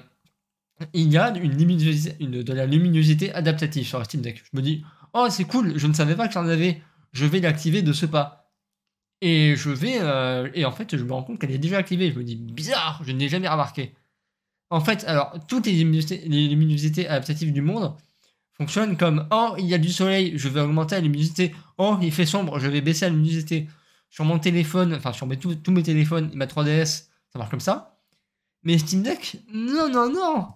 il 0.92 1.12
y 1.12 1.18
a 1.18 1.31
une 1.37 1.57
luminosité, 1.57 2.16
de 2.27 2.53
la 2.53 2.66
luminosité 2.66 3.33
adaptative 3.33 3.87
sur 3.87 3.98
le 3.98 4.05
Steam 4.05 4.20
Deck. 4.20 4.42
Je 4.53 4.57
me 4.57 4.62
dis, 4.62 4.85
oh, 5.12 5.27
c'est 5.31 5.44
cool, 5.44 5.79
je 5.79 5.87
ne 5.87 5.92
savais 5.92 6.16
pas 6.16 6.29
que 6.29 6.35
j'en 6.35 6.46
avais. 6.48 6.83
Je 7.12 7.27
vais 7.27 7.40
l'activer 7.40 7.83
de 7.83 7.92
ce 7.92 8.07
pas. 8.07 8.51
Et 9.20 9.55
je 9.57 9.70
vais. 9.70 9.98
euh, 10.01 10.51
et 10.55 10.64
en 10.64 10.72
fait, 10.72 10.96
je 10.96 11.05
me 11.05 11.12
rends 11.12 11.22
compte 11.22 11.38
qu'elle 11.38 11.53
est 11.53 11.59
déjà 11.59 11.79
activée. 11.79 12.11
Je 12.11 12.18
me 12.18 12.25
dis, 12.25 12.37
bizarre, 12.37 13.01
je 13.05 13.12
n'ai 13.12 13.29
jamais 13.29 13.48
remarqué. 13.48 13.94
En 14.70 14.81
fait, 14.81 15.05
alors, 15.05 15.35
toutes 15.48 15.66
les 15.66 15.72
luminosités, 15.75 17.07
adaptatives 17.07 17.53
du 17.53 17.61
monde 17.62 17.94
fonctionnent 18.55 18.96
comme 18.96 19.29
Oh, 19.31 19.55
il 19.59 19.66
y 19.66 19.75
a 19.75 19.79
du 19.79 19.90
soleil, 19.90 20.33
je 20.37 20.48
vais 20.48 20.61
augmenter 20.61 20.94
la 20.96 21.03
luminosité. 21.03 21.55
Oh, 21.79 21.98
il 22.03 22.11
fait 22.11 22.27
sombre, 22.27 22.59
je 22.59 22.68
vais 22.68 22.81
baisser 22.81 23.05
la 23.05 23.11
luminosité. 23.11 23.68
Sur 24.11 24.25
mon 24.25 24.38
téléphone, 24.38 24.94
enfin, 24.94 25.12
sur 25.12 25.27
mes, 25.27 25.38
tous, 25.38 25.59
mes 25.68 25.83
téléphones 25.83 26.31
ma 26.35 26.46
3DS, 26.46 27.09
ça 27.33 27.38
marche 27.38 27.51
comme 27.51 27.61
ça. 27.61 27.91
Mais 28.64 28.79
Steam 28.79 29.03
Deck, 29.03 29.38
non, 29.53 29.88
non, 29.88 30.11
non. 30.12 30.48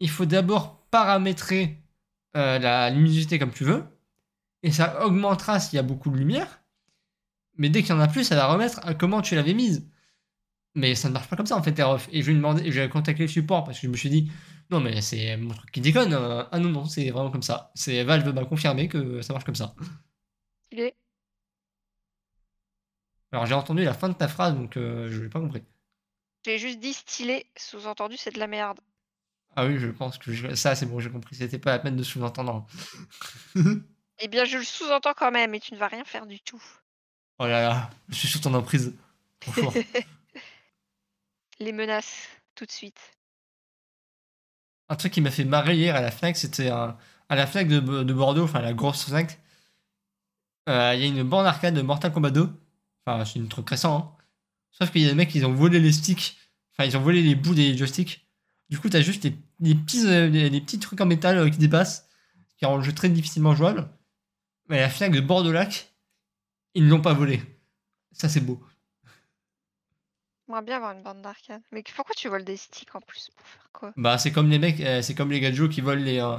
Il 0.00 0.10
faut 0.10 0.26
d'abord 0.26 0.86
paramétrer 0.90 1.82
euh, 2.36 2.58
la 2.58 2.90
luminosité 2.90 3.38
comme 3.38 3.52
tu 3.52 3.64
veux. 3.64 3.84
Et 4.62 4.72
ça 4.72 5.04
augmentera 5.06 5.60
s'il 5.60 5.76
y 5.76 5.80
a 5.80 5.82
beaucoup 5.82 6.10
de 6.10 6.16
lumière. 6.16 6.62
Mais 7.56 7.68
dès 7.70 7.82
qu'il 7.82 7.90
y 7.90 7.92
en 7.92 8.00
a 8.00 8.08
plus, 8.08 8.24
ça 8.24 8.36
va 8.36 8.46
remettre 8.46 8.80
à 8.86 8.94
comment 8.94 9.22
tu 9.22 9.34
l'avais 9.34 9.54
mise. 9.54 9.88
Mais 10.74 10.94
ça 10.94 11.08
ne 11.08 11.14
marche 11.14 11.28
pas 11.28 11.36
comme 11.36 11.46
ça 11.46 11.56
en 11.56 11.62
fait, 11.62 11.78
Aerof. 11.78 12.08
Et 12.12 12.22
je 12.22 12.26
lui 12.26 12.34
ai 12.34 12.36
demandé, 12.36 12.72
j'ai 12.72 12.88
contacté 12.88 13.22
le 13.22 13.28
support 13.28 13.64
parce 13.64 13.78
que 13.80 13.86
je 13.86 13.92
me 13.92 13.96
suis 13.96 14.10
dit, 14.10 14.30
non 14.70 14.80
mais 14.80 15.00
c'est 15.02 15.36
mon 15.36 15.54
truc 15.54 15.70
qui 15.72 15.80
déconne. 15.80 16.12
euh. 16.14 16.44
Ah 16.52 16.58
non, 16.58 16.70
non, 16.70 16.84
c'est 16.86 17.10
vraiment 17.10 17.30
comme 17.30 17.42
ça. 17.42 17.70
C'est 17.74 18.02
Valve 18.04 18.28
m'a 18.34 18.44
confirmé 18.44 18.88
que 18.88 19.22
ça 19.22 19.32
marche 19.32 19.44
comme 19.44 19.54
ça. 19.54 19.74
Alors 23.32 23.44
j'ai 23.46 23.54
entendu 23.54 23.84
la 23.84 23.92
fin 23.94 24.08
de 24.08 24.14
ta 24.14 24.28
phrase, 24.28 24.54
donc 24.54 24.76
euh, 24.78 25.10
je 25.10 25.20
l'ai 25.22 25.28
pas 25.28 25.40
compris. 25.40 25.62
J'ai 26.44 26.58
juste 26.58 26.78
dit 26.78 26.92
stylé, 26.92 27.46
sous-entendu 27.56 28.16
c'est 28.16 28.32
de 28.34 28.38
la 28.38 28.46
merde. 28.46 28.78
Ah 29.56 29.66
oui, 29.66 29.78
je 29.78 29.86
pense 29.88 30.18
que 30.18 30.32
je- 30.32 30.54
ça 30.54 30.74
c'est 30.74 30.86
bon, 30.86 31.00
j'ai 31.00 31.10
compris. 31.10 31.36
C'était 31.36 31.58
pas 31.58 31.70
la 31.72 31.78
peine 31.78 31.96
de 31.96 32.02
sous-entendre. 32.02 32.66
Eh 34.20 34.28
bien 34.28 34.44
je 34.44 34.58
le 34.58 34.62
sous-entends 34.64 35.12
quand 35.16 35.32
même 35.32 35.54
et 35.56 35.60
tu 35.60 35.74
ne 35.74 35.78
vas 35.78 35.88
rien 35.88 36.04
faire 36.04 36.26
du 36.26 36.38
tout. 36.40 36.62
Oh 37.40 37.46
là 37.46 37.60
là, 37.62 37.90
je 38.08 38.14
suis 38.14 38.28
sous 38.28 38.38
ton 38.38 38.54
emprise. 38.54 38.94
Les 41.58 41.72
menaces, 41.72 42.28
tout 42.54 42.64
de 42.64 42.70
suite. 42.70 42.98
Un 44.88 44.94
truc 44.96 45.12
qui 45.12 45.20
m'a 45.20 45.30
fait 45.32 45.44
marrer 45.44 45.74
hier 45.76 45.96
à 45.96 46.00
la 46.00 46.10
Fnac, 46.12 46.36
c'était 46.36 46.68
un- 46.68 46.96
à 47.28 47.34
la 47.36 47.46
Fnac 47.46 47.66
de, 47.68 47.80
de 47.80 48.12
Bordeaux, 48.12 48.44
enfin 48.44 48.60
la 48.60 48.72
grosse 48.72 49.04
Fnac. 49.06 49.38
euh, 50.68 50.92
Il 50.94 51.00
y 51.00 51.04
a 51.04 51.06
une 51.08 51.22
borne 51.24 51.46
arcade 51.46 51.74
de 51.74 51.82
Mortal 51.82 52.12
Kombat 52.12 52.30
2. 52.30 52.48
Enfin, 53.06 53.24
c'est 53.24 53.38
une 53.40 53.48
truc 53.48 53.68
récent. 53.68 53.96
Hein. 53.98 54.13
Sauf 54.76 54.90
qu'il 54.90 55.02
y 55.02 55.06
a 55.06 55.08
des 55.08 55.14
mecs, 55.14 55.34
ils 55.34 55.46
ont 55.46 55.52
volé 55.54 55.80
les 55.80 55.92
sticks. 55.92 56.36
Enfin, 56.72 56.84
ils 56.88 56.96
ont 56.96 57.00
volé 57.00 57.22
les 57.22 57.34
bouts 57.34 57.54
des 57.54 57.76
joysticks. 57.76 58.26
Du 58.68 58.78
coup, 58.78 58.88
t'as 58.88 59.00
juste 59.00 59.22
des, 59.22 59.36
des 59.60 59.74
petits, 59.74 60.06
euh, 60.06 60.28
des, 60.28 60.50
des 60.50 60.60
petits 60.60 60.78
trucs 60.80 61.00
en 61.00 61.06
métal 61.06 61.38
euh, 61.38 61.48
qui 61.50 61.58
dépassent, 61.58 62.08
qui 62.58 62.66
rendent 62.66 62.80
le 62.80 62.84
jeu 62.84 62.92
très 62.92 63.08
difficilement 63.08 63.54
jouable. 63.54 63.88
Mais 64.68 64.78
à 64.78 64.82
la 64.82 64.90
Fnac 64.90 65.12
de 65.12 65.20
Bordeaux-Lac, 65.20 65.94
ils 66.74 66.84
ne 66.84 66.90
l'ont 66.90 67.00
pas 67.00 67.14
volé. 67.14 67.40
Ça, 68.12 68.28
c'est 68.28 68.40
beau. 68.40 68.60
J'aimerais 70.46 70.62
bien 70.62 70.76
avoir 70.76 70.92
une 70.92 71.02
bande 71.02 71.22
d'arcade. 71.22 71.62
Mais 71.72 71.82
pourquoi 71.94 72.14
tu 72.16 72.28
voles 72.28 72.44
des 72.44 72.56
sticks 72.56 72.94
en 72.94 73.00
plus 73.00 73.30
Pour 73.36 73.46
faire 73.46 73.68
quoi? 73.72 73.92
Bah, 73.96 74.18
c'est 74.18 74.32
comme 74.32 74.50
les 74.50 74.58
mecs, 74.58 74.80
euh, 74.80 75.00
c'est 75.02 75.14
comme 75.14 75.30
les 75.30 75.40
gadgets 75.40 75.70
qui 75.70 75.80
volent 75.80 76.02
les. 76.02 76.18
euh, 76.20 76.36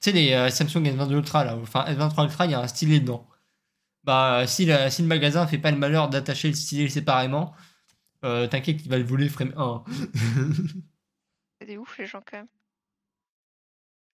tu 0.00 0.10
sais, 0.10 0.12
les 0.12 0.50
Samsung 0.50 0.84
S22 0.84 1.12
Ultra, 1.14 1.44
là. 1.44 1.56
Enfin, 1.56 1.84
S23 1.86 2.24
Ultra, 2.24 2.44
il 2.46 2.52
y 2.52 2.54
a 2.54 2.60
un 2.60 2.68
stylet 2.68 3.00
dedans. 3.00 3.28
Bah, 4.04 4.46
si, 4.46 4.64
la- 4.66 4.90
si 4.90 5.02
le 5.02 5.08
magasin 5.08 5.46
fait 5.46 5.58
pas 5.58 5.70
le 5.70 5.78
malheur 5.78 6.08
d'attacher 6.08 6.48
le 6.48 6.54
stylet 6.54 6.88
séparément, 6.88 7.54
euh, 8.24 8.46
t'inquiète 8.46 8.78
qu'il 8.78 8.90
va 8.90 8.98
le 8.98 9.04
voler 9.04 9.28
frame 9.28 9.52
1. 9.56 9.84
C'est 11.60 11.66
des 11.66 11.76
ouf 11.76 11.98
les 11.98 12.06
gens 12.06 12.20
quand 12.24 12.38
même. 12.38 12.46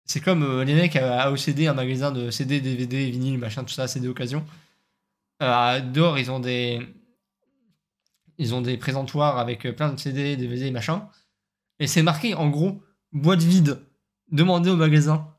c'est 0.05 0.21
comme 0.21 0.43
euh, 0.43 0.63
les 0.63 0.75
mecs 0.75 0.95
à 0.95 1.23
AOCD, 1.23 1.67
un 1.67 1.73
magasin 1.73 2.11
de 2.11 2.31
CD, 2.31 2.61
DVD, 2.61 3.09
vinyle, 3.11 3.37
machin, 3.37 3.63
tout 3.63 3.73
ça, 3.73 3.87
CD 3.87 4.07
occasion. 4.07 4.45
Euh, 5.41 5.79
dehors, 5.81 6.17
ils 6.17 6.31
ont 6.31 6.39
des. 6.39 6.79
Ils 8.37 8.55
ont 8.55 8.61
des 8.61 8.77
présentoirs 8.77 9.37
avec 9.37 9.65
euh, 9.65 9.73
plein 9.73 9.91
de 9.91 9.99
CD, 9.99 10.35
DVD, 10.37 10.71
machin. 10.71 11.09
Et 11.79 11.87
c'est 11.87 12.01
marqué 12.01 12.33
en 12.33 12.49
gros, 12.49 12.81
boîte 13.11 13.41
vide, 13.43 13.85
demandez 14.31 14.69
au 14.69 14.75
magasin. 14.75 15.29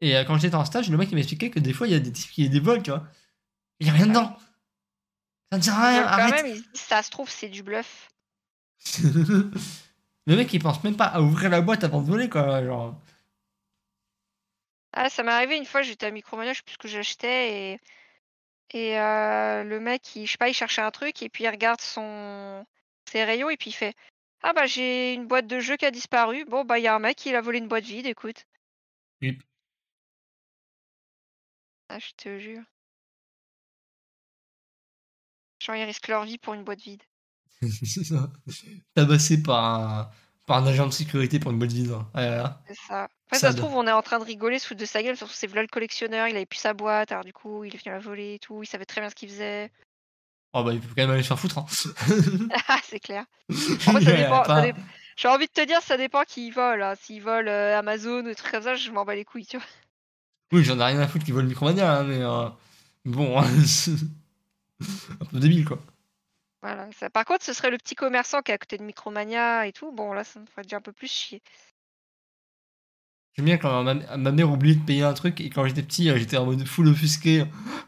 Et 0.00 0.14
quand 0.26 0.36
j'étais 0.36 0.56
en 0.56 0.64
stage, 0.64 0.90
le 0.90 0.96
mec 0.96 1.10
il 1.12 1.14
m'expliquait 1.14 1.50
que 1.50 1.60
des 1.60 1.72
fois 1.72 1.86
il 1.86 1.92
y 1.92 1.94
a 1.94 2.00
des 2.00 2.10
types 2.10 2.32
qui 2.32 2.48
des 2.48 2.58
vols, 2.58 2.82
tu 2.82 2.90
vois. 2.90 3.04
Il 3.78 3.86
y 3.86 3.90
a 3.90 3.92
rien 3.92 4.08
dedans. 4.08 4.36
Ça 5.52 5.58
ne 5.58 5.62
sert 5.62 5.78
à 5.78 5.88
rien, 5.88 6.02
quand 6.02 6.08
arrête. 6.08 6.44
même, 6.44 6.62
ça 6.74 7.02
se 7.04 7.10
trouve 7.10 7.30
c'est 7.30 7.48
du 7.48 7.62
bluff. 7.62 8.11
le 10.26 10.36
mec 10.36 10.52
il 10.52 10.62
pense 10.62 10.82
même 10.84 10.96
pas 10.96 11.06
à 11.06 11.20
ouvrir 11.20 11.50
la 11.50 11.60
boîte 11.60 11.84
avant 11.84 12.00
de 12.00 12.06
voler, 12.06 12.28
quoi. 12.28 12.64
Genre. 12.64 12.94
Ah, 14.92 15.08
ça 15.08 15.22
m'est 15.22 15.32
arrivé 15.32 15.56
une 15.56 15.64
fois, 15.64 15.82
j'étais 15.82 16.06
à 16.06 16.10
Micromania, 16.10 16.52
je 16.52 16.58
sais 16.58 16.64
plus 16.64 16.74
ce 16.74 16.78
que 16.78 16.88
j'achetais 16.88 17.72
et 17.72 17.80
et 18.74 18.98
euh, 18.98 19.64
le 19.64 19.80
mec, 19.80 20.16
il, 20.16 20.26
je 20.26 20.32
sais 20.32 20.38
pas, 20.38 20.48
il 20.48 20.54
cherchait 20.54 20.80
un 20.82 20.90
truc 20.90 21.22
et 21.22 21.28
puis 21.28 21.44
il 21.44 21.48
regarde 21.48 21.80
son 21.80 22.64
ses 23.10 23.24
rayons 23.24 23.50
et 23.50 23.56
puis 23.56 23.70
il 23.70 23.74
fait 23.74 23.94
Ah 24.42 24.52
bah 24.54 24.66
j'ai 24.66 25.14
une 25.14 25.26
boîte 25.26 25.46
de 25.46 25.60
jeu 25.60 25.76
qui 25.76 25.86
a 25.86 25.90
disparu. 25.90 26.44
Bon 26.46 26.64
bah 26.64 26.78
il 26.78 26.82
y 26.84 26.88
a 26.88 26.94
un 26.94 26.98
mec 26.98 27.16
qui 27.16 27.34
a 27.34 27.40
volé 27.40 27.58
une 27.58 27.68
boîte 27.68 27.84
vide, 27.84 28.06
écoute. 28.06 28.46
Ah, 31.88 31.98
je 32.00 32.10
te 32.16 32.38
jure. 32.40 32.64
Genre 35.60 35.76
ils 35.76 35.84
risquent 35.84 36.08
leur 36.08 36.24
vie 36.24 36.36
pour 36.38 36.52
une 36.54 36.64
boîte 36.64 36.80
vide. 36.80 37.02
Tabassé 38.94 39.42
par 39.42 39.64
un, 39.64 40.10
par 40.46 40.58
un 40.58 40.66
agent 40.66 40.86
de 40.86 40.92
sécurité 40.92 41.38
pour 41.38 41.50
une 41.50 41.58
boîte 41.58 41.72
vide. 41.72 41.92
hein. 41.92 42.08
Ah 42.14 42.20
là 42.22 42.36
là. 42.36 42.62
C'est 42.68 42.76
ça. 42.88 43.08
Après, 43.26 43.38
ça 43.38 43.52
se 43.52 43.56
trouve, 43.56 43.74
on 43.74 43.86
est 43.86 43.92
en 43.92 44.02
train 44.02 44.18
de 44.18 44.24
rigoler 44.24 44.58
sous 44.58 44.74
de 44.74 44.84
sa 44.84 45.02
gueule, 45.02 45.16
surtout 45.16 45.32
c'est 45.34 45.52
là 45.54 45.62
le 45.62 45.68
collectionneur, 45.68 46.28
il 46.28 46.36
avait 46.36 46.44
plus 46.46 46.58
sa 46.58 46.74
boîte, 46.74 47.12
alors 47.12 47.24
du 47.24 47.32
coup, 47.32 47.64
il 47.64 47.74
est 47.74 47.78
venu 47.82 47.92
la 47.94 47.98
voler 48.00 48.34
et 48.34 48.38
tout, 48.38 48.62
il 48.62 48.66
savait 48.66 48.84
très 48.84 49.00
bien 49.00 49.08
ce 49.08 49.14
qu'il 49.14 49.28
faisait. 49.30 49.70
Oh 50.52 50.62
bah 50.62 50.74
il 50.74 50.80
peut 50.80 50.88
quand 50.88 51.02
même 51.02 51.10
aller 51.12 51.22
se 51.22 51.28
faire 51.28 51.38
foutre. 51.38 51.58
Hein. 51.58 51.66
Ah, 52.68 52.78
c'est 52.84 53.00
clair. 53.00 53.24
En 53.48 53.54
fait, 53.54 54.04
ça 54.04 54.16
dépend. 54.16 54.42
pas- 54.42 54.66
J'ai 55.16 55.28
envie 55.28 55.46
de 55.46 55.52
te 55.52 55.64
dire, 55.66 55.80
ça 55.80 55.96
dépend 55.96 56.24
qui 56.24 56.50
vole. 56.50 56.82
hein. 56.82 56.94
S'il 57.00 57.22
vole 57.22 57.48
euh, 57.48 57.78
Amazon 57.78 58.18
ou 58.20 58.22
des 58.24 58.34
trucs 58.34 58.52
comme 58.52 58.62
ça, 58.62 58.74
je 58.74 58.90
m'en 58.90 59.04
bats 59.06 59.14
les 59.14 59.24
couilles, 59.24 59.46
tu 59.46 59.56
vois. 59.56 59.66
Oui, 60.52 60.62
j'en 60.64 60.78
ai 60.78 60.84
rien 60.84 61.00
à 61.00 61.08
foutre 61.08 61.24
qui 61.24 61.32
vole 61.32 61.46
Micromania, 61.46 62.00
hein, 62.00 62.04
mais 62.04 62.20
euh, 62.20 62.48
bon, 63.06 63.38
hein, 63.40 63.46
un 65.20 65.24
peu 65.24 65.38
débile 65.40 65.64
quoi. 65.64 65.78
Voilà. 66.62 66.90
ça- 66.92 67.10
Par 67.10 67.24
contre, 67.24 67.44
ce 67.44 67.52
serait 67.52 67.70
le 67.70 67.78
petit 67.78 67.94
commerçant 67.94 68.40
qui 68.42 68.50
est 68.52 68.54
à 68.54 68.58
côté 68.58 68.78
de 68.78 68.84
Micromania 68.84 69.66
et 69.66 69.72
tout. 69.72 69.92
Bon, 69.92 70.12
là, 70.12 70.24
ça 70.24 70.38
me 70.40 70.46
ferait 70.46 70.62
déjà 70.62 70.76
un 70.76 70.80
peu 70.80 70.92
plus 70.92 71.08
chier. 71.10 71.42
J'aime 73.34 73.46
bien 73.46 73.56
quand 73.56 73.82
ma, 73.82 73.94
ma 73.94 74.30
mère 74.32 74.50
oubliait 74.50 74.74
de 74.74 74.84
payer 74.84 75.02
un 75.04 75.14
truc 75.14 75.40
et 75.40 75.48
quand 75.48 75.66
j'étais 75.66 75.82
petit, 75.82 76.10
euh, 76.10 76.18
j'étais 76.18 76.36
en 76.36 76.44
mode 76.44 76.66
full 76.66 76.88
offusqué. 76.88 77.44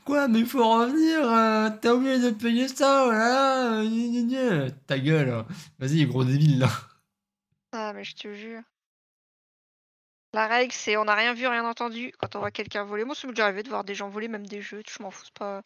Quoi, 0.07 0.27
mais 0.27 0.41
il 0.41 0.47
faut 0.47 0.67
revenir, 0.67 1.21
euh, 1.31 1.69
t'as 1.83 1.93
oublié 1.93 2.19
de 2.19 2.31
payer 2.31 2.67
ça, 2.67 3.05
voilà, 3.05 3.81
euh, 3.81 3.85
gna, 3.89 4.23
gna, 4.23 4.65
gna. 4.67 4.71
ta 4.87 4.99
gueule. 4.99 5.29
hein. 5.31 5.47
Vas-y, 5.79 6.07
gros 6.07 6.25
débile 6.25 6.59
là. 6.61 6.71
Ah, 7.73 7.93
mais 7.93 8.05
je 8.05 8.15
te 8.17 8.33
jure. 8.35 8.63
La 10.35 10.47
règle, 10.49 10.73
c'est 10.73 10.97
on 10.99 11.05
n'a 11.07 11.15
rien 11.15 11.33
vu, 11.33 11.47
rien 11.47 11.65
entendu 11.65 12.13
quand 12.19 12.37
on 12.37 12.41
voit 12.41 12.51
quelqu'un 12.51 12.85
voler. 12.85 13.05
Moi, 13.05 13.15
ça 13.15 13.27
m'est 13.27 13.33
déjà 13.33 13.45
arrivé 13.47 13.63
de 13.63 13.69
voir 13.71 13.85
des 13.85 13.95
gens 13.95 14.09
voler, 14.11 14.29
même 14.29 14.47
des 14.47 14.61
jeux. 14.61 14.83
Je 14.87 15.03
m'en 15.03 15.11
fous, 15.11 15.25
pas. 15.35 15.63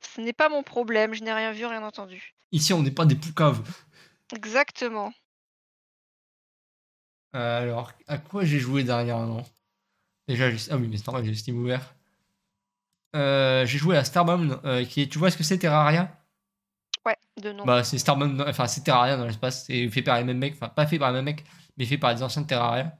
Ce 0.00 0.20
n'est 0.20 0.32
pas 0.32 0.48
mon 0.48 0.62
problème, 0.62 1.12
je 1.14 1.22
n'ai 1.22 1.32
rien 1.32 1.52
vu, 1.52 1.66
rien 1.66 1.82
entendu. 1.82 2.34
Ici, 2.52 2.72
on 2.72 2.82
n'est 2.82 2.90
pas 2.90 3.06
des 3.06 3.14
poucaves. 3.16 3.62
Exactement. 4.34 5.12
Alors, 7.32 7.92
à 8.08 8.18
quoi 8.18 8.44
j'ai 8.44 8.58
joué 8.58 8.84
dernièrement? 8.84 9.42
Déjà, 10.28 10.50
j'ai- 10.50 10.70
ah 10.70 10.76
oui, 10.76 10.86
mais 10.88 10.98
c'est 10.98 11.06
normal, 11.06 11.24
j'ai 11.24 11.34
Steam 11.34 11.58
ouvert. 11.58 11.94
Euh, 13.16 13.64
j'ai 13.66 13.78
joué 13.78 13.96
à 13.96 14.04
Starbound, 14.04 14.58
euh, 14.64 14.84
qui 14.84 15.02
est, 15.02 15.06
tu 15.10 15.18
vois 15.18 15.30
ce 15.30 15.36
que 15.36 15.42
c'est 15.44 15.58
Terraria? 15.58 16.14
Ouais, 17.04 17.16
de 17.42 17.52
nom. 17.52 17.64
Bah, 17.64 17.84
c'est 17.84 17.98
Starbound, 17.98 18.40
enfin, 18.46 18.66
c'est 18.66 18.82
Terraria 18.82 19.16
dans 19.16 19.26
l'espace, 19.26 19.64
c'est 19.66 19.88
fait 19.88 20.02
par 20.02 20.18
les 20.18 20.24
mêmes 20.24 20.38
mecs, 20.38 20.54
enfin, 20.54 20.68
pas 20.68 20.86
fait 20.86 20.98
par 20.98 21.10
les 21.10 21.16
mêmes 21.16 21.24
mecs, 21.26 21.44
mais 21.76 21.84
fait 21.86 21.98
par 21.98 22.14
des 22.14 22.22
anciens 22.22 22.42
de 22.42 22.46
Terraria. 22.46 22.96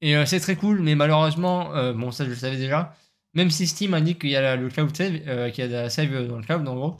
Et 0.00 0.16
euh, 0.16 0.26
c'est 0.26 0.40
très 0.40 0.56
cool, 0.56 0.80
mais 0.80 0.94
malheureusement, 0.94 1.74
euh, 1.74 1.92
bon, 1.92 2.10
ça 2.10 2.24
je 2.24 2.30
le 2.30 2.36
savais 2.36 2.56
déjà, 2.56 2.94
même 3.34 3.50
si 3.50 3.66
Steam 3.66 3.94
indique 3.94 4.20
qu'il 4.20 4.30
y 4.30 4.36
a 4.36 4.40
la- 4.40 4.56
le 4.56 4.68
cloud 4.68 4.96
save, 4.96 5.12
qu'il 5.52 5.64
y 5.64 5.66
a 5.66 5.68
de 5.68 5.72
la 5.74 5.90
save 5.90 6.26
dans 6.28 6.38
le 6.38 6.42
cloud, 6.44 6.66
en 6.66 6.74
gros, 6.74 6.96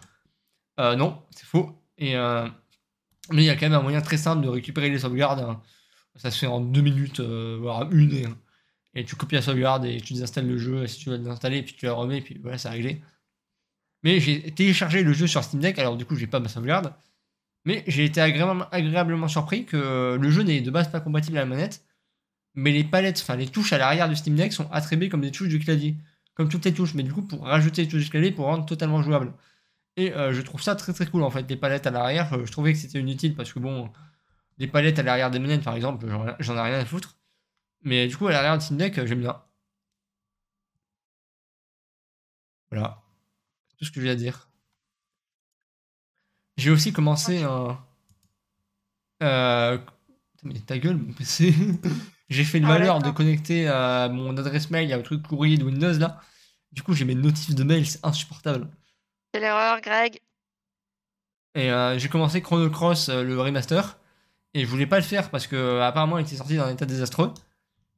euh, 0.81 0.97
non, 0.97 1.23
c'est 1.31 1.47
faux. 1.47 1.71
Et, 1.99 2.17
euh, 2.17 2.49
mais 3.31 3.43
il 3.43 3.47
y 3.47 3.51
a 3.51 3.57
quand 3.57 3.67
même 3.67 3.79
un 3.79 3.83
moyen 3.83 4.01
très 4.01 4.17
simple 4.17 4.43
de 4.43 4.49
récupérer 4.49 4.91
les 4.91 4.99
sauvegardes. 4.99 5.41
hein. 5.41 5.63
Ça 6.17 6.31
se 6.31 6.39
fait 6.39 6.47
en 6.47 6.61
deux 6.61 6.81
minutes, 6.81 7.21
euh, 7.21 7.59
voire 7.61 7.91
une. 7.93 8.13
Et, 8.13 8.27
et 8.95 9.05
tu 9.05 9.15
copies 9.17 9.37
la 9.37 9.43
sauvegarde 9.43 9.85
et 9.85 10.01
tu 10.01 10.15
désinstalles 10.15 10.49
le 10.49 10.59
jeu 10.59 10.87
si 10.87 10.99
tu 10.99 11.11
veux 11.11 11.17
le 11.17 11.23
désinstaller, 11.23 11.63
puis 11.63 11.75
tu 11.75 11.87
la 11.87 11.93
remets, 11.93 12.21
puis 12.21 12.39
voilà, 12.43 12.59
c'est 12.59 12.69
réglé. 12.69 13.03
Mais 14.03 14.19
j'ai 14.21 14.51
téléchargé 14.53 15.03
le 15.03 15.13
jeu 15.13 15.27
sur 15.27 15.45
Steam 15.45 15.61
Deck, 15.61 15.79
alors 15.79 15.97
du 15.97 16.05
coup, 16.07 16.17
j'ai 16.17 16.27
pas 16.27 16.41
ma 16.41 16.49
sauvegarde. 16.49 16.95
Mais 17.67 17.85
j'ai 17.87 18.05
été 18.07 18.21
agréablement, 18.21 18.67
agréablement 18.71 19.29
surpris 19.29 19.67
que 19.67 20.19
le 20.21 20.31
jeu 20.31 20.43
n'est 20.43 20.63
de 20.63 20.71
base 20.71 20.91
pas 20.91 21.01
compatible 21.01 21.37
à 21.37 21.41
la 21.41 21.47
manette. 21.47 21.85
Mais 22.55 22.73
les 22.73 22.85
palettes, 22.85 23.21
enfin 23.21 23.37
les 23.37 23.47
touches 23.49 23.73
à 23.73 23.79
l'arrière 23.79 24.09
du 24.09 24.17
Steam 24.17 24.35
Deck 24.35 24.53
sont 24.53 24.71
attribuées 24.73 25.09
comme 25.09 25.21
des 25.21 25.31
touches 25.31 25.49
du 25.49 25.59
clavier. 25.59 25.97
Comme 26.35 26.49
toutes 26.49 26.65
les 26.65 26.73
touches, 26.73 26.95
mais 26.95 27.03
du 27.03 27.13
coup, 27.13 27.23
pour 27.23 27.45
rajouter 27.45 27.83
les 27.83 27.89
touches 27.89 28.05
du 28.05 28.11
clavier 28.11 28.33
pour 28.33 28.47
rendre 28.47 28.65
totalement 28.67 29.03
jouable. 29.03 29.33
Et 29.97 30.13
euh, 30.15 30.33
je 30.33 30.41
trouve 30.43 30.63
ça 30.63 30.77
très 30.77 30.93
très 30.93 31.07
cool 31.07 31.23
en 31.23 31.31
fait, 31.31 31.49
les 31.49 31.57
palettes 31.57 31.87
à 31.87 31.91
l'arrière. 31.91 32.33
euh, 32.35 32.47
je 32.47 32.53
trouvais 32.53 32.73
que 32.73 32.79
c'était 32.79 33.01
inutile 33.01 33.35
parce 33.35 33.53
que 33.53 33.59
bon, 33.59 33.93
les 34.59 34.67
palettes 34.69 34.99
à 34.99 35.03
l'arrière 35.03 35.31
des 35.31 35.39
manettes 35.39 35.65
par 35.65 35.75
exemple, 35.77 36.07
j'en 36.41 36.57
ai 36.57 36.61
rien 36.61 36.79
à 36.81 36.85
foutre. 36.87 37.17
Mais 37.83 38.09
du 38.09 38.17
coup, 38.17 38.27
à 38.29 38.33
l'arrière 38.33 38.59
du 38.59 38.65
Steam 38.65 38.79
Deck, 38.79 38.99
euh, 38.99 39.07
j'aime 39.07 39.21
bien. 39.21 39.43
Voilà. 42.71 43.03
C'est 43.71 43.77
Tout 43.79 43.85
ce 43.87 43.91
que 43.93 44.01
j'ai 44.01 44.11
à 44.11 44.15
dire. 44.17 44.49
J'ai 46.57 46.71
aussi 46.71 46.93
commencé 46.93 47.43
un. 47.43 47.79
Euh... 49.23 49.79
Mais 50.43 50.59
ta 50.61 50.79
gueule, 50.79 50.97
mon 50.97 51.13
PC. 51.13 51.55
j'ai 52.29 52.45
fait 52.45 52.61
le 52.61 52.67
Ah, 52.67 52.69
malheur 52.69 52.99
de 53.01 53.11
connecter 53.11 53.69
à 53.69 54.09
mon 54.09 54.37
adresse 54.37 54.71
mail, 54.71 54.85
il 54.87 54.91
y 54.91 54.93
a 54.93 54.99
un 54.99 55.03
truc 55.03 55.23
courrier 55.27 55.59
de 55.59 55.65
Windows 55.65 55.99
là. 55.99 56.21
Du 56.73 56.83
coup, 56.83 56.95
j'ai 56.95 57.05
mes 57.05 57.15
notifs 57.15 57.55
de 57.55 57.65
mail, 57.65 57.87
c'est 57.87 58.05
insupportable. 58.05 58.69
C'est 59.33 59.41
l'erreur, 59.41 59.81
Greg. 59.81 60.21
Et 61.55 61.71
euh, 61.71 61.99
j'ai 61.99 62.09
commencé 62.09 62.43
Chrono 62.43 62.71
Cross, 62.71 63.09
euh, 63.09 63.23
le 63.23 63.41
remaster. 63.41 63.99
Et 64.55 64.63
je 64.63 64.67
voulais 64.67 64.87
pas 64.87 64.97
le 64.99 65.05
faire 65.05 65.31
parce 65.31 65.47
que 65.47 65.57
euh, 65.57 65.87
apparemment 65.87 66.19
il 66.19 66.23
était 66.27 66.37
sorti 66.37 66.57
dans 66.57 66.65
un 66.65 66.73
état 66.73 66.87
désastreux. 66.87 67.33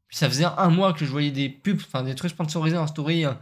Puis 0.08 0.16
ça 0.18 0.28
faisait 0.28 0.44
un 0.44 0.68
mois 0.68 0.92
que 0.92 1.04
je 1.04 1.10
voyais 1.10 1.30
des 1.30 1.48
pubs, 1.48 1.78
enfin 1.80 2.02
des 2.02 2.14
trucs 2.14 2.32
sponsorisés 2.32 2.76
en 2.76 2.86
story. 2.86 3.24
euh, 3.24 3.32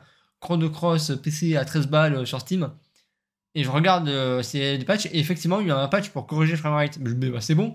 Chrono 0.41 0.70
Cross 0.70 1.12
PC 1.22 1.57
à 1.57 1.64
13 1.64 1.88
balles 1.88 2.26
sur 2.26 2.41
Steam. 2.41 2.72
Et 3.55 3.64
je 3.64 3.70
regarde 3.70 4.09
c'est 4.43 4.78
des 4.78 4.84
patchs, 4.84 5.07
et 5.07 5.18
effectivement, 5.18 5.61
il 5.61 5.66
y 5.66 5.70
a 5.70 5.76
un 5.76 5.88
patch 5.88 6.11
pour 6.11 6.26
corriger 6.26 6.53
le 6.53 6.59
framerate. 6.59 6.95
Je 6.95 7.01
me 7.14 7.30
bah, 7.30 7.41
c'est 7.41 7.57
bon, 7.57 7.74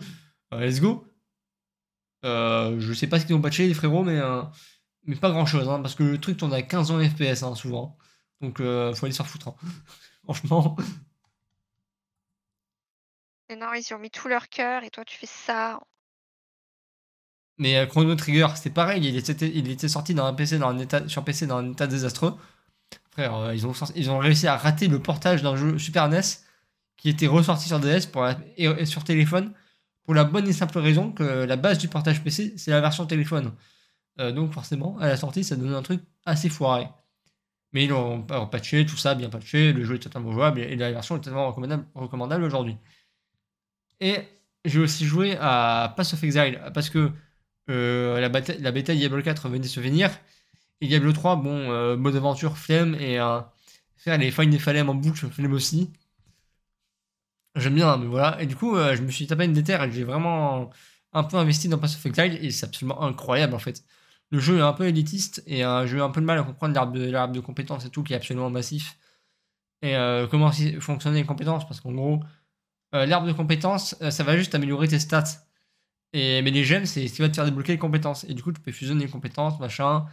let's 0.53 0.79
go. 0.79 1.05
Je 2.23 2.93
sais 2.95 3.07
pas 3.07 3.19
ce 3.19 3.25
qu'ils 3.25 3.35
ont 3.35 3.41
patché, 3.41 3.67
les 3.67 3.73
frérots, 3.75 4.03
mais, 4.03 4.19
pas 5.21 5.29
grand 5.29 5.45
chose, 5.45 5.67
hein, 5.69 5.79
parce 5.81 5.93
que 5.93 6.03
le 6.03 6.17
truc 6.19 6.37
tourne 6.37 6.53
à 6.53 6.61
15 6.61 6.89
ans 6.91 6.99
FPS, 6.99 7.43
hein, 7.43 7.53
souvent. 7.55 7.97
Donc, 8.41 8.57
faut 8.59 9.05
aller 9.05 9.11
s'en 9.13 9.25
foutre. 9.25 9.49
hein. 9.49 9.55
Franchement. 10.25 10.75
Et 13.49 13.55
non, 13.55 13.73
ils 13.73 13.81
y 13.89 13.93
ont 13.95 13.97
mis 13.97 14.11
tout 14.11 14.27
leur 14.27 14.49
cœur 14.49 14.83
et 14.83 14.91
toi 14.91 15.03
tu 15.03 15.17
fais 15.17 15.25
ça. 15.25 15.79
Mais 17.57 17.77
euh, 17.77 17.85
Chrono 17.85 18.15
Trigger, 18.15 18.47
c'était 18.55 18.69
pareil, 18.69 19.05
il 19.07 19.15
était, 19.15 19.47
il 19.53 19.69
était 19.69 19.87
sorti 19.87 20.13
dans 20.13 20.25
un 20.25 20.33
PC 20.33 20.57
dans 20.57 20.69
un 20.69 20.77
état, 20.79 21.07
sur 21.07 21.23
PC 21.23 21.47
dans 21.47 21.57
un 21.57 21.71
état 21.71 21.87
désastreux. 21.87 22.35
Frère, 23.11 23.35
euh, 23.35 23.55
ils, 23.55 23.67
ont, 23.67 23.73
sorti- 23.73 23.93
ils 23.97 24.11
ont 24.11 24.19
réussi 24.19 24.47
à 24.47 24.57
rater 24.57 24.87
le 24.87 25.01
portage 25.01 25.43
d'un 25.43 25.55
jeu 25.57 25.79
Super 25.79 26.05
NES 26.05 26.45
qui 26.97 27.09
était 27.09 27.27
ressorti 27.27 27.67
sur 27.67 27.79
DS 27.79 28.07
pour 28.07 28.23
la- 28.23 28.39
et, 28.57 28.65
et 28.65 28.85
sur 28.87 29.03
téléphone 29.05 29.53
pour 30.05 30.15
la 30.15 30.25
bonne 30.25 30.47
et 30.49 30.53
simple 30.53 30.79
raison 30.79 31.11
que 31.13 31.23
la 31.23 31.57
base 31.57 31.79
du 31.79 31.87
portage 31.89 32.23
PC, 32.23 32.53
c'est 32.57 32.71
la 32.71 32.81
version 32.81 33.05
téléphone. 33.07 33.53
Euh, 34.19 34.31
donc 34.33 34.53
forcément, 34.53 34.97
à 34.99 35.07
la 35.07 35.17
sortie, 35.17 35.43
ça 35.45 35.55
donnait 35.57 35.75
un 35.75 35.83
truc 35.83 36.01
assez 36.25 36.49
foiré. 36.49 36.87
Mais 37.75 37.83
ils 37.85 37.89
l'ont 37.91 38.23
patché, 38.23 38.87
tout 38.87 38.97
ça, 38.97 39.13
bien 39.13 39.29
patché, 39.29 39.71
le 39.71 39.83
jeu 39.85 39.95
est 39.95 39.99
totalement 39.99 40.31
jouable 40.31 40.61
et 40.61 40.75
la 40.75 40.91
version 40.91 41.17
est 41.17 41.19
totalement 41.19 41.51
recommandable, 41.93 42.43
aujourd'hui. 42.43 42.77
Et 43.99 44.17
j'ai 44.65 44.79
aussi 44.79 45.05
joué 45.05 45.37
à 45.39 45.93
Pass 45.95 46.13
of 46.13 46.23
Exile 46.23 46.59
parce 46.73 46.89
que 46.89 47.11
euh, 47.69 48.19
la, 48.19 48.29
bata- 48.29 48.57
la 48.59 48.71
bêta 48.71 48.93
Diablo 48.95 49.21
4 49.21 49.49
venait 49.49 49.59
de 49.63 49.67
se 49.67 49.79
finir. 49.79 50.11
Et 50.81 50.87
Diablo 50.87 51.13
3, 51.13 51.37
bon, 51.37 51.71
euh, 51.71 51.97
mode 51.97 52.15
aventure, 52.17 52.57
flemme, 52.57 52.95
et 52.95 53.19
euh, 53.19 53.41
faire 53.97 54.17
les 54.19 54.31
Find 54.31 54.57
Falem 54.59 54.89
en 54.89 54.95
boucle, 54.95 55.27
flemme 55.31 55.53
aussi. 55.53 55.93
J'aime 57.55 57.75
bien, 57.75 57.97
mais 57.97 58.07
voilà. 58.07 58.41
Et 58.41 58.45
du 58.47 58.55
coup, 58.55 58.75
euh, 58.75 58.95
je 58.95 59.01
me 59.01 59.09
suis 59.11 59.27
tapé 59.27 59.45
une 59.45 59.53
déterre 59.53 59.83
et 59.83 59.91
j'ai 59.91 60.03
vraiment 60.03 60.69
un 61.13 61.23
peu 61.23 61.37
investi 61.37 61.69
dans 61.69 61.77
Pass 61.77 61.95
of 61.95 62.05
Exile, 62.05 62.37
et 62.43 62.51
c'est 62.51 62.65
absolument 62.65 63.01
incroyable 63.01 63.53
en 63.55 63.59
fait. 63.59 63.83
Le 64.31 64.39
jeu 64.39 64.57
est 64.57 64.61
un 64.61 64.73
peu 64.73 64.85
élitiste, 64.87 65.43
et 65.47 65.65
euh, 65.65 65.85
j'ai 65.87 65.97
eu 65.97 66.01
un 66.01 66.09
peu 66.09 66.21
de 66.21 66.25
mal 66.25 66.37
à 66.39 66.43
comprendre 66.43 66.73
l'arbre 66.73 67.33
de, 67.33 67.39
compétences 67.39 67.85
et 67.85 67.89
tout, 67.89 68.03
qui 68.03 68.13
est 68.13 68.15
absolument 68.15 68.49
massif. 68.49 68.97
Et 69.81 69.95
euh, 69.95 70.27
comment 70.27 70.51
fonctionner 70.79 71.21
les 71.21 71.25
compétences, 71.27 71.67
parce 71.67 71.81
qu'en 71.81 71.91
gros, 71.93 72.23
euh, 72.95 73.05
l'arbre 73.05 73.27
de 73.27 73.33
compétences, 73.33 73.95
euh, 74.01 74.11
ça 74.11 74.23
va 74.23 74.37
juste 74.37 74.55
améliorer 74.55 74.87
tes 74.87 74.99
stats. 74.99 75.47
Et, 76.13 76.41
mais 76.41 76.51
les 76.51 76.63
gemmes, 76.63 76.85
c'est 76.85 77.07
ce 77.07 77.13
qui 77.15 77.21
va 77.21 77.29
te 77.29 77.35
faire 77.35 77.45
débloquer 77.45 77.73
les 77.73 77.79
compétences. 77.79 78.25
Et 78.25 78.33
du 78.33 78.43
coup, 78.43 78.51
tu 78.53 78.61
peux 78.61 78.71
fusionner 78.71 79.05
les 79.05 79.11
compétences, 79.11 79.59
machin. 79.59 80.07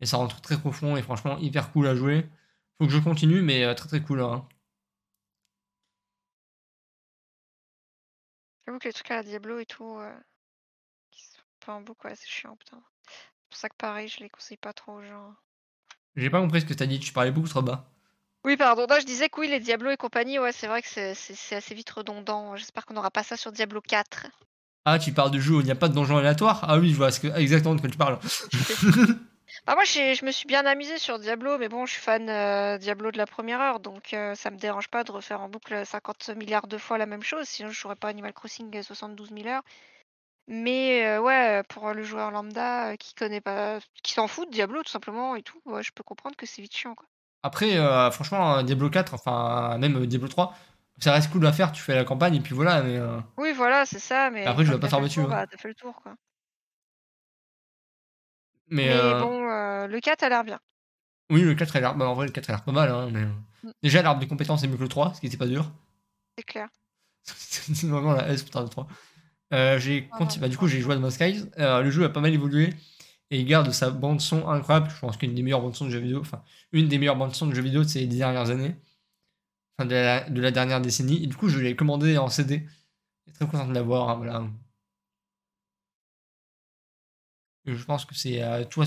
Et 0.00 0.06
ça 0.06 0.18
rentre 0.18 0.40
très 0.42 0.58
profond 0.58 0.96
et 0.96 1.02
franchement 1.02 1.38
hyper 1.38 1.72
cool 1.72 1.88
à 1.88 1.94
jouer. 1.96 2.28
Faut 2.78 2.86
que 2.86 2.92
je 2.92 2.98
continue, 3.00 3.42
mais 3.42 3.74
très 3.74 3.88
très 3.88 4.02
cool. 4.02 4.22
hein. 4.22 4.46
J'avoue 8.66 8.78
que 8.78 8.88
les 8.88 8.92
trucs 8.94 9.10
à 9.10 9.22
Diablo 9.22 9.58
et 9.58 9.66
tout, 9.66 9.98
qui 11.10 11.24
sont 11.24 11.42
pas 11.66 11.74
en 11.74 11.80
boucle, 11.82 12.08
c'est 12.14 12.28
chiant, 12.28 12.56
putain. 12.56 12.82
C'est 13.48 13.52
pour 13.52 13.58
ça 13.60 13.68
que 13.70 13.76
pareil, 13.78 14.08
je 14.08 14.20
les 14.20 14.28
conseille 14.28 14.58
pas 14.58 14.74
trop 14.74 14.92
aux 14.92 15.02
gens. 15.02 15.34
J'ai 16.16 16.28
pas 16.28 16.40
compris 16.40 16.60
ce 16.60 16.66
que 16.66 16.74
t'as 16.74 16.84
dit, 16.84 17.00
tu 17.00 17.12
parlais 17.14 17.30
beaucoup 17.30 17.48
trop 17.48 17.62
bas. 17.62 17.86
Oui, 18.44 18.58
pardon, 18.58 18.86
non, 18.88 19.00
je 19.00 19.06
disais 19.06 19.30
que 19.30 19.40
oui, 19.40 19.48
les 19.48 19.58
Diablo 19.58 19.90
et 19.90 19.96
compagnie, 19.96 20.38
ouais, 20.38 20.52
c'est 20.52 20.66
vrai 20.66 20.82
que 20.82 20.88
c'est- 20.88 21.54
assez 21.56 21.74
vite 21.74 21.88
redondant. 21.90 22.56
J'espère 22.56 22.84
qu'on 22.84 22.94
n'aura 22.94 23.10
pas 23.10 23.22
ça 23.22 23.36
sur 23.38 23.50
Diablo 23.50 23.80
4. 23.80 24.26
Ah, 24.84 24.98
tu 24.98 25.12
parles 25.12 25.30
de 25.30 25.38
jeu 25.40 25.54
où 25.54 25.60
il 25.60 25.64
n'y 25.64 25.70
a 25.70 25.74
pas 25.76 25.88
de 25.88 25.94
donjon 25.94 26.18
aléatoire 26.18 26.60
Ah 26.68 26.78
oui, 26.78 26.90
je 26.90 26.96
vois 26.96 27.10
ce 27.10 27.20
que, 27.20 27.28
exactement 27.38 27.74
de 27.74 27.80
quoi 27.80 27.90
tu 27.90 27.96
parles. 27.98 28.18
Bah 29.66 29.74
moi, 29.74 29.84
je 29.84 30.24
me 30.26 30.30
suis 30.30 30.46
bien 30.46 30.66
amusée 30.66 30.98
sur 30.98 31.18
Diablo, 31.18 31.56
mais 31.56 31.70
bon, 31.70 31.86
je 31.86 31.92
suis 31.92 32.02
fan 32.02 32.28
euh, 32.28 32.76
Diablo 32.76 33.10
de 33.10 33.16
la 33.16 33.26
première 33.26 33.60
heure, 33.62 33.80
donc 33.80 34.12
euh, 34.12 34.34
ça 34.34 34.50
me 34.50 34.58
dérange 34.58 34.88
pas 34.88 35.04
de 35.04 35.10
refaire 35.12 35.40
en 35.40 35.48
boucle 35.48 35.86
50 35.86 36.28
milliards 36.36 36.66
de 36.66 36.76
fois 36.76 36.98
la 36.98 37.06
même 37.06 37.22
chose, 37.22 37.46
sinon 37.48 37.70
je 37.70 37.80
jouerais 37.80 37.96
pas 37.96 38.08
Animal 38.08 38.34
Crossing 38.34 38.74
euh, 38.76 38.82
72 38.82 39.30
000 39.34 39.46
heures. 39.48 39.62
Mais 40.48 41.06
euh, 41.06 41.20
ouais, 41.20 41.62
pour 41.68 41.92
le 41.92 42.02
joueur 42.02 42.30
lambda 42.30 42.88
euh, 42.92 42.96
qui 42.96 43.14
connaît 43.14 43.40
pas, 43.40 43.78
qui 44.02 44.12
s'en 44.12 44.26
fout 44.26 44.48
de 44.48 44.52
Diablo 44.52 44.82
tout 44.82 44.90
simplement 44.90 45.36
et 45.36 45.42
tout, 45.42 45.60
ouais, 45.66 45.82
je 45.82 45.92
peux 45.92 46.02
comprendre 46.02 46.36
que 46.36 46.46
c'est 46.46 46.62
vite 46.62 46.74
chiant 46.74 46.94
quoi. 46.94 47.06
Après, 47.42 47.76
euh, 47.76 48.10
franchement, 48.10 48.62
Diablo 48.62 48.90
4, 48.90 49.14
enfin, 49.14 49.78
même 49.78 50.06
Diablo 50.06 50.26
3, 50.28 50.54
ça 50.98 51.12
reste 51.12 51.30
cool 51.30 51.46
à 51.46 51.52
faire, 51.52 51.70
tu 51.70 51.82
fais 51.82 51.94
la 51.94 52.04
campagne 52.04 52.34
et 52.34 52.40
puis 52.40 52.54
voilà. 52.54 52.82
Mais, 52.82 52.96
euh, 52.96 53.20
Oui, 53.36 53.52
voilà, 53.52 53.86
c'est 53.86 54.00
ça, 54.00 54.30
mais 54.30 54.44
Après, 54.44 54.64
je 54.64 54.72
vais 54.72 54.80
pas 54.80 54.88
faire 54.88 55.00
le 55.00 55.06
dessus, 55.06 55.22
bah, 55.22 55.46
t'as 55.46 55.56
fait 55.56 55.68
le 55.68 55.74
tour 55.74 55.94
quoi. 56.02 56.14
mais, 58.68 58.88
Mais 58.88 59.20
bon, 59.20 59.40
le 59.86 60.00
4 60.00 60.22
a 60.24 60.28
l'air 60.28 60.44
bien. 60.44 60.58
oui, 61.30 61.42
le 61.42 61.54
4 61.54 61.76
a 61.76 61.80
l'air, 61.80 61.94
bah, 61.94 62.08
en 62.08 62.14
vrai, 62.14 62.26
le 62.26 62.32
4 62.32 62.48
a 62.50 62.52
l'air 62.54 62.64
pas 62.64 62.72
mal. 62.72 62.90
Hein, 62.90 63.10
mais, 63.12 63.22
euh, 63.22 63.28
Mm. 63.62 63.70
Déjà, 63.82 64.02
l'arbre 64.02 64.20
des 64.20 64.28
compétences 64.28 64.62
est 64.62 64.68
mieux 64.68 64.76
que 64.76 64.82
le 64.82 64.88
3, 64.88 65.14
ce 65.14 65.20
qui 65.20 65.26
était 65.26 65.36
pas 65.36 65.46
dur. 65.46 65.70
C'est 66.36 66.44
clair. 66.44 66.68
c'est 67.24 67.86
vraiment 67.86 68.12
la 68.12 68.28
S 68.28 68.42
putain 68.42 68.62
de 68.62 68.68
3. 68.68 68.86
Euh, 69.54 69.78
j'ai 69.78 70.08
Ah, 70.12 70.18
bah, 70.40 70.48
du 70.48 70.56
coup, 70.58 70.68
j'ai 70.68 70.80
joué 70.80 70.94
à 70.94 70.98
No 70.98 71.10
Skies. 71.10 71.44
Euh, 71.58 71.82
le 71.82 71.90
jeu 71.90 72.04
a 72.04 72.08
pas 72.10 72.20
mal 72.20 72.32
évolué 72.34 72.74
et 73.30 73.40
il 73.40 73.46
garde 73.46 73.70
sa 73.72 73.90
bande 73.90 74.20
son 74.20 74.48
incroyable. 74.48 74.90
Je 74.94 75.00
pense 75.00 75.16
qu'une 75.16 75.34
des 75.34 75.42
meilleures 75.42 75.62
bandes 75.62 75.74
son 75.76 75.86
de 75.86 75.90
jeux 75.90 76.00
vidéo, 76.00 76.20
enfin, 76.20 76.42
une 76.72 76.88
des 76.88 76.98
meilleures 76.98 77.16
bandes 77.16 77.34
son 77.34 77.46
de 77.46 77.54
jeux 77.54 77.62
vidéo 77.62 77.82
de 77.84 77.88
ces 77.88 78.06
dernières 78.06 78.50
années, 78.50 78.76
enfin, 79.78 79.86
de 79.88 79.94
la, 79.94 80.28
de 80.30 80.40
la 80.40 80.50
dernière 80.50 80.80
décennie. 80.80 81.22
Et 81.24 81.26
du 81.26 81.36
coup, 81.36 81.48
je 81.48 81.58
l'ai 81.58 81.76
commandé 81.76 82.18
en 82.18 82.28
CD. 82.28 82.66
Je 83.26 83.32
suis 83.32 83.38
très 83.38 83.46
content 83.46 83.66
de 83.68 83.74
l'avoir. 83.74 84.08
hein, 84.10 84.16
voilà. 84.16 84.48
Je 87.66 87.84
pense 87.84 88.04
que 88.04 88.14
c'est 88.14 88.40
à 88.40 88.64
tout. 88.64 88.82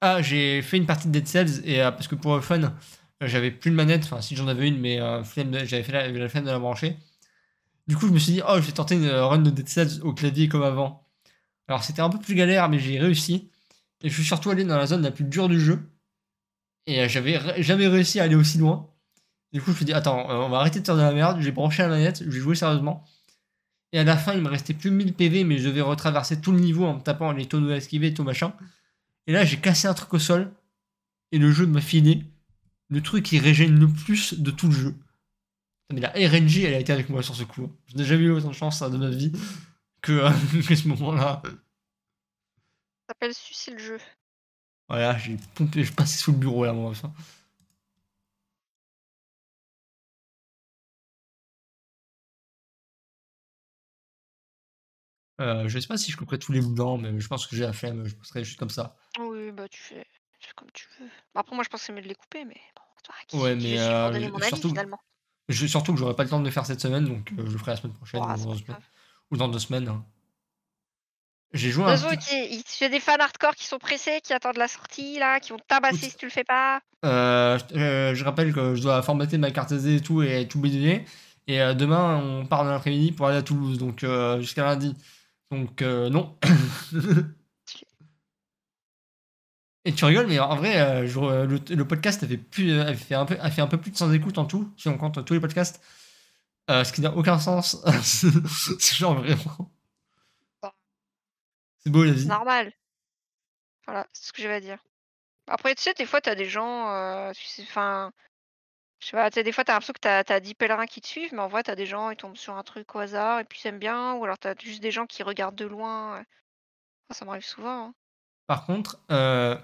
Ah, 0.00 0.20
j'ai 0.22 0.62
fait 0.62 0.76
une 0.76 0.86
partie 0.86 1.08
de 1.08 1.12
Dead 1.12 1.26
Cells 1.26 1.62
et 1.64 1.82
euh, 1.82 1.90
parce 1.90 2.06
que 2.08 2.14
pour 2.14 2.34
le 2.36 2.40
fun, 2.42 2.62
euh, 2.62 2.70
j'avais 3.22 3.50
plus 3.50 3.70
de 3.70 3.76
manette. 3.76 4.04
Enfin, 4.04 4.20
si 4.20 4.36
j'en 4.36 4.46
avais 4.48 4.68
une, 4.68 4.78
mais 4.78 5.00
euh, 5.00 5.22
j'avais 5.64 5.82
fait 5.82 5.92
la, 5.92 6.08
la 6.10 6.28
flemme 6.28 6.44
de 6.44 6.50
la 6.50 6.58
brancher. 6.58 6.96
Du 7.86 7.96
coup, 7.96 8.08
je 8.08 8.12
me 8.12 8.18
suis 8.18 8.32
dit, 8.32 8.42
oh, 8.46 8.54
je 8.56 8.66
vais 8.66 8.72
tenter 8.72 8.96
une 8.96 9.08
run 9.08 9.38
de 9.38 9.50
Dead 9.50 9.68
Cells 9.68 10.00
au 10.02 10.12
clavier 10.12 10.48
comme 10.48 10.62
avant. 10.62 11.06
Alors, 11.68 11.84
c'était 11.84 12.02
un 12.02 12.10
peu 12.10 12.18
plus 12.18 12.34
galère, 12.34 12.68
mais 12.68 12.78
j'ai 12.78 12.98
réussi. 12.98 13.50
Et 14.02 14.08
je 14.08 14.14
suis 14.14 14.24
surtout 14.24 14.50
allé 14.50 14.64
dans 14.64 14.76
la 14.76 14.86
zone 14.86 15.02
la 15.02 15.10
plus 15.10 15.24
dure 15.24 15.48
du 15.48 15.60
jeu. 15.60 15.78
Et 16.86 17.00
euh, 17.00 17.08
j'avais 17.08 17.62
jamais 17.62 17.86
réussi 17.86 18.20
à 18.20 18.24
aller 18.24 18.34
aussi 18.34 18.58
loin. 18.58 18.90
Du 19.52 19.60
coup, 19.60 19.66
je 19.66 19.70
me 19.70 19.76
suis 19.76 19.84
dit, 19.84 19.92
attends, 19.92 20.30
euh, 20.30 20.34
on 20.34 20.48
va 20.48 20.58
arrêter 20.58 20.80
de 20.80 20.86
faire 20.86 20.96
de 20.96 21.00
la 21.00 21.12
merde. 21.12 21.40
J'ai 21.40 21.52
branché 21.52 21.82
la 21.82 21.88
manette, 21.88 22.24
je 22.28 22.40
vais 22.40 22.54
sérieusement. 22.54 23.04
Et 23.92 23.98
à 23.98 24.04
la 24.04 24.16
fin, 24.16 24.34
il 24.34 24.42
me 24.42 24.48
restait 24.48 24.74
plus 24.74 24.90
1000 24.90 25.14
PV, 25.14 25.44
mais 25.44 25.58
je 25.58 25.68
devais 25.68 25.80
retraverser 25.80 26.40
tout 26.40 26.52
le 26.52 26.58
niveau 26.58 26.84
en 26.86 26.94
me 26.94 27.00
tapant 27.00 27.32
les 27.32 27.46
tonneaux 27.46 27.70
à 27.70 27.76
esquiver 27.76 28.08
et 28.08 28.14
tout 28.14 28.24
machin. 28.24 28.52
Et 29.26 29.32
là, 29.32 29.44
j'ai 29.44 29.58
cassé 29.58 29.88
un 29.88 29.94
truc 29.94 30.12
au 30.14 30.18
sol. 30.18 30.52
Et 31.32 31.38
le 31.38 31.50
jeu 31.50 31.66
m'a 31.66 31.80
filé 31.80 32.24
le 32.88 33.00
truc 33.00 33.24
qui 33.24 33.38
régène 33.38 33.78
le 33.78 33.88
plus 33.88 34.34
de 34.34 34.50
tout 34.50 34.68
le 34.68 34.74
jeu. 34.74 34.94
Mais 35.92 36.00
la 36.00 36.10
RNG, 36.10 36.64
elle 36.64 36.74
a 36.74 36.80
été 36.80 36.92
avec 36.92 37.08
moi 37.08 37.22
sur 37.22 37.36
ce 37.36 37.44
coup. 37.44 37.70
Je 37.86 37.96
n'ai 37.96 38.04
jamais 38.04 38.24
eu 38.24 38.30
autant 38.30 38.48
de 38.48 38.54
chance 38.54 38.82
hein, 38.82 38.90
de 38.90 38.96
ma 38.96 39.08
vie 39.08 39.32
que, 40.02 40.12
euh, 40.12 40.30
que 40.68 40.74
ce 40.74 40.88
moment-là. 40.88 41.42
Ça 41.44 41.50
s'appelle 43.08 43.34
Suicide 43.34 43.74
le 43.74 43.78
jeu. 43.78 43.98
Voilà, 44.88 45.16
j'ai 45.18 45.36
pompé, 45.54 45.84
je 45.84 45.92
passais 45.92 46.18
sous 46.18 46.32
le 46.32 46.38
bureau 46.38 46.64
là, 46.64 46.72
moi. 46.72 46.90
enfin. 46.90 47.12
Euh, 55.40 55.68
je 55.68 55.78
sais 55.78 55.86
pas 55.86 55.98
si 55.98 56.10
je 56.10 56.16
couperai 56.16 56.38
tous 56.38 56.52
les 56.52 56.62
blancs, 56.62 57.00
mais 57.00 57.20
je 57.20 57.28
pense 57.28 57.46
que 57.46 57.54
j'ai 57.54 57.64
la 57.64 57.72
flemme, 57.72 58.06
je 58.06 58.14
passerai 58.14 58.42
juste 58.42 58.58
comme 58.58 58.70
ça. 58.70 58.96
Oui, 59.18 59.52
bah 59.52 59.68
tu 59.68 59.80
fais, 59.80 60.06
tu 60.40 60.48
fais 60.48 60.54
comme 60.56 60.70
tu 60.72 60.88
veux. 60.98 61.06
Bah, 61.34 61.40
après, 61.40 61.54
moi 61.54 61.64
je 61.70 61.76
c'est 61.76 61.92
mieux 61.92 62.00
de 62.00 62.08
les 62.08 62.14
couper, 62.14 62.44
mais 62.44 62.60
bon, 62.74 62.82
toi, 63.04 63.14
qui, 63.28 63.36
Ouais, 63.36 63.56
qui 63.58 63.72
mais 63.72 63.78
euh, 63.78 64.10
donner 64.10 64.30
mon 64.30 64.38
avis 64.38 64.48
surtout, 64.48 64.68
finalement. 64.70 65.00
Je- 65.48 65.66
surtout 65.66 65.92
que 65.92 65.98
j'aurai 65.98 66.14
pas 66.14 66.24
le 66.24 66.28
temps 66.28 66.40
de 66.40 66.44
le 66.44 66.50
faire 66.50 66.66
cette 66.66 66.80
semaine, 66.80 67.04
donc 67.04 67.32
euh, 67.38 67.44
je 67.46 67.52
le 67.52 67.58
ferai 67.58 67.72
la 67.72 67.76
semaine 67.76 67.92
prochaine 67.94 68.20
Oh, 68.22 68.26
ou, 68.26 68.28
dans 68.28 68.36
deux 68.36 68.58
semaines, 68.58 68.64
grave. 68.66 68.82
ou 69.30 69.36
dans 69.36 69.48
deux 69.48 69.58
semaines. 69.58 69.88
hein. 69.88 70.04
J'ai 71.52 71.70
joué 71.70 71.84
De 71.84 71.90
un 71.90 71.96
petit. 72.16 72.84
a 72.84 72.88
des 72.88 73.00
fans 73.00 73.16
hardcore 73.18 73.54
qui 73.54 73.66
sont 73.66 73.78
pressés, 73.78 74.20
qui 74.22 74.32
attendent 74.32 74.56
la 74.58 74.68
sortie 74.68 75.18
là, 75.18 75.40
qui 75.40 75.50
vont 75.52 75.58
tabasser 75.68 76.10
si 76.10 76.16
tu 76.16 76.26
le 76.26 76.30
fais 76.30 76.44
pas. 76.44 76.80
euh, 77.04 77.58
je, 77.70 77.76
euh, 77.78 78.14
je 78.14 78.24
rappelle 78.24 78.52
que 78.52 78.74
je 78.74 78.82
dois 78.82 79.00
formater 79.02 79.38
ma 79.38 79.50
carte 79.52 79.72
SD 79.72 79.96
et 79.96 80.00
tout 80.00 80.22
et 80.22 80.46
tout 80.48 80.60
bidonner. 80.60 81.04
Et 81.46 81.60
euh, 81.62 81.72
demain, 81.74 82.16
on 82.16 82.44
part 82.46 82.64
dans 82.64 82.70
l'après-midi 82.72 83.12
pour 83.12 83.28
aller 83.28 83.38
à 83.38 83.42
Toulouse, 83.42 83.78
donc 83.78 84.04
jusqu'à 84.40 84.64
lundi. 84.64 84.94
Donc 85.50 85.80
non. 85.82 86.36
Et 89.86 89.94
tu 89.94 90.04
rigoles, 90.04 90.26
mais 90.26 90.38
en 90.40 90.56
vrai, 90.56 90.78
euh, 90.80 91.06
je- 91.06 91.46
le, 91.46 91.60
le 91.74 91.88
podcast 91.88 92.22
a 92.22 92.26
fait, 92.28 92.36
plus, 92.36 92.72
euh, 92.72 92.86
a, 92.88 92.94
fait 92.94 93.14
un 93.14 93.24
peu, 93.24 93.38
a 93.40 93.50
fait 93.50 93.62
un 93.62 93.68
peu 93.68 93.80
plus 93.80 93.92
de 93.92 93.96
100 93.96 94.12
écoutes 94.12 94.36
en 94.38 94.44
tout, 94.44 94.70
si 94.76 94.88
on 94.88 94.98
compte 94.98 95.24
tous 95.24 95.32
les 95.34 95.40
podcasts. 95.40 95.82
Euh, 96.70 96.84
ce 96.84 96.92
qui 96.92 97.00
n'a 97.02 97.12
aucun 97.16 97.38
sens. 97.38 97.82
c'est 98.02 98.96
genre 98.96 99.14
vraiment. 99.16 99.72
C'est 101.78 101.90
beau 101.90 102.04
la 102.04 102.12
C'est 102.12 102.18
vie. 102.18 102.26
normal. 102.26 102.72
Voilà, 103.86 104.06
c'est 104.12 104.26
ce 104.28 104.32
que 104.32 104.42
j'avais 104.42 104.54
à 104.56 104.60
dire. 104.60 104.78
Après, 105.48 105.74
tu 105.74 105.82
sais, 105.82 105.94
des 105.94 106.06
fois, 106.06 106.20
t'as 106.20 106.34
des 106.34 106.46
gens, 106.48 106.90
euh, 106.90 107.32
tu 107.32 107.44
sais, 107.46 107.62
enfin, 107.62 108.12
je 109.00 109.08
sais 109.08 109.12
pas, 109.16 109.30
tu 109.30 109.36
sais, 109.36 109.44
des 109.44 109.52
fois, 109.52 109.64
t'as 109.64 109.74
l'impression 109.74 109.92
que 109.94 110.00
t'as 110.00 110.22
as 110.28 110.40
10 110.40 110.54
pèlerins 110.54 110.86
qui 110.86 111.00
te 111.00 111.06
suivent, 111.08 111.32
mais 111.34 111.40
en 111.42 111.48
vrai, 111.48 111.62
t'as 111.64 111.76
des 111.76 111.86
gens, 111.86 112.10
ils 112.10 112.16
tombent 112.16 112.36
sur 112.36 112.56
un 112.56 112.62
truc 112.64 112.94
au 112.96 113.00
hasard 113.00 113.40
et 113.40 113.44
puis 113.44 113.60
ils 113.64 113.68
aiment 113.68 113.78
bien, 113.78 114.14
ou 114.14 114.24
alors 114.24 114.38
t'as 114.38 114.54
juste 114.60 114.82
des 114.82 114.90
gens 114.90 115.06
qui 115.06 115.22
regardent 115.22 115.56
de 115.56 115.66
loin. 115.66 116.24
Ça 117.10 117.24
m'arrive 117.24 117.44
souvent. 117.44 117.88
hein. 117.88 117.94
Par 118.46 118.66
contre, 118.66 119.00
euh, 119.10 119.56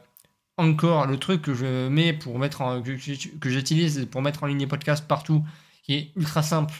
encore 0.62 1.06
le 1.06 1.18
truc 1.18 1.42
que 1.42 1.54
je 1.54 1.88
mets 1.88 2.12
pour 2.12 2.38
mettre 2.38 2.60
en, 2.60 2.82
que, 2.82 3.50
j'utilise 3.50 4.06
pour 4.10 4.22
mettre 4.22 4.42
en 4.42 4.46
ligne 4.46 4.60
les 4.60 4.66
podcasts 4.66 5.06
partout, 5.06 5.44
qui 5.82 5.94
est 5.94 6.12
ultra 6.16 6.42
simple, 6.42 6.74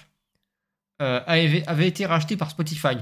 euh, 1.00 1.20
avait, 1.26 1.88
été 1.88 2.06
racheté 2.06 2.36
par 2.36 2.50
Spotify. 2.50 2.96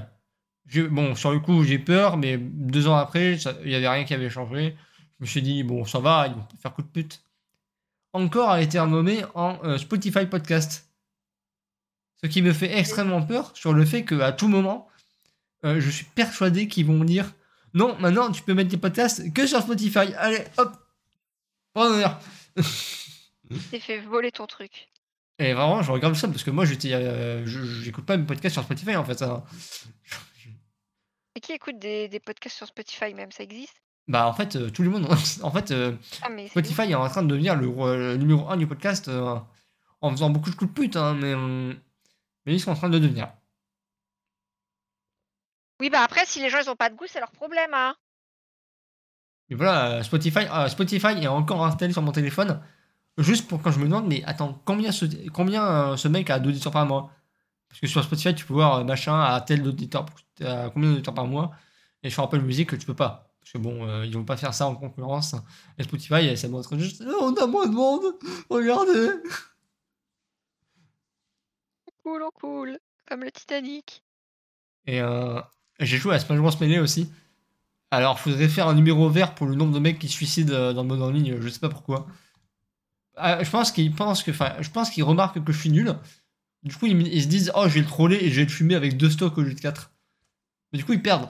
Bon, 0.89 1.15
sur 1.15 1.31
le 1.31 1.39
coup, 1.39 1.63
j'ai 1.63 1.79
peur, 1.79 2.17
mais 2.17 2.37
deux 2.37 2.87
ans 2.87 2.95
après, 2.95 3.37
il 3.63 3.67
n'y 3.69 3.75
avait 3.75 3.89
rien 3.89 4.03
qui 4.03 4.13
avait 4.13 4.29
changé. 4.29 4.75
Je 5.19 5.25
me 5.25 5.27
suis 5.27 5.41
dit, 5.41 5.63
bon, 5.63 5.85
ça 5.85 5.99
va, 5.99 6.27
ils 6.27 6.33
vont 6.33 6.47
faire 6.61 6.73
coup 6.73 6.81
de 6.81 6.87
pute. 6.87 7.21
Encore 8.13 8.49
a 8.49 8.61
été 8.61 8.79
renommé 8.79 9.23
en 9.35 9.59
euh, 9.63 9.77
Spotify 9.77 10.25
Podcast. 10.25 10.89
Ce 12.23 12.27
qui 12.27 12.41
me 12.41 12.53
fait 12.53 12.77
extrêmement 12.77 13.21
peur 13.21 13.51
sur 13.55 13.73
le 13.73 13.85
fait 13.85 14.03
qu'à 14.03 14.31
tout 14.31 14.47
moment, 14.47 14.87
euh, 15.65 15.79
je 15.79 15.89
suis 15.89 16.05
persuadé 16.05 16.67
qu'ils 16.67 16.85
vont 16.85 17.03
dire 17.03 17.33
non, 17.73 17.97
maintenant 17.99 18.31
tu 18.31 18.41
peux 18.43 18.53
mettre 18.53 18.69
tes 18.71 18.77
podcasts 18.77 19.31
que 19.33 19.45
sur 19.47 19.61
Spotify. 19.61 20.13
Allez, 20.17 20.43
hop 20.57 20.73
Bon 21.73 21.83
honneur. 21.83 22.19
T'es 23.71 23.79
fait 23.79 23.99
voler 23.99 24.31
ton 24.31 24.45
truc. 24.47 24.89
Et 25.39 25.53
vraiment, 25.53 25.81
je 25.81 25.91
regarde 25.91 26.15
ça 26.15 26.27
parce 26.27 26.43
que 26.43 26.51
moi, 26.51 26.65
j'étais, 26.65 26.93
euh, 26.93 27.45
j'écoute 27.45 28.05
pas 28.05 28.17
mes 28.17 28.25
podcasts 28.25 28.53
sur 28.53 28.63
Spotify 28.63 28.95
en 28.95 29.05
fait. 29.05 29.17
ça. 29.19 29.43
Et 31.35 31.39
qui 31.39 31.53
écoute 31.53 31.79
des, 31.79 32.07
des 32.09 32.19
podcasts 32.19 32.57
sur 32.57 32.67
Spotify 32.67 33.13
même? 33.13 33.31
Ça 33.31 33.43
existe? 33.43 33.81
Bah, 34.07 34.27
en 34.27 34.33
fait, 34.33 34.55
euh, 34.57 34.69
tout 34.69 34.83
le 34.83 34.89
monde. 34.89 35.07
En 35.43 35.51
fait, 35.51 35.71
euh, 35.71 35.93
Ah, 36.21 36.27
Spotify 36.49 36.81
est 36.91 36.95
en 36.95 37.07
train 37.09 37.23
de 37.23 37.27
devenir 37.29 37.55
le, 37.55 37.67
le 37.67 38.17
numéro 38.17 38.49
1 38.49 38.57
du 38.57 38.67
podcast 38.67 39.07
euh, 39.07 39.35
en 40.01 40.11
faisant 40.11 40.29
beaucoup 40.29 40.49
de 40.49 40.55
coups 40.55 40.69
de 40.73 40.75
pute, 40.79 40.95
hein, 40.97 41.13
mais, 41.13 41.33
euh, 41.33 41.73
mais 42.45 42.53
ils 42.53 42.59
sont 42.59 42.71
en 42.71 42.75
train 42.75 42.89
de 42.89 42.95
le 42.97 42.99
devenir. 42.99 43.31
Oui, 45.81 45.89
bah 45.89 46.03
après, 46.03 46.27
si 46.27 46.39
les 46.39 46.51
gens 46.51 46.59
ils 46.63 46.69
ont 46.69 46.75
pas 46.75 46.91
de 46.91 46.95
goût, 46.95 47.07
c'est 47.07 47.19
leur 47.19 47.31
problème, 47.31 47.73
hein. 47.73 47.95
Et 49.49 49.55
voilà, 49.55 49.93
euh, 49.93 50.03
Spotify, 50.03 50.45
euh, 50.53 50.67
Spotify 50.67 51.07
est 51.07 51.25
encore 51.25 51.65
installé 51.65 51.91
sur 51.91 52.03
mon 52.03 52.11
téléphone, 52.11 52.61
juste 53.17 53.47
pour 53.47 53.63
quand 53.63 53.71
je 53.71 53.79
me 53.79 53.85
demande, 53.85 54.05
mais 54.07 54.23
attends, 54.25 54.61
combien 54.63 54.91
ce, 54.91 55.05
combien 55.29 55.65
euh, 55.65 55.97
ce 55.97 56.07
mec 56.07 56.29
a 56.29 56.37
d'auditeurs 56.37 56.71
par 56.71 56.85
mois? 56.85 57.09
Parce 57.67 57.81
que 57.81 57.87
sur 57.87 58.03
Spotify, 58.03 58.35
tu 58.35 58.45
peux 58.45 58.53
voir 58.53 58.75
euh, 58.75 58.83
machin 58.83 59.19
à 59.19 59.41
tel 59.41 59.67
auditeur, 59.67 60.05
à 60.41 60.69
combien 60.69 60.91
d'auditeurs 60.91 61.15
par 61.15 61.25
mois, 61.25 61.49
et 62.03 62.11
sur 62.11 62.21
Apple 62.21 62.41
Music, 62.41 62.77
tu 62.77 62.85
peux 62.85 62.93
pas. 62.93 63.33
Parce 63.39 63.53
que 63.53 63.57
bon, 63.57 64.03
ils 64.03 64.13
vont 64.13 64.23
pas 64.23 64.37
faire 64.37 64.53
ça 64.53 64.67
en 64.67 64.75
concurrence. 64.75 65.33
Et 65.79 65.83
Spotify, 65.83 66.37
ça 66.37 66.47
montre 66.47 66.77
juste, 66.77 67.03
Oh, 67.07 67.17
on 67.21 67.33
a 67.33 67.47
moins 67.47 67.65
de 67.65 67.73
monde, 67.73 68.03
regardez 68.51 69.09
Cool, 72.03 72.21
oh 72.21 72.31
cool. 72.39 72.77
Comme 73.07 73.23
le 73.23 73.31
Titanic. 73.31 74.03
Et 74.85 75.01
euh, 75.01 75.41
j'ai 75.85 75.97
joué 75.97 76.15
à 76.15 76.19
Smash 76.19 76.39
Bros 76.39 76.51
Melee 76.59 76.79
aussi. 76.79 77.11
Alors, 77.91 78.19
faudrait 78.19 78.47
faire 78.47 78.67
un 78.67 78.73
numéro 78.73 79.09
vert 79.09 79.35
pour 79.35 79.47
le 79.47 79.55
nombre 79.55 79.73
de 79.73 79.79
mecs 79.79 79.99
qui 79.99 80.07
se 80.07 80.13
suicident 80.13 80.53
euh, 80.53 80.73
dans 80.73 80.83
le 80.83 80.87
mode 80.87 81.01
en 81.01 81.11
ligne, 81.11 81.37
je 81.41 81.49
sais 81.49 81.59
pas 81.59 81.69
pourquoi. 81.69 82.07
Ah, 83.17 83.43
je 83.43 83.49
pense 83.49 83.71
qu'ils 83.71 83.93
pensent 83.93 84.23
que, 84.23 84.31
enfin, 84.31 84.53
je 84.61 84.69
pense 84.69 84.89
qu'ils 84.89 85.03
remarquent 85.03 85.43
que 85.43 85.51
je 85.51 85.59
suis 85.59 85.69
nul. 85.69 85.93
Du 86.63 86.75
coup, 86.75 86.85
ils, 86.85 87.21
se 87.21 87.27
disent, 87.27 87.51
oh, 87.55 87.67
je 87.67 87.73
vais 87.73 87.79
le 87.81 87.85
troller 87.85 88.17
et 88.17 88.29
je 88.29 88.35
vais 88.35 88.45
le 88.45 88.51
fumer 88.51 88.75
avec 88.75 88.95
deux 88.95 89.09
stocks 89.09 89.37
au 89.37 89.41
lieu 89.41 89.53
de 89.53 89.59
quatre. 89.59 89.91
Mais 90.71 90.79
du 90.79 90.85
coup, 90.85 90.93
ils 90.93 91.01
perdent. 91.01 91.29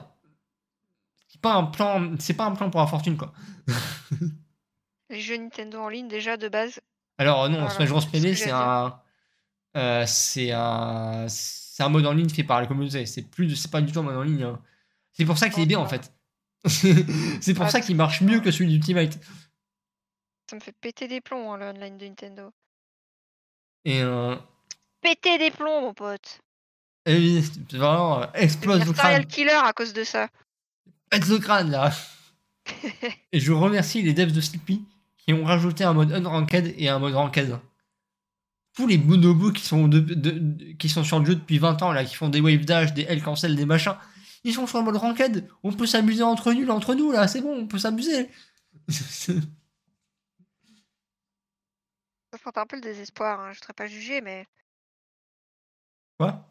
C'est 1.26 1.40
pas 1.40 1.54
un 1.54 1.64
plan, 1.64 2.14
c'est 2.18 2.34
pas 2.34 2.44
un 2.44 2.52
plan 2.52 2.70
pour 2.70 2.80
la 2.80 2.86
fortune, 2.86 3.16
quoi. 3.16 3.32
Les 5.10 5.20
jeux 5.20 5.36
Nintendo 5.36 5.80
en 5.80 5.88
ligne, 5.88 6.08
déjà 6.08 6.36
de 6.36 6.48
base. 6.48 6.80
Alors, 7.18 7.48
non, 7.48 7.58
Voilà, 7.58 7.70
Smash 7.70 7.88
Bros 7.88 8.00
Melee, 8.12 8.34
c'est 8.34 8.50
un, 8.50 8.98
euh, 9.76 10.04
c'est 10.06 10.52
un, 10.52 11.26
c'est 11.28 11.60
un 11.60 11.61
mode 11.88 12.06
en 12.06 12.12
ligne 12.12 12.28
fait 12.28 12.44
par 12.44 12.60
la 12.60 12.66
communauté. 12.66 13.06
C'est 13.06 13.22
plus, 13.22 13.46
de- 13.46 13.54
c'est 13.54 13.70
pas 13.70 13.80
du 13.80 13.92
tout 13.92 14.00
un 14.00 14.02
mode 14.02 14.16
en 14.16 14.22
ligne. 14.22 14.42
hein. 14.44 14.60
C'est 15.12 15.24
pour 15.24 15.38
ça 15.38 15.48
qu'il 15.50 15.62
est 15.62 15.66
bien, 15.66 15.78
en 15.78 15.86
fait. 15.88 16.12
c'est 17.40 17.54
pour 17.54 17.64
Ah, 17.66 17.70
ça 17.70 17.80
qu'il 17.80 17.96
marche 17.96 18.20
mieux 18.20 18.40
que 18.40 18.50
celui 18.50 18.68
d'Ultimate. 18.70 19.18
Ça 20.48 20.56
me 20.56 20.60
fait 20.60 20.72
péter 20.80 21.08
des 21.08 21.20
plombs, 21.20 21.52
hein, 21.52 21.56
le 21.58 21.66
online 21.66 21.98
de 21.98 22.06
Nintendo. 22.06 22.50
Et, 23.84 24.00
euh, 24.02 24.36
Péter 25.00 25.38
des 25.38 25.50
plombs, 25.50 25.80
mon 25.80 25.94
pote. 25.94 26.40
et 27.06 27.16
oui, 27.16 27.42
c'est 27.68 27.76
vraiment, 27.76 28.22
euh, 28.22 28.26
explose 28.34 28.84
le 28.86 28.92
crâne. 28.92 29.26
killer 29.26 29.50
à 29.50 29.72
cause 29.72 29.92
de 29.92 30.04
ça. 30.04 30.28
Pète 31.10 31.26
le 31.26 31.38
crâne, 31.38 31.70
là. 31.70 31.92
et 33.32 33.40
je 33.40 33.52
remercie 33.52 34.02
les 34.02 34.14
devs 34.14 34.30
de 34.32 34.40
Sleepy 34.40 34.84
qui 35.18 35.32
ont 35.32 35.44
rajouté 35.44 35.82
un 35.84 35.92
mode 35.94 36.12
unranked 36.12 36.74
et 36.78 36.88
un 36.88 36.98
mode 37.00 37.14
ranked. 37.14 37.58
Tous 38.74 38.86
les 38.86 38.96
bonobos 38.98 39.52
qui 39.52 39.62
sont, 39.64 39.86
de, 39.88 40.00
de- 40.00 40.14
de- 40.14 40.72
qui 40.72 40.88
sont 40.88 41.04
sur 41.04 41.18
le 41.20 41.26
jeu 41.26 41.34
depuis 41.34 41.58
20 41.58 41.82
ans, 41.82 41.92
là, 41.92 42.04
qui 42.04 42.14
font 42.14 42.28
des 42.30 42.40
wave 42.40 42.64
dash, 42.64 42.94
des 42.94 43.02
L 43.02 43.22
cancel, 43.22 43.54
des 43.54 43.66
machins, 43.66 43.96
ils 44.44 44.54
sont 44.54 44.66
sur 44.66 44.78
le 44.78 44.84
mode 44.84 44.96
ranked. 44.96 45.46
On 45.62 45.72
peut 45.72 45.86
s'amuser 45.86 46.22
entre 46.22 46.52
nuls, 46.52 46.70
entre 46.70 46.94
nous, 46.94 47.12
là, 47.12 47.28
c'est 47.28 47.42
bon, 47.42 47.54
on 47.54 47.66
peut 47.66 47.78
s'amuser. 47.78 48.28
Ça 52.32 52.38
sent 52.38 52.52
un 52.56 52.66
peu 52.66 52.76
le 52.76 52.82
désespoir, 52.82 53.40
hein, 53.40 53.52
je 53.52 53.58
ne 53.58 53.60
voudrais 53.60 53.74
pas 53.74 53.86
juger, 53.86 54.20
mais 54.22 54.46
Quoi? 56.18 56.48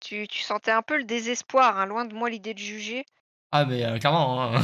Tu, 0.00 0.28
tu 0.28 0.42
sentais 0.42 0.72
un 0.72 0.82
peu 0.82 0.98
le 0.98 1.04
désespoir, 1.04 1.78
hein, 1.78 1.86
loin 1.86 2.04
de 2.04 2.14
moi 2.14 2.28
l'idée 2.28 2.52
de 2.52 2.58
juger. 2.58 3.06
Ah, 3.50 3.64
mais 3.64 3.82
euh, 3.84 3.98
clairement. 3.98 4.42
hein. 4.54 4.62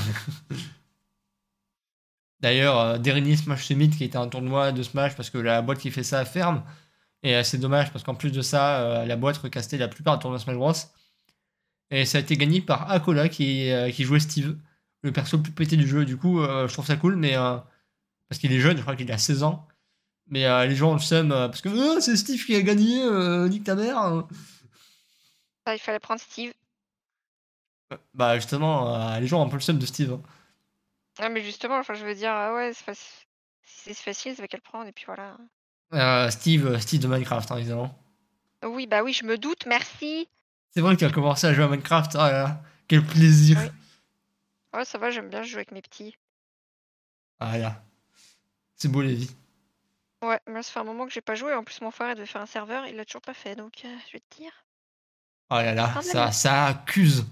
D'ailleurs, 2.40 2.78
euh, 2.78 2.98
dernier 2.98 3.36
Smash 3.36 3.66
Summit 3.66 3.90
qui 3.90 4.04
était 4.04 4.16
un 4.16 4.28
tournoi 4.28 4.72
de 4.72 4.82
Smash 4.82 5.14
parce 5.16 5.30
que 5.30 5.38
la 5.38 5.62
boîte 5.62 5.78
qui 5.78 5.90
fait 5.90 6.02
ça 6.02 6.24
ferme. 6.24 6.62
Et 7.22 7.42
c'est 7.44 7.58
dommage 7.58 7.92
parce 7.92 8.02
qu'en 8.02 8.14
plus 8.14 8.30
de 8.32 8.40
ça, 8.40 8.80
euh, 8.80 9.04
la 9.04 9.16
boîte 9.16 9.36
recastait 9.38 9.76
la 9.76 9.88
plupart 9.88 10.16
des 10.16 10.22
tournois 10.22 10.38
Smash 10.38 10.56
Bros. 10.56 10.72
Et 11.90 12.04
ça 12.06 12.18
a 12.18 12.20
été 12.22 12.36
gagné 12.36 12.60
par 12.62 12.90
Akola 12.90 13.28
qui, 13.28 13.70
euh, 13.70 13.90
qui 13.90 14.04
jouait 14.04 14.20
Steve, 14.20 14.56
le 15.02 15.12
perso 15.12 15.36
le 15.36 15.42
plus 15.42 15.52
pété 15.52 15.76
du 15.76 15.86
jeu. 15.86 16.04
Du 16.04 16.16
coup, 16.16 16.42
je 16.42 16.72
trouve 16.72 16.86
ça 16.86 16.96
cool, 16.96 17.16
mais 17.16 17.34
parce 17.34 18.38
qu'il 18.38 18.52
est 18.52 18.60
jeune, 18.60 18.76
je 18.76 18.82
crois 18.82 18.96
qu'il 18.96 19.10
a 19.12 19.18
16 19.18 19.42
ans. 19.42 19.66
Mais 20.30 20.46
euh, 20.46 20.64
les 20.66 20.76
gens 20.76 20.90
ont 20.90 20.94
le 20.94 21.00
seum 21.00 21.32
euh, 21.32 21.48
parce 21.48 21.60
que 21.60 21.68
Ah, 21.68 22.00
c'est 22.00 22.16
Steve 22.16 22.44
qui 22.44 22.54
a 22.54 22.62
gagné, 22.62 23.02
euh, 23.02 23.48
nique 23.48 23.64
ta 23.64 23.74
mère. 23.74 23.98
Ah, 25.66 25.74
il 25.74 25.78
fallait 25.80 25.98
prendre 25.98 26.20
Steve. 26.20 26.52
Bah 28.14 28.36
justement, 28.36 29.18
les 29.18 29.26
gens 29.26 29.42
ont 29.42 29.46
un 29.46 29.48
peu 29.48 29.56
le 29.56 29.62
seum 29.62 29.78
de 29.78 29.86
Steve. 29.86 30.12
hein. 30.12 30.20
Ah, 31.18 31.28
mais 31.28 31.42
justement, 31.42 31.78
enfin, 31.78 31.94
je 31.94 32.04
veux 32.04 32.14
dire, 32.14 32.30
ah 32.32 32.54
ouais, 32.54 32.72
c'est 32.72 32.84
faci- 32.92 33.26
si 33.64 33.94
c'est 33.94 34.02
facile, 34.02 34.34
ça 34.36 34.42
va 34.42 34.48
qu'à 34.48 34.56
le 34.56 34.62
prendre, 34.62 34.86
et 34.86 34.92
puis 34.92 35.04
voilà. 35.06 35.36
Euh, 35.92 36.30
Steve, 36.30 36.66
euh, 36.66 36.78
Steve 36.78 37.00
de 37.00 37.08
Minecraft, 37.08 37.50
hein, 37.50 37.56
évidemment. 37.56 37.98
Oui, 38.64 38.86
bah 38.86 39.02
oui, 39.02 39.12
je 39.12 39.24
me 39.24 39.36
doute, 39.38 39.66
merci. 39.66 40.28
C'est 40.70 40.80
vrai 40.80 40.96
qu'il 40.96 41.06
a 41.06 41.10
commencé 41.10 41.46
à 41.46 41.52
jouer 41.52 41.64
à 41.64 41.68
Minecraft. 41.68 42.14
Ah 42.16 42.30
là 42.30 42.42
là, 42.42 42.62
quel 42.88 43.04
plaisir. 43.04 43.58
Oui. 43.60 43.68
Ouais, 44.78 44.84
ça 44.84 44.98
va, 44.98 45.10
j'aime 45.10 45.28
bien 45.28 45.42
jouer 45.42 45.56
avec 45.56 45.72
mes 45.72 45.82
petits. 45.82 46.16
Ah 47.40 47.58
là. 47.58 47.82
C'est 48.76 48.88
beau 48.88 49.02
les 49.02 49.14
vies. 49.14 49.36
Ouais, 50.22 50.38
mais 50.46 50.54
là, 50.54 50.62
ça 50.62 50.72
fait 50.72 50.80
un 50.80 50.84
moment 50.84 51.06
que 51.06 51.12
j'ai 51.12 51.22
pas 51.22 51.34
joué. 51.34 51.52
En 51.54 51.64
plus, 51.64 51.80
mon 51.80 51.90
frère, 51.90 52.10
il 52.10 52.14
devait 52.14 52.26
faire 52.26 52.42
un 52.42 52.46
serveur, 52.46 52.86
il 52.86 52.94
l'a 52.96 53.04
toujours 53.04 53.22
pas 53.22 53.34
fait, 53.34 53.56
donc 53.56 53.82
euh, 53.84 53.96
je 54.06 54.12
vais 54.12 54.20
te 54.20 54.36
dire. 54.36 54.52
Ah 55.48 55.62
là 55.62 55.74
là, 55.74 56.02
ça, 56.02 56.30
ça 56.30 56.66
accuse. 56.66 57.26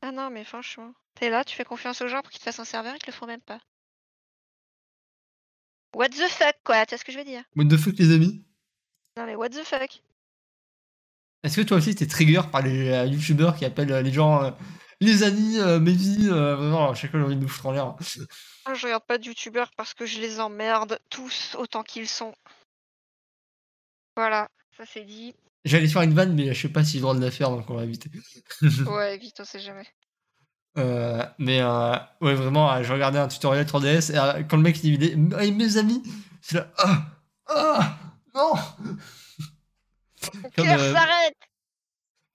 Ah 0.00 0.10
non, 0.10 0.30
mais 0.30 0.42
franchement, 0.44 0.92
t'es 1.14 1.30
là, 1.30 1.44
tu 1.44 1.56
fais 1.56 1.64
confiance 1.64 2.00
aux 2.00 2.08
gens 2.08 2.22
pour 2.22 2.30
qu'ils 2.30 2.40
te 2.40 2.44
fassent 2.44 2.60
un 2.60 2.64
serveur, 2.64 2.94
ils 2.94 2.98
te 3.00 3.06
le 3.06 3.12
font 3.12 3.26
même 3.26 3.40
pas. 3.40 3.60
What 5.94 6.08
the 6.10 6.28
fuck, 6.28 6.56
quoi, 6.64 6.86
tu 6.86 6.90
vois 6.94 6.98
ce 6.98 7.04
que 7.04 7.12
je 7.12 7.18
veux 7.18 7.24
dire? 7.24 7.42
What 7.54 7.66
the 7.66 7.76
fuck 7.76 7.94
les 7.98 8.12
amis? 8.14 8.44
Non, 9.16 9.26
mais 9.26 9.34
what 9.34 9.50
the 9.50 9.62
fuck? 9.62 10.02
Est-ce 11.42 11.56
que 11.60 11.66
toi 11.66 11.76
aussi 11.76 11.94
t'es 11.94 12.06
trigger 12.06 12.42
par 12.50 12.62
les 12.62 12.88
euh, 12.88 13.04
youtubeurs 13.06 13.56
qui 13.56 13.64
appellent 13.64 13.92
euh, 13.92 14.00
les 14.02 14.12
gens 14.12 14.44
euh, 14.44 14.50
les 15.00 15.24
amis, 15.24 15.58
euh, 15.58 15.80
mes 15.80 15.92
vies 15.92 16.28
euh, 16.30 16.54
Vraiment, 16.54 16.94
chacun 16.94 17.20
a 17.20 17.24
envie 17.24 17.34
de 17.36 17.40
nous 17.40 17.48
foutre 17.48 17.66
en 17.66 17.72
l'air. 17.72 17.96
Ah, 18.64 18.74
Je 18.74 18.86
regarde 18.86 19.04
pas 19.04 19.18
de 19.18 19.24
youtubeurs 19.26 19.70
parce 19.76 19.94
que 19.94 20.06
je 20.06 20.20
les 20.20 20.38
emmerde 20.38 21.00
tous 21.10 21.56
autant 21.58 21.82
qu'ils 21.82 22.08
sont. 22.08 22.34
Voilà, 24.16 24.48
ça 24.76 24.84
c'est 24.86 25.04
dit. 25.04 25.34
J'allais 25.64 25.88
faire 25.88 26.02
une 26.02 26.14
vanne, 26.14 26.34
mais 26.34 26.54
je 26.54 26.62
sais 26.62 26.72
pas 26.72 26.84
si 26.84 26.92
j'ai 26.92 26.98
le 26.98 27.02
droit 27.02 27.14
de 27.14 27.20
la 27.20 27.30
faire, 27.30 27.50
donc 27.50 27.68
on 27.68 27.74
va 27.74 27.84
éviter. 27.84 28.10
Ouais, 28.86 29.18
vite, 29.18 29.40
on 29.40 29.44
sait 29.44 29.60
jamais. 29.60 29.86
Euh, 30.78 31.22
mais 31.38 31.60
euh, 31.60 31.96
ouais, 32.22 32.34
vraiment, 32.34 32.72
euh, 32.72 32.82
je 32.82 32.92
regardais 32.92 33.18
un 33.18 33.28
tutoriel 33.28 33.66
3DS 33.66 34.12
et 34.12 34.18
euh, 34.18 34.42
quand 34.44 34.56
le 34.56 34.62
mec 34.62 34.82
il 34.82 34.98
dit 34.98 35.14
Hey, 35.38 35.52
mes 35.52 35.76
amis, 35.76 36.02
c'est 36.40 36.56
là 36.56 36.70
Ah 36.78 37.04
Ah 37.48 37.98
Non 38.34 38.54
Comme, 40.56 40.64
cœur 40.66 40.80
euh, 40.80 40.92
s'arrête 40.94 41.36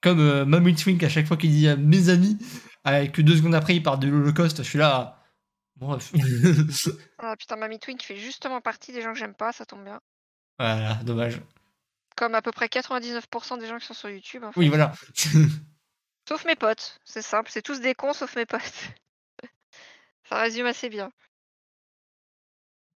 Comme 0.01 0.19
euh, 0.19 0.45
Mamie 0.45 0.75
Twink 0.75 1.01
à 1.03 1.09
chaque 1.09 1.25
fois 1.25 1.37
qu'il 1.37 1.49
dit 1.51 1.67
mes 1.77 2.09
amis, 2.09 2.37
que 2.85 3.21
deux 3.21 3.37
secondes 3.37 3.55
après 3.55 3.75
il 3.75 3.83
parle 3.83 3.99
de 3.99 4.07
l'Holocauste, 4.07 4.57
je 4.57 4.69
suis 4.69 4.77
là. 4.79 5.23
Bref. 5.75 6.11
Ah 7.17 7.35
putain, 7.39 7.55
Mamie 7.55 7.79
Twin 7.79 7.97
qui 7.97 8.05
fait 8.05 8.17
justement 8.17 8.61
partie 8.61 8.91
des 8.93 9.01
gens 9.01 9.13
que 9.13 9.19
j'aime 9.19 9.35
pas, 9.35 9.51
ça 9.51 9.65
tombe 9.65 9.83
bien. 9.83 9.99
voilà, 10.59 10.95
dommage. 11.03 11.41
Comme 12.15 12.35
à 12.35 12.41
peu 12.41 12.51
près 12.51 12.67
99% 12.67 13.59
des 13.59 13.67
gens 13.67 13.77
qui 13.77 13.85
sont 13.85 13.93
sur 13.93 14.09
YouTube. 14.09 14.43
en 14.43 14.51
fait. 14.51 14.59
Oui, 14.59 14.69
voilà. 14.69 14.93
Sauf 16.27 16.45
mes 16.45 16.55
potes, 16.55 16.99
c'est 17.05 17.21
simple, 17.21 17.49
c'est 17.51 17.61
tous 17.61 17.79
des 17.79 17.95
cons 17.95 18.13
sauf 18.13 18.35
mes 18.35 18.45
potes. 18.45 18.61
ça 20.29 20.41
résume 20.41 20.65
assez 20.65 20.89
bien. 20.89 21.11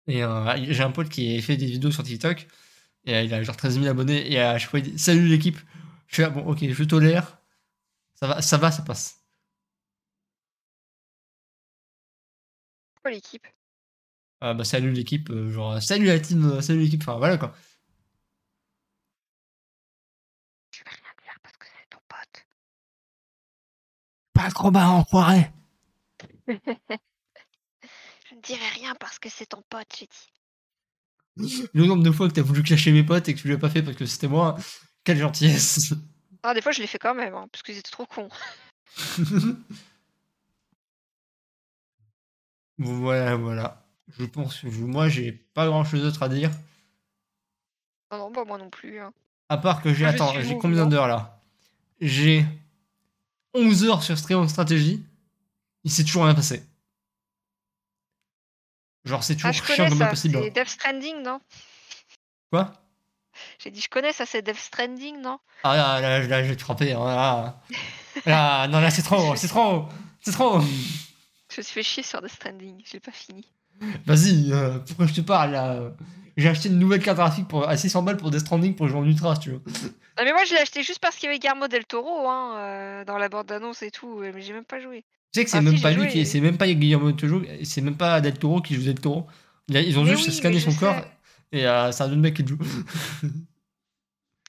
Et 0.07 0.23
euh, 0.23 0.55
j'ai 0.73 0.83
un 0.83 0.91
pote 0.91 1.09
qui 1.09 1.41
fait 1.41 1.57
des 1.57 1.65
vidéos 1.65 1.91
sur 1.91 2.03
TikTok. 2.03 2.47
Et 3.05 3.15
euh, 3.15 3.23
il 3.23 3.33
a 3.33 3.41
genre 3.43 3.55
13 3.55 3.75
000 3.75 3.87
abonnés. 3.87 4.31
Et 4.31 4.39
à 4.39 4.57
chaque 4.57 4.69
fois, 4.69 4.79
il 4.79 4.91
dit 4.91 4.99
Salut 4.99 5.27
l'équipe. 5.27 5.57
Je 6.07 6.15
suis 6.15 6.23
là, 6.23 6.29
bon, 6.29 6.45
ok, 6.45 6.59
je 6.69 6.83
tolère. 6.83 7.37
Ça 8.15 8.27
va, 8.27 8.41
ça 8.41 8.57
va, 8.57 8.71
ça 8.71 8.83
passe. 8.83 9.21
Pourquoi 12.93 13.11
l'équipe? 13.11 13.47
Ah 14.41 14.53
bah 14.55 14.63
salut 14.63 14.91
l'équipe, 14.91 15.29
euh, 15.29 15.51
genre 15.51 15.81
salut 15.81 16.05
la 16.05 16.19
team, 16.19 16.43
euh, 16.51 16.61
salut 16.61 16.81
l'équipe, 16.81 17.01
enfin 17.01 17.17
voilà 17.17 17.37
quoi. 17.37 17.53
Je 20.71 20.79
vais 20.83 20.89
rien 20.89 21.13
dire 21.23 21.39
parce 21.43 21.57
que 21.57 21.65
c'est 21.67 21.89
ton 21.89 21.99
pote. 22.07 22.45
Pas 24.41 24.49
trop 24.49 24.71
bas, 24.71 24.87
enfoiré 24.89 25.51
Je 26.47 26.53
ne 28.35 28.41
dirai 28.41 28.67
rien 28.73 28.95
parce 28.99 29.19
que 29.19 29.29
c'est 29.29 29.45
ton 29.45 29.61
pote, 29.69 29.87
j'ai 29.99 30.07
dit. 30.07 31.67
Le 31.73 31.85
nombre 31.85 32.01
de 32.03 32.11
fois 32.11 32.27
que 32.27 32.33
t'as 32.33 32.41
voulu 32.41 32.63
clasher 32.63 32.91
mes 32.91 33.03
potes 33.03 33.29
et 33.29 33.35
que 33.35 33.39
tu 33.39 33.47
l'as 33.47 33.57
pas 33.59 33.69
fait 33.69 33.83
parce 33.83 33.95
que 33.95 34.05
c'était 34.07 34.27
moi, 34.27 34.57
quelle 35.03 35.17
gentillesse 35.19 35.93
Ah, 36.43 36.53
des 36.55 36.61
fois, 36.61 36.71
je 36.71 36.81
l'ai 36.81 36.87
fait 36.87 36.97
quand 36.97 37.13
même, 37.13 37.35
hein, 37.35 37.47
parce 37.51 37.61
qu'ils 37.61 37.77
étaient 37.77 37.91
trop 37.91 38.05
cons. 38.07 38.29
Voilà, 42.77 43.35
voilà. 43.35 43.85
Je 44.17 44.25
pense 44.25 44.59
que 44.61 44.69
je- 44.71 44.83
moi 44.83 45.07
j'ai 45.07 45.31
pas 45.31 45.67
grand 45.67 45.83
chose 45.83 46.01
d'autre 46.01 46.23
à 46.23 46.29
dire. 46.29 46.49
Non, 48.11 48.17
non, 48.17 48.31
bah, 48.31 48.43
moi 48.45 48.57
non 48.57 48.69
plus. 48.71 48.99
hein. 48.99 49.13
À 49.49 49.57
part 49.57 49.83
que 49.83 49.93
j'ai. 49.93 50.05
Attends, 50.05 50.33
j'ai 50.41 50.57
combien 50.57 50.87
d'heures 50.87 51.07
là? 51.07 51.39
J'ai 51.99 52.43
11 53.53 53.83
heures 53.85 54.03
sur 54.03 54.17
Stream 54.17 54.47
Stratégie. 54.47 55.03
Il 55.83 55.91
s'est 55.91 56.03
toujours 56.03 56.25
rien 56.25 56.35
passé. 56.35 56.63
Genre, 59.05 59.23
c'est 59.23 59.35
toujours 59.35 59.49
Ah, 59.49 59.73
chiant 59.73 59.89
comme 59.89 60.07
possible. 60.09 60.39
C'est 60.43 60.49
Death 60.51 60.67
Stranding, 60.69 61.23
non? 61.23 61.39
Quoi? 62.51 62.71
J'ai 63.59 63.71
dit, 63.71 63.81
je 63.81 63.89
connais 63.89 64.13
ça, 64.13 64.25
c'est 64.25 64.41
Death 64.41 64.57
Stranding, 64.57 65.21
non? 65.21 65.39
Ah 65.63 65.75
là, 65.75 66.01
là, 66.01 66.19
là, 66.27 66.43
je 66.43 66.49
vais 66.49 66.55
te 66.55 66.61
frapper. 66.61 66.93
hein, 66.93 67.05
Là, 67.05 67.61
Là, 68.25 68.67
non, 68.67 68.79
là, 68.79 68.91
c'est 68.91 69.01
trop, 69.01 69.35
c'est 69.35 69.47
trop, 69.47 69.87
c'est 70.21 70.31
trop. 70.33 70.59
Je 70.61 71.57
me 71.57 71.63
suis 71.63 71.63
fait 71.63 71.83
chier 71.83 72.03
sur 72.03 72.21
Death 72.21 72.33
Stranding, 72.33 72.81
je 72.85 72.93
l'ai 72.93 72.99
pas 72.99 73.11
fini. 73.11 73.47
Vas-y, 74.05 74.51
euh, 74.51 74.79
pourquoi 74.79 75.07
je 75.07 75.13
te 75.13 75.21
parle 75.21 75.51
là? 75.51 75.91
J'ai 76.37 76.47
acheté 76.49 76.69
une 76.69 76.79
nouvelle 76.79 77.01
carte 77.01 77.17
graphique 77.17 77.47
pour, 77.47 77.67
à 77.67 77.75
600 77.75 78.03
balles 78.03 78.17
pour 78.17 78.31
Death 78.31 78.41
Stranding 78.41 78.75
pour 78.75 78.87
jouer 78.87 78.99
en 78.99 79.05
ultra, 79.05 79.35
tu 79.37 79.51
veux. 79.51 79.61
Non, 80.17 80.23
mais 80.23 80.31
moi, 80.31 80.43
je 80.45 80.53
l'ai 80.53 80.59
acheté 80.59 80.83
juste 80.83 80.99
parce 80.99 81.15
qu'il 81.15 81.27
y 81.27 81.29
avait 81.29 81.39
Guillermo 81.39 81.67
del 81.67 81.85
Toro 81.85 82.29
hein, 82.29 82.55
euh, 82.57 83.05
dans 83.05 83.17
la 83.17 83.29
bande-annonce 83.29 83.81
et 83.81 83.91
tout, 83.91 84.19
mais 84.19 84.41
j'ai 84.41 84.53
même 84.53 84.65
pas 84.65 84.79
joué. 84.79 85.03
Tu 85.33 85.39
sais 85.39 85.45
que 85.45 85.51
c'est 85.51 85.57
Ah, 85.57 85.61
même 85.61 85.75
si, 85.75 85.81
pas 85.81 85.91
lui 85.91 86.07
qui, 86.07 86.25
c'est 86.25 86.39
même 86.39 86.57
pas 86.57 86.67
Guillermo 86.67 87.11
del 87.11 87.29
Toro, 87.29 87.41
c'est 87.63 87.81
même 87.81 87.97
pas 87.97 88.21
Del 88.21 88.37
Toro 88.37 88.61
qui 88.61 88.75
joue 88.75 88.83
Del 88.83 88.99
Toro. 88.99 89.27
Ils 89.69 89.97
ont 89.97 90.03
Mais 90.03 90.11
juste 90.11 90.27
oui, 90.27 90.33
scanné 90.33 90.59
son 90.59 90.73
corps 90.73 91.01
et 91.51 91.67
euh, 91.67 91.91
c'est 91.91 92.03
un 92.03 92.07
autre 92.07 92.17
mec 92.17 92.35
qui 92.35 92.43
le 92.43 92.49
joue. 92.49 92.57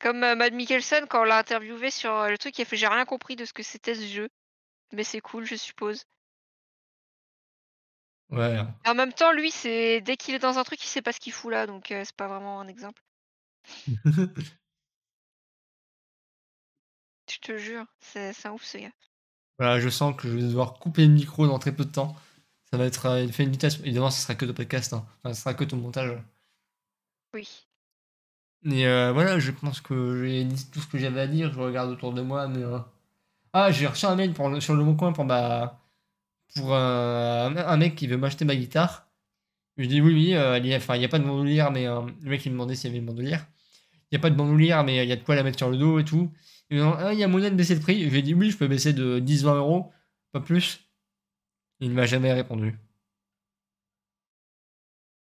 Comme 0.01 0.19
Matt 0.19 0.53
Mikkelsen, 0.53 1.07
quand 1.09 1.23
on 1.23 1.25
l'a 1.25 1.39
interviewé 1.39 1.91
sur 1.91 2.27
le 2.29 2.37
truc, 2.37 2.59
il 2.59 2.63
a 2.63 2.65
fait 2.65 2.77
J'ai 2.77 2.89
rien 2.89 3.05
compris 3.05 3.37
de 3.37 3.45
ce 3.45 3.53
que 3.53 3.63
c'était 3.63 3.95
ce 3.95 4.05
jeu. 4.05 4.29
Mais 4.93 5.05
c'est 5.05 5.21
cool, 5.21 5.45
je 5.47 5.55
suppose. 5.55 6.05
Ouais. 8.33 8.59
Et 8.85 8.89
en 8.89 8.95
même 8.95 9.13
temps, 9.13 9.33
lui, 9.33 9.51
c'est 9.51 10.01
dès 10.01 10.17
qu'il 10.17 10.35
est 10.35 10.39
dans 10.39 10.59
un 10.59 10.65
truc, 10.65 10.83
il 10.83 10.87
sait 10.89 11.03
pas 11.03 11.13
ce 11.13 11.21
qu'il 11.21 11.33
fout 11.33 11.53
là, 11.53 11.67
donc 11.67 11.93
euh, 11.93 12.03
c'est 12.05 12.17
pas 12.17 12.29
vraiment 12.29 12.61
un 12.61 12.67
exemple. 12.69 13.03
Je 17.31 17.39
te 17.39 17.57
jure, 17.57 17.85
c'est 18.01 18.33
c'est 18.33 18.49
un 18.49 18.53
ouf 18.53 18.65
ce 18.65 18.79
gars. 18.79 18.91
Voilà, 19.59 19.81
je 19.81 19.89
sens 19.89 20.15
que 20.17 20.29
je 20.29 20.35
vais 20.35 20.43
devoir 20.43 20.75
couper 20.75 21.07
le 21.07 21.13
micro 21.13 21.47
dans 21.47 21.59
très 21.59 21.73
peu 21.75 21.85
de 21.85 21.91
temps. 21.91 22.17
Ça 22.71 22.77
va 22.79 22.85
être 22.87 23.07
euh, 23.07 23.29
fait 23.29 23.45
une 23.45 23.51
vitesse. 23.53 23.79
Évidemment, 23.81 24.11
ce 24.11 24.21
sera 24.23 24.35
que 24.35 24.45
de 24.45 24.53
podcast. 24.53 24.93
Hein. 24.93 25.07
Enfin, 25.23 25.35
ce 25.35 25.41
sera 25.43 25.55
que 25.55 25.65
ton 25.65 25.77
montage. 25.77 26.19
Oui. 27.35 27.67
Et 28.65 28.87
euh, 28.87 29.13
voilà, 29.13 29.39
je 29.39 29.51
pense 29.51 29.81
que 29.81 30.25
j'ai 30.25 30.45
dit 30.45 30.71
tout 30.71 30.81
ce 30.81 30.87
que 30.87 30.99
j'avais 30.99 31.21
à 31.21 31.27
dire. 31.27 31.53
Je 31.53 31.61
regarde 31.61 31.91
autour 31.91 32.13
de 32.13 32.23
moi, 32.23 32.49
mais. 32.49 32.63
euh, 32.63 32.79
Ah, 33.53 33.71
j'ai 33.71 33.87
reçu 33.87 34.07
un 34.07 34.17
mail 34.17 34.33
pour 34.35 34.49
le- 34.49 34.61
sur 34.61 34.75
le 34.75 34.85
bon 34.85 34.97
coin 34.97 35.13
pour 35.13 35.25
ma. 35.25 35.81
Pour 36.57 36.75
euh, 36.75 37.49
un 37.49 37.77
mec 37.77 37.95
qui 37.95 38.07
veut 38.07 38.17
m'acheter 38.17 38.45
ma 38.45 38.57
guitare. 38.57 39.09
Je 39.79 39.87
dis 39.87 40.01
oui, 40.03 40.15
oui, 40.15 40.35
euh, 40.35 40.59
il 40.59 40.73
a- 40.73 40.99
n'y 40.99 41.05
a 41.05 41.09
pas 41.09 41.19
de 41.19 41.25
bandoulière, 41.25 41.71
mais 41.73 41.87
euh, 41.89 42.03
le 42.23 42.31
mec 42.31 42.45
il 42.47 42.51
me 42.51 42.55
demandait 42.55 42.77
s'il 42.77 42.89
y 42.91 42.93
avait 42.93 42.99
une 43.01 43.07
bandoulière. 43.07 43.47
Il 44.11 44.17
n'y 44.17 44.19
a 44.19 44.23
pas 44.23 44.31
de 44.31 44.37
bandoulière, 44.37 44.85
mais 44.85 45.05
il 45.05 45.09
y 45.09 45.13
a 45.13 45.17
de 45.17 45.23
quoi 45.25 45.35
la 45.37 45.43
mettre 45.43 45.59
sur 45.59 45.71
le 45.71 45.77
dos 45.79 45.99
et 45.99 46.05
tout. 46.05 46.33
Il 46.71 46.79
me 46.79 46.85
ah, 46.85 47.13
il 47.15 47.19
y 47.19 47.25
a 47.25 47.29
moyen 47.29 47.51
de 47.51 47.57
baisser 47.57 47.75
le 47.75 47.81
prix? 47.81 48.05
Je 48.05 48.11
lui 48.11 48.19
ai 48.19 48.23
dit 48.23 48.35
oui, 48.35 48.51
je 48.51 48.59
peux 48.59 48.69
baisser 48.69 48.93
de 48.93 49.19
10-20 49.21 49.57
euros, 49.57 49.93
pas 50.33 50.41
plus. 50.41 50.81
Il 51.81 51.91
ne 51.91 51.95
m'a 51.95 52.07
jamais 52.07 52.33
répondu. 52.33 52.79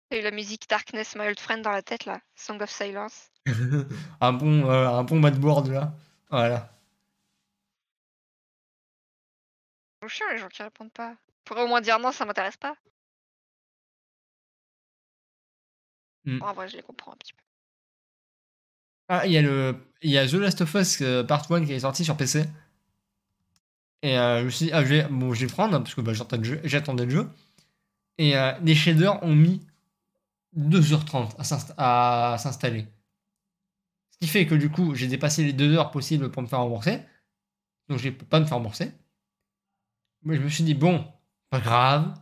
T'as 0.09 0.19
eu 0.19 0.21
la 0.21 0.31
musique 0.31 0.69
Darkness, 0.69 1.15
My 1.15 1.27
Old 1.27 1.39
Friend 1.39 1.63
dans 1.63 1.71
la 1.71 1.81
tête 1.81 2.05
là, 2.05 2.21
Song 2.35 2.61
of 2.61 2.69
Silence. 2.69 3.31
un 4.21 4.33
bon, 4.33 4.69
euh, 4.69 4.87
un 4.89 5.03
bon 5.03 5.19
matboard 5.19 5.67
là. 5.67 5.93
Voilà. 6.29 6.71
C'est 10.01 10.09
chiant 10.09 10.25
les 10.31 10.37
gens 10.37 10.47
qui 10.49 10.63
répondent 10.63 10.91
pas. 10.91 11.15
Pourrait 11.45 11.63
au 11.63 11.67
moins 11.67 11.81
dire 11.81 11.99
non, 11.99 12.11
ça 12.11 12.25
m'intéresse 12.25 12.57
pas. 12.57 12.75
Mm. 16.25 16.39
Bon, 16.39 16.45
en 16.45 16.53
vrai, 16.53 16.67
je 16.67 16.77
les 16.77 16.83
comprends 16.83 17.13
un 17.13 17.17
petit 17.17 17.33
peu. 17.33 17.43
Ah, 19.09 19.25
il 19.25 19.33
y 19.33 19.37
a 19.37 19.41
le, 19.41 19.75
il 20.01 20.11
y 20.11 20.17
a 20.17 20.27
The 20.27 20.33
Last 20.33 20.61
of 20.61 20.73
Us 20.73 21.01
euh, 21.01 21.23
Part 21.23 21.51
1 21.51 21.65
qui 21.65 21.73
est 21.73 21.79
sorti 21.81 22.05
sur 22.05 22.15
PC. 22.15 22.45
Et 24.03 24.17
euh, 24.17 24.39
je 24.39 24.45
me 24.45 24.49
suis 24.49 24.65
dit, 24.67 24.71
ah, 24.73 24.83
je 24.83 24.89
vais, 24.89 25.03
bon, 25.09 25.33
je 25.33 25.45
vais 25.45 25.51
prendre 25.51 25.77
parce 25.77 25.93
que 25.93 26.01
bah, 26.01 26.13
j'attendais 26.13 27.05
le 27.05 27.11
jeu. 27.11 27.29
Et 28.17 28.37
euh, 28.37 28.53
les 28.63 28.75
shaders 28.75 29.21
ont 29.23 29.35
mis 29.35 29.61
2h30 30.55 31.35
à 31.37 31.43
s'insta- 31.43 31.75
à 31.77 32.37
s'installer. 32.39 32.87
Ce 34.11 34.17
qui 34.19 34.27
fait 34.27 34.45
que 34.47 34.55
du 34.55 34.69
coup, 34.69 34.95
j'ai 34.95 35.07
dépassé 35.07 35.43
les 35.43 35.53
2 35.53 35.73
heures 35.75 35.91
possibles 35.91 36.31
pour 36.31 36.41
me 36.41 36.47
faire 36.47 36.59
rembourser. 36.59 36.99
Donc 37.89 37.99
je 37.99 38.09
ne 38.09 38.13
peux 38.13 38.25
pas 38.25 38.39
me 38.39 38.45
faire 38.45 38.57
rembourser. 38.57 38.91
Mais 40.23 40.35
je 40.35 40.41
me 40.41 40.49
suis 40.49 40.63
dit, 40.63 40.73
bon, 40.73 41.05
pas 41.49 41.59
grave. 41.59 42.13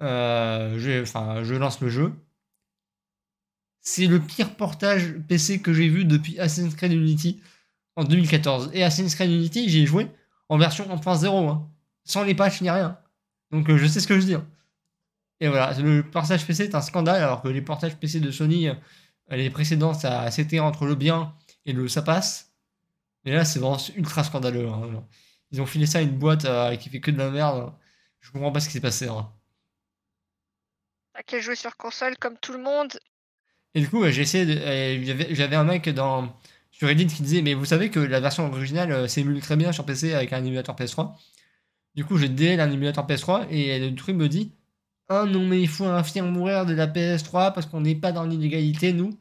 Euh, 0.00 0.78
je, 0.78 1.54
lance 1.54 1.80
le 1.80 1.88
jeu. 1.88 2.12
C'est 3.80 4.06
le 4.06 4.20
pire 4.20 4.56
portage 4.56 5.14
PC 5.28 5.60
que 5.60 5.72
j'ai 5.72 5.88
vu 5.88 6.04
depuis 6.04 6.38
Assassin's 6.38 6.74
Creed 6.74 6.92
Unity 6.92 7.40
en 7.96 8.04
2014. 8.04 8.70
Et 8.74 8.82
Assassin's 8.82 9.14
Creed 9.14 9.30
Unity, 9.30 9.68
j'y 9.68 9.82
ai 9.82 9.86
joué 9.86 10.08
en 10.48 10.58
version 10.58 10.84
1.0, 10.84 11.48
hein, 11.48 11.68
sans 12.04 12.24
les 12.24 12.34
patchs 12.34 12.60
ni 12.60 12.70
rien. 12.70 12.98
Donc 13.50 13.68
euh, 13.70 13.76
je 13.76 13.86
sais 13.86 14.00
ce 14.00 14.06
que 14.06 14.18
je 14.18 14.26
dis. 14.26 14.34
hein. 14.34 14.46
Et 15.40 15.48
voilà, 15.48 15.72
le 15.80 16.02
portage 16.08 16.46
PC 16.46 16.64
est 16.64 16.74
un 16.76 16.80
scandale, 16.80 17.20
alors 17.22 17.42
que 17.42 17.48
les 17.48 17.62
portages 17.62 17.96
PC 17.96 18.20
de 18.20 18.30
Sony, 18.30 18.68
euh, 18.68 18.74
les 19.30 19.50
précédents, 19.50 19.92
c'était 20.30 20.60
entre 20.60 20.86
le 20.86 20.94
bien 20.94 21.34
et 21.66 21.72
le 21.72 21.88
ça 21.88 22.02
passe. 22.02 22.52
Et 23.24 23.32
là, 23.32 23.44
c'est 23.44 23.58
vraiment 23.58 23.78
ultra 23.96 24.24
scandaleux. 24.24 24.68
hein. 24.68 25.04
Ils 25.52 25.60
ont 25.60 25.66
filé 25.66 25.86
ça 25.86 25.98
à 25.98 26.02
une 26.02 26.18
boîte 26.18 26.44
euh, 26.46 26.76
qui 26.76 26.88
fait 26.90 27.00
que 27.00 27.10
de 27.10 27.18
la 27.18 27.30
merde. 27.30 27.72
Je 28.20 28.30
comprends 28.32 28.52
pas 28.52 28.60
ce 28.60 28.66
qui 28.68 28.72
s'est 28.74 28.80
passé. 28.80 29.08
hein. 29.08 29.32
T'as 31.14 31.22
qu'à 31.22 31.40
jouer 31.40 31.56
sur 31.56 31.76
console 31.76 32.16
comme 32.18 32.38
tout 32.38 32.52
le 32.52 32.58
monde. 32.62 32.98
Et 33.74 33.80
du 33.80 33.88
coup, 33.88 34.04
j'ai 34.08 34.22
essayé 34.22 34.46
de. 34.46 34.58
euh, 34.58 35.26
j'avais- 35.34 35.56
un 35.56 35.64
mec 35.64 35.88
dans, 35.88 36.34
sur 36.70 36.88
Reddit 36.88 37.06
qui 37.06 37.22
disait 37.22 37.42
Mais 37.42 37.54
vous 37.54 37.64
savez 37.64 37.90
que 37.90 38.00
la 38.00 38.20
version 38.20 38.46
originale 38.50 38.92
euh, 38.92 39.08
s'émule 39.08 39.40
très 39.40 39.56
bien 39.56 39.72
sur 39.72 39.84
PC 39.86 40.14
avec 40.14 40.32
un 40.32 40.44
émulateur 40.44 40.76
PS3. 40.76 41.18
Du 41.94 42.04
coup, 42.04 42.16
j'ai 42.18 42.28
DL 42.28 42.60
un 42.60 42.70
émulateur 42.70 43.06
PS3 43.06 43.46
et 43.50 43.78
le 43.78 43.94
truc 43.94 44.16
me 44.16 44.28
dit 44.28 44.52
Ah 45.08 45.24
non, 45.26 45.46
mais 45.46 45.60
il 45.60 45.68
faut 45.68 45.84
un 45.86 46.02
firmware 46.04 46.66
de 46.66 46.74
la 46.74 46.86
PS3 46.86 47.52
parce 47.52 47.66
qu'on 47.66 47.80
n'est 47.82 47.94
pas 47.94 48.12
dans 48.12 48.24
l'illégalité, 48.24 48.92
nous. 48.92 49.18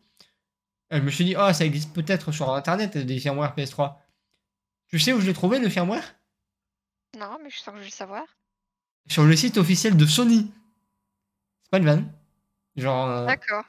Je 0.91 0.99
me 0.99 1.09
suis 1.11 1.25
dit 1.25 1.35
Ah, 1.35 1.53
ça 1.53 1.65
existe 1.65 1.93
peut-être 1.93 2.31
sur 2.31 2.53
internet 2.53 2.97
des 2.97 3.19
firmware 3.19 3.55
PS3. 3.55 4.01
Tu 4.87 4.99
sais 4.99 5.13
où 5.13 5.21
je 5.21 5.27
l'ai 5.27 5.33
trouvé 5.33 5.59
le 5.59 5.69
firmware? 5.69 6.15
Non, 7.17 7.37
mais 7.43 7.49
je 7.49 7.57
sens 7.57 7.67
que 7.73 7.77
je 7.77 7.79
vais 7.79 7.85
le 7.85 7.91
savoir. 7.91 8.23
Sur 9.07 9.23
le 9.25 9.35
site 9.35 9.57
officiel 9.57 9.97
de 9.97 10.05
Sony. 10.05 10.51
C'est 11.63 11.71
pas 11.71 11.77
une 11.77 11.85
vanne. 11.85 12.11
Genre. 12.75 13.07
euh, 13.09 13.25
D'accord. 13.25 13.65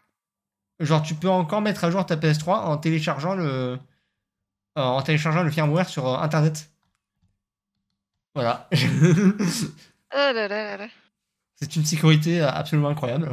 Genre, 0.80 1.02
tu 1.02 1.14
peux 1.14 1.28
encore 1.28 1.60
mettre 1.60 1.84
à 1.84 1.90
jour 1.90 2.04
ta 2.06 2.16
PS3 2.16 2.60
en 2.64 2.76
téléchargeant 2.76 3.34
le, 3.34 3.44
euh, 3.44 3.78
en 4.76 5.02
téléchargeant 5.02 5.42
le 5.42 5.50
firmware 5.50 5.88
sur 5.88 6.06
euh, 6.08 6.18
Internet. 6.18 6.70
Voilà. 8.34 8.68
Oh 10.14 10.18
là 10.18 10.32
là 10.34 10.48
là 10.48 10.76
là. 10.76 10.88
C'est 11.56 11.74
une 11.76 11.86
sécurité 11.86 12.42
euh, 12.42 12.50
absolument 12.50 12.88
incroyable. 12.90 13.30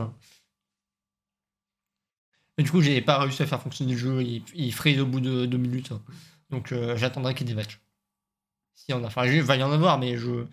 Et 2.57 2.63
du 2.63 2.71
coup, 2.71 2.81
j'ai 2.81 3.01
pas 3.01 3.19
réussi 3.19 3.43
à 3.43 3.47
faire 3.47 3.61
fonctionner 3.61 3.91
le 3.91 3.97
jeu. 3.97 4.21
Il, 4.23 4.45
il 4.55 4.73
freeze 4.73 5.01
au 5.01 5.05
bout 5.05 5.19
de 5.19 5.45
deux 5.45 5.57
minutes. 5.57 5.91
Donc, 6.51 6.71
euh, 6.71 6.95
j'attendrai 6.95 7.35
qu'il 7.35 7.47
débatche. 7.47 7.81
Si 8.85 8.93
on 8.93 9.03
a, 9.03 9.07
enfin, 9.07 9.25
il 9.25 9.41
va 9.43 9.55
y 9.57 9.63
en 9.63 9.71
avoir, 9.71 9.99
mais 9.99 10.17
je, 10.17 10.47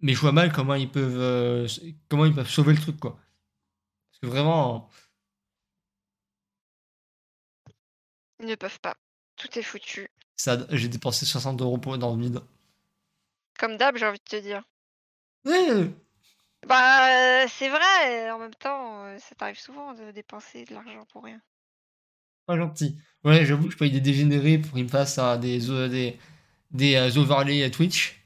mais 0.00 0.12
je 0.14 0.20
vois 0.20 0.32
mal 0.32 0.52
comment 0.52 0.74
ils 0.74 0.90
peuvent, 0.90 1.18
euh, 1.18 1.66
comment 2.08 2.26
ils 2.26 2.34
peuvent 2.34 2.48
sauver 2.50 2.74
le 2.74 2.80
truc, 2.80 2.98
quoi. 3.00 3.18
Parce 4.10 4.20
que 4.20 4.26
vraiment, 4.26 4.88
Ils 8.38 8.46
ne 8.46 8.54
peuvent 8.54 8.78
pas. 8.80 8.94
Tout 9.36 9.58
est 9.58 9.62
foutu. 9.62 10.08
ça, 10.36 10.58
j'ai 10.70 10.88
dépensé 10.88 11.26
60 11.26 11.60
euros 11.60 11.78
pour, 11.78 11.98
dans 11.98 12.14
le 12.14 12.22
vide. 12.22 12.40
Comme 13.58 13.76
d'hab, 13.76 13.96
j'ai 13.96 14.06
envie 14.06 14.18
de 14.18 14.24
te 14.24 14.36
dire. 14.36 14.62
Ouais, 15.44 15.90
Bah, 16.66 17.46
c'est 17.48 17.68
vrai. 17.68 18.30
En 18.30 18.38
même 18.38 18.54
temps, 18.54 19.04
euh, 19.04 19.18
ça 19.18 19.34
t'arrive 19.34 19.58
souvent 19.58 19.94
de 19.94 20.10
dépenser 20.12 20.64
de 20.64 20.74
l'argent 20.74 21.04
pour 21.12 21.24
rien. 21.24 21.40
Pas 22.46 22.56
gentil. 22.56 22.96
Ouais, 23.24 23.44
j'avoue 23.46 23.66
que 23.66 23.72
je 23.72 23.78
paye 23.78 23.90
des 23.90 24.00
dégénérés 24.00 24.58
pour 24.58 24.72
qu'ils 24.72 24.84
me 24.84 24.88
fassent 24.88 25.18
des, 25.40 25.70
euh, 25.70 25.88
des, 25.88 26.18
des 26.74 26.96
euh, 26.96 27.16
overlays 27.18 27.64
à 27.64 27.70
Twitch. 27.70 28.20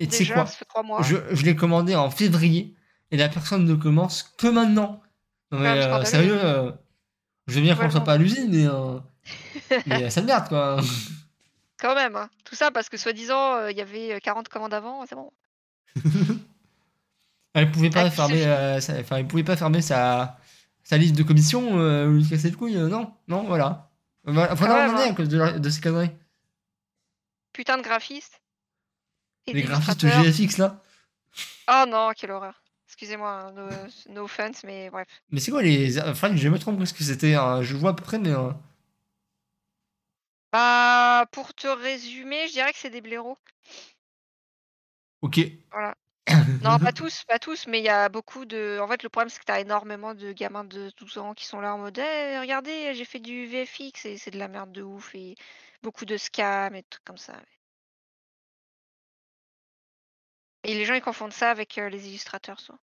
Et 0.00 0.06
tu 0.06 0.24
sais 0.24 0.32
quoi 0.32 0.82
mois. 0.82 1.02
Je, 1.02 1.16
je 1.32 1.44
l'ai 1.44 1.56
commandé 1.56 1.94
en 1.96 2.10
février 2.10 2.74
et 3.10 3.16
la 3.16 3.28
personne 3.28 3.64
ne 3.64 3.74
commence 3.74 4.22
que 4.38 4.46
maintenant. 4.48 5.02
Non, 5.50 5.58
mais 5.60 5.68
euh, 5.68 6.04
sérieux, 6.04 6.38
euh, 6.42 6.70
je 7.46 7.54
veux 7.56 7.60
bien 7.62 7.74
qu'on 7.76 7.90
soit 7.90 8.00
pas 8.04 8.14
à 8.14 8.16
l'usine, 8.18 8.48
mais, 8.50 8.66
euh, 8.66 8.98
mais 9.86 10.10
ça 10.10 10.20
me 10.20 10.26
merde 10.26 10.48
quoi. 10.48 10.78
Quand 11.78 11.94
même, 11.94 12.16
hein. 12.16 12.28
Tout 12.44 12.54
ça 12.54 12.70
parce 12.70 12.88
que 12.88 12.96
soi-disant, 12.96 13.54
euh, 13.56 13.70
il 13.70 13.76
y 13.76 13.80
avait 13.80 14.14
euh, 14.14 14.18
40 14.22 14.48
commandes 14.48 14.74
avant, 14.74 15.04
c'est 15.08 15.14
bon. 15.14 15.30
Elle 17.54 17.70
pouvait 17.70 17.90
pas 17.90 18.02
Ah, 18.02 18.10
fermer, 18.10 18.44
euh, 18.46 18.80
sa- 18.80 18.98
enfin, 18.98 19.18
il 19.20 19.26
pouvait 19.26 19.44
pas 19.44 19.56
fermer 19.56 19.80
sa, 19.80 20.38
sa 20.82 20.98
liste 20.98 21.14
de 21.14 21.22
commissions, 21.22 21.78
euh, 21.78 22.10
lui 22.12 22.26
casser 22.28 22.50
le 22.50 22.56
couille, 22.56 22.76
euh, 22.76 22.88
non, 22.88 23.12
non, 23.28 23.44
voilà. 23.44 23.90
Voilà, 24.24 24.56
Faut 24.56 24.64
Quand 24.64 24.72
en 24.74 24.86
demander 24.88 25.04
hein. 25.04 25.10
à 25.10 25.14
cause 25.14 25.28
de, 25.28 25.58
de 25.58 25.70
ces 25.70 25.80
conneries. 25.80 26.10
Putain 27.54 27.78
de 27.78 27.82
graphiste. 27.82 28.40
Et 29.46 29.54
Les 29.54 29.62
graphistes. 29.62 30.06
GFX 30.06 30.58
là. 30.58 30.82
Oh 31.70 31.84
non, 31.88 32.10
quelle 32.14 32.30
horreur. 32.32 32.60
Excusez-moi, 32.88 33.30
hein, 33.30 33.52
no, 33.52 33.68
no 34.10 34.24
offense, 34.24 34.62
mais 34.64 34.90
bref. 34.90 35.08
Mais 35.30 35.40
c'est 35.40 35.50
quoi 35.50 35.62
les. 35.62 35.98
Enfin, 36.00 36.30
j'ai 36.32 36.42
jamais 36.42 36.58
trop 36.58 36.70
compris 36.72 36.86
ce 36.86 36.94
que 36.94 37.02
c'était. 37.02 37.34
hein. 37.34 37.62
Je 37.62 37.74
vois 37.74 37.90
à 37.90 37.94
peu 37.94 38.04
près, 38.04 38.18
mais. 38.18 38.30
euh, 38.30 38.50
Bah, 40.52 41.26
pour 41.32 41.54
te 41.54 41.66
résumer, 41.66 42.46
je 42.48 42.52
dirais 42.52 42.72
que 42.72 42.78
c'est 42.78 42.90
des 42.90 43.00
blaireaux. 43.00 43.38
Ok. 45.22 45.40
Voilà. 45.72 45.94
Non, 46.62 46.78
pas 46.78 46.92
tous, 46.92 47.24
pas 47.24 47.38
tous, 47.38 47.66
mais 47.66 47.80
il 47.80 47.84
y 47.84 47.88
a 47.88 48.08
beaucoup 48.08 48.44
de. 48.46 48.78
En 48.80 48.88
fait, 48.88 49.02
le 49.02 49.08
problème, 49.08 49.28
c'est 49.28 49.40
que 49.40 49.44
t'as 49.44 49.60
énormément 49.60 50.14
de 50.14 50.32
gamins 50.32 50.64
de 50.64 50.90
12 50.96 51.18
ans 51.18 51.34
qui 51.34 51.44
sont 51.46 51.60
là 51.60 51.74
en 51.74 51.78
mode 51.78 51.98
Eh, 51.98 52.38
regardez, 52.38 52.94
j'ai 52.94 53.04
fait 53.04 53.18
du 53.20 53.46
VFX 53.46 54.06
et 54.06 54.16
c'est 54.18 54.30
de 54.30 54.38
la 54.38 54.48
merde 54.48 54.72
de 54.72 54.82
ouf 54.82 55.14
et 55.14 55.34
beaucoup 55.84 56.04
de 56.06 56.16
scams 56.16 56.74
et 56.74 56.82
trucs 56.82 57.04
comme 57.04 57.18
ça. 57.18 57.34
Et 60.64 60.74
les 60.74 60.84
gens, 60.86 60.94
ils 60.94 61.02
confondent 61.02 61.32
ça 61.32 61.50
avec 61.50 61.78
euh, 61.78 61.88
les 61.88 62.08
illustrateurs, 62.08 62.58
soit. 62.58 62.78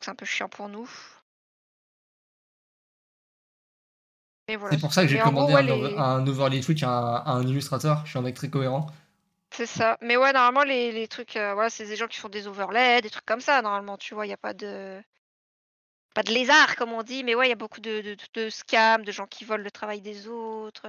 C'est 0.00 0.10
un 0.10 0.14
peu 0.14 0.24
chiant 0.24 0.48
pour 0.48 0.68
nous. 0.68 0.88
Voilà. 4.48 4.76
C'est 4.76 4.80
pour 4.80 4.92
ça 4.92 5.02
que 5.02 5.08
j'ai 5.08 5.18
gros, 5.18 5.30
commandé 5.30 5.54
ouais, 5.54 5.60
un, 5.60 5.68
over- 5.68 5.88
les- 5.88 5.96
un 5.98 6.26
overlay 6.26 6.60
Twitch 6.60 6.84
à 6.84 6.88
un, 6.88 7.14
à 7.16 7.30
un 7.32 7.42
illustrateur. 7.46 8.02
Je 8.04 8.10
suis 8.10 8.18
un 8.18 8.22
mec 8.22 8.36
très 8.36 8.48
cohérent. 8.48 8.86
C'est 9.50 9.66
ça. 9.66 9.96
Mais 10.02 10.16
ouais, 10.16 10.32
normalement, 10.32 10.62
les, 10.62 10.92
les 10.92 11.08
trucs, 11.08 11.36
euh, 11.36 11.54
voilà, 11.54 11.68
c'est 11.70 11.86
des 11.86 11.96
gens 11.96 12.06
qui 12.06 12.18
font 12.20 12.28
des 12.28 12.46
overlays, 12.46 13.00
des 13.02 13.10
trucs 13.10 13.26
comme 13.26 13.40
ça, 13.40 13.60
normalement, 13.62 13.96
tu 13.96 14.14
vois, 14.14 14.24
il 14.24 14.28
n'y 14.28 14.34
a 14.34 14.36
pas 14.36 14.54
de. 14.54 15.02
Pas 16.16 16.22
de 16.22 16.32
lézard, 16.32 16.76
comme 16.76 16.94
on 16.94 17.02
dit, 17.02 17.24
mais 17.24 17.34
ouais, 17.34 17.44
il 17.44 17.50
y 17.50 17.52
a 17.52 17.56
beaucoup 17.56 17.82
de, 17.82 18.00
de, 18.00 18.16
de 18.32 18.48
scams, 18.48 19.04
de 19.04 19.12
gens 19.12 19.26
qui 19.26 19.44
volent 19.44 19.62
le 19.62 19.70
travail 19.70 20.00
des 20.00 20.28
autres, 20.28 20.86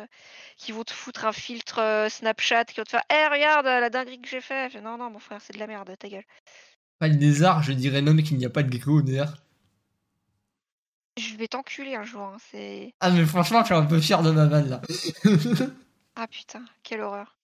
qui 0.56 0.72
vont 0.72 0.86
te 0.86 0.94
foutre 0.94 1.26
un 1.26 1.34
filtre 1.34 1.80
euh, 1.82 2.08
Snapchat, 2.08 2.64
qui 2.64 2.78
vont 2.80 2.86
te 2.86 2.92
faire 2.92 3.04
Eh, 3.12 3.28
regarde 3.30 3.66
la 3.66 3.90
dinguerie 3.90 4.22
que 4.22 4.30
j'ai 4.30 4.40
fait. 4.40 4.70
Je 4.72 4.80
Non, 4.80 4.98
non, 4.98 5.10
mon 5.10 5.20
frère, 5.20 5.42
c'est 5.42 5.52
de 5.52 5.60
la 5.60 5.68
merde, 5.68 5.92
ta 6.00 6.08
gueule. 6.08 6.24
Pas 7.00 7.10
le 7.10 7.16
lézard, 7.16 7.62
je 7.62 7.74
dirais 7.74 8.02
même 8.02 8.24
qu'il 8.24 8.38
n'y 8.38 8.46
a 8.46 8.50
pas 8.50 8.64
de 8.64 8.72
gecko 8.72 9.02
d'air. 9.02 9.34
Je 11.18 11.36
vais 11.36 11.50
t'enculer 11.50 11.96
un 11.96 12.06
jour, 12.06 12.22
hein, 12.22 12.38
c'est. 12.50 12.94
Ah, 13.02 13.10
mais 13.10 13.26
franchement, 13.26 13.60
je 13.60 13.66
suis 13.66 13.76
un 13.76 13.86
peu 13.86 14.00
fier 14.00 14.24
de 14.24 14.32
ma 14.32 14.46
vanne 14.46 14.70
là. 14.70 14.82
Ah 16.16 16.28
putain, 16.28 16.64
quelle 16.84 17.02
horreur. 17.02 17.36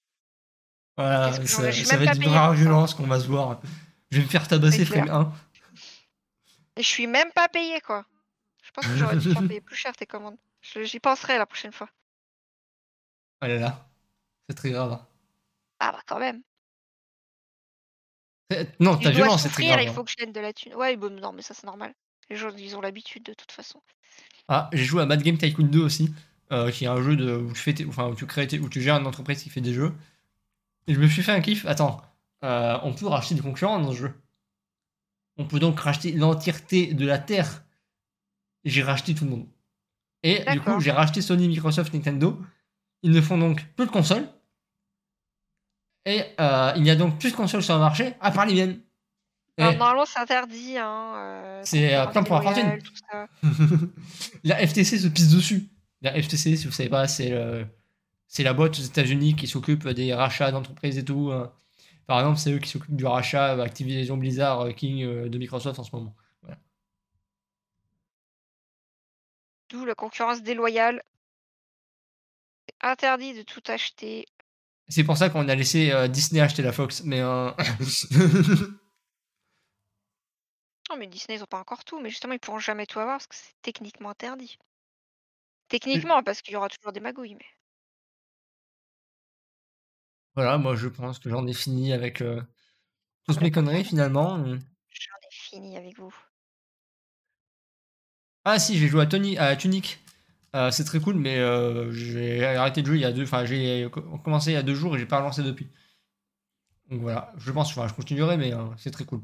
voilà, 0.95 1.34
ça, 1.34 1.61
va 1.61 1.67
être 1.67 2.15
une 2.15 2.23
ça. 2.23 2.53
violence 2.53 2.93
qu'on 2.93 3.07
va 3.07 3.19
se 3.19 3.27
voir. 3.27 3.59
Je 4.09 4.19
vais 4.19 4.23
me 4.23 4.29
faire 4.29 4.47
tabasser 4.47 4.86
frame. 4.86 5.09
1. 5.09 5.34
Et 6.76 6.84
je 6.84 6.88
suis 6.88 7.07
même 7.07 7.32
pas 7.34 7.47
payé, 7.49 7.80
quoi. 7.82 8.05
Je 8.63 8.71
pense 8.71 8.86
que 8.88 8.95
j'aurais 8.95 9.17
dû 9.17 9.32
faire 9.32 9.41
payer 9.47 9.61
plus 9.61 9.76
cher 9.76 9.95
tes 9.95 10.05
commandes. 10.05 10.38
J'y 10.61 10.99
penserai 10.99 11.38
la 11.38 11.45
prochaine 11.45 11.71
fois. 11.74 11.89
Oh 13.41 13.47
là 13.47 13.57
là. 13.57 13.89
C'est 14.49 14.55
très 14.55 14.71
grave. 14.71 14.99
Ah 15.80 15.91
bah 15.91 16.01
quand 16.07 16.19
même. 16.19 16.41
Eh, 18.49 18.65
Non, 18.80 18.97
Si 18.97 19.03
ta 19.03 19.09
je 19.11 19.15
dois 19.17 19.26
violence, 19.26 19.43
c'est 19.43 19.49
très 19.49 19.65
grave. 19.65 19.82
il 19.84 19.88
hein. 19.89 19.93
faut 19.93 20.03
que 20.03 20.11
je 20.11 20.15
gagne 20.15 20.32
de 20.32 20.39
la 20.39 20.53
thune. 20.53 20.76
Ouais, 20.76 20.95
bon, 20.95 21.13
non, 21.19 21.32
mais 21.34 21.41
ça 21.41 21.53
c'est 21.53 21.65
normal. 21.65 21.93
Les 22.30 22.36
gens, 22.36 22.49
ils 22.57 22.76
ont 22.76 22.82
l'habitude 22.82 23.24
de 23.24 23.34
toute 23.34 23.51
façon. 23.51 23.82
Ah, 24.47 24.69
j'ai 24.74 24.84
joué 24.84 25.01
à 25.01 25.05
Mad 25.05 25.21
Game 25.21 25.38
Tycoon 25.38 25.65
2 25.67 25.82
aussi, 25.82 26.13
euh, 26.51 26.71
qui 26.71 26.86
est 26.86 26.88
un 26.88 27.01
jeu 27.01 27.15
de, 27.15 27.36
où, 27.36 27.51
tu 27.53 27.59
fais 27.61 27.74
tes- 27.74 27.86
enfin, 27.86 28.07
où, 28.07 28.15
tu 28.15 28.26
crées 28.26 28.47
tes- 28.47 28.59
où 28.59 28.69
tu 28.69 28.82
gères 28.82 28.97
une 28.97 29.07
entreprise 29.07 29.41
qui 29.43 29.49
fait 29.49 29.61
des 29.61 29.74
jeux. 29.74 29.93
Et 30.88 30.93
je 30.93 30.99
me 30.99 31.07
suis 31.07 31.24
fait 31.24 31.32
un 31.32 31.41
kiff. 31.41 31.65
Attends, 31.65 32.01
euh, 32.43 32.78
on 32.84 32.93
peut 32.93 33.07
racheter 33.07 33.36
des 33.36 33.41
concurrents 33.41 33.80
dans 33.80 33.91
ce 33.91 33.97
jeu. 33.97 34.13
On 35.38 35.45
peut 35.45 35.59
donc 35.59 35.79
racheter 35.79 36.11
l'entièreté 36.11 36.93
de 36.93 37.05
la 37.05 37.17
Terre. 37.19 37.63
J'ai 38.65 38.84
racheté 38.84 39.15
tout 39.15 39.25
le 39.25 39.31
monde. 39.31 39.47
Et 40.21 40.39
du 40.53 40.61
coup, 40.61 40.79
j'ai 40.79 40.91
racheté 40.91 41.21
Sony, 41.21 41.47
Microsoft, 41.47 41.93
Nintendo. 41.93 42.39
Ils 43.01 43.11
ne 43.11 43.19
font 43.21 43.38
donc 43.38 43.65
plus 43.75 43.86
de 43.86 43.91
consoles. 43.91 44.27
Et 46.05 46.23
euh, 46.39 46.73
il 46.75 46.84
n'y 46.84 46.89
a 46.89 46.95
donc 46.95 47.17
plus 47.19 47.31
de 47.31 47.36
consoles 47.36 47.63
sur 47.63 47.73
le 47.73 47.79
marché, 47.79 48.13
à 48.21 48.31
part 48.31 48.45
les 48.45 48.53
miennes. 48.53 48.79
Alors, 49.57 49.73
normalement, 49.77 50.05
c'est 50.05 50.19
interdit. 50.19 50.77
Hein, 50.77 51.13
euh, 51.15 51.61
C'est, 51.63 51.95
euh, 51.95 52.05
plein 52.07 52.23
pour 52.23 52.36
la 52.36 52.41
fortune. 52.41 52.79
la 54.43 54.65
FTC 54.67 54.97
se 54.97 55.07
pisse 55.07 55.29
dessus. 55.29 55.69
La 56.01 56.13
FTC, 56.21 56.55
si 56.57 56.65
vous 56.65 56.71
savez 56.73 56.89
pas, 56.89 57.07
c'est 57.07 57.29
le- 57.29 57.65
c'est 58.27 58.43
la 58.43 58.53
boîte 58.53 58.79
aux 58.79 58.81
États-Unis 58.81 59.36
qui 59.36 59.47
s'occupe 59.47 59.88
des 59.89 60.13
rachats 60.13 60.51
d'entreprises 60.51 60.97
et 60.97 61.05
tout. 61.05 61.31
hein. 61.31 61.51
Par 62.07 62.19
exemple, 62.19 62.37
c'est 62.37 62.51
eux 62.51 62.59
qui 62.59 62.69
s'occupent 62.69 62.95
du 62.95 63.05
rachat 63.05 63.55
euh, 63.55 63.63
Activision 63.63 64.17
Blizzard 64.17 64.61
euh, 64.61 64.71
King 64.71 65.03
euh, 65.03 65.29
de 65.29 65.37
Microsoft 65.37 65.79
en 65.79 65.83
ce 65.83 65.95
moment. 65.95 66.15
D'où 69.69 69.85
la 69.85 69.95
concurrence 69.95 70.43
déloyale. 70.43 71.01
C'est 72.67 72.75
interdit 72.87 73.33
de 73.33 73.41
tout 73.41 73.63
acheter. 73.67 74.25
C'est 74.87 75.03
pour 75.03 75.17
ça 75.17 75.29
qu'on 75.29 75.47
a 75.49 75.55
laissé 75.55 75.91
euh, 75.91 76.07
Disney 76.07 76.41
acheter 76.41 76.61
la 76.61 76.71
Fox. 76.71 77.03
Mais 77.03 77.21
euh, 77.21 77.49
Non, 80.89 80.97
mais 80.97 81.07
Disney, 81.07 81.37
ils 81.37 81.43
ont 81.43 81.47
pas 81.47 81.59
encore 81.59 81.83
tout. 81.85 81.99
Mais 81.99 82.09
justement, 82.09 82.33
ils 82.33 82.39
pourront 82.39 82.59
jamais 82.59 82.85
tout 82.85 82.99
avoir 82.99 83.15
parce 83.15 83.27
que 83.27 83.35
c'est 83.35 83.55
techniquement 83.61 84.09
interdit. 84.09 84.59
Techniquement, 85.69 86.21
parce 86.21 86.41
qu'il 86.41 86.53
y 86.53 86.57
aura 86.57 86.69
toujours 86.69 86.91
des 86.91 86.99
magouilles. 86.99 87.35
Mais... 87.35 87.45
voilà, 90.36 90.57
moi 90.57 90.75
je 90.75 90.88
pense 90.88 91.19
que 91.19 91.29
j'en 91.29 91.47
ai 91.47 91.53
fini 91.53 91.91
avec 91.93 92.21
euh, 92.21 92.41
toutes 93.25 93.39
Ah, 93.39 93.41
mes 93.41 93.51
conneries 93.51 93.86
finalement. 93.86 94.43
J'en 94.91 95.17
ai 95.17 95.29
fini 95.29 95.77
avec 95.77 95.99
vous. 95.99 96.15
Ah 98.45 98.59
si, 98.59 98.77
j'ai 98.77 98.88
joué 98.88 99.01
à 99.01 99.05
Tony, 99.05 99.38
à 99.38 99.55
Tunic. 99.55 99.99
Euh, 100.55 100.71
c'est 100.71 100.84
très 100.84 100.99
cool, 100.99 101.15
mais 101.15 101.39
euh, 101.39 101.91
j'ai 101.91 102.45
arrêté 102.45 102.81
de 102.81 102.88
jouer 102.88 102.97
il 102.97 103.01
y 103.01 103.05
a 103.05 103.11
deux. 103.11 103.23
Enfin, 103.23 103.45
j'ai 103.45 103.88
co- 103.91 104.01
commencé 104.19 104.51
il 104.51 104.53
y 104.53 104.57
a 104.57 104.63
deux 104.63 104.75
jours 104.75 104.95
et 104.95 104.99
j'ai 104.99 105.05
pas 105.05 105.17
relancé 105.19 105.43
depuis. 105.43 105.69
Donc 106.89 107.01
voilà, 107.01 107.34
je 107.38 107.51
pense, 107.51 107.71
enfin, 107.71 107.88
je 107.89 107.93
continuerai, 107.93 108.38
mais 108.38 108.53
euh, 108.53 108.65
c'est 108.77 108.91
très 108.91 109.03
cool. 109.05 109.21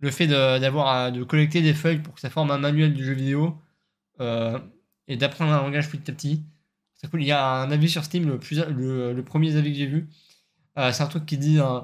Le 0.00 0.10
fait 0.10 0.26
de, 0.26 0.58
d'avoir 0.58 0.88
à- 0.88 1.10
de 1.12 1.22
collecter 1.22 1.62
des 1.62 1.72
feuilles 1.72 2.00
pour 2.02 2.14
que 2.14 2.20
ça 2.20 2.30
forme 2.30 2.50
un 2.50 2.58
manuel 2.58 2.94
du 2.94 3.04
jeu 3.04 3.12
vidéo 3.12 3.56
et 5.08 5.16
d'apprendre 5.16 5.52
un 5.52 5.62
langage 5.62 5.90
petit 5.90 6.08
à 6.10 6.14
petit, 6.14 6.44
c'est 6.98 7.10
cool. 7.10 7.22
Il 7.22 7.26
y 7.26 7.32
a 7.32 7.44
un 7.44 7.70
avis 7.70 7.88
sur 7.88 8.04
Steam, 8.04 8.28
le, 8.28 8.38
plus, 8.38 8.58
le, 8.66 9.12
le 9.12 9.24
premier 9.24 9.56
avis 9.56 9.72
que 9.72 9.78
j'ai 9.78 9.86
vu. 9.86 10.08
Euh, 10.78 10.92
c'est 10.92 11.02
un 11.02 11.06
truc 11.06 11.26
qui 11.26 11.38
dit 11.38 11.58
euh, 11.60 11.80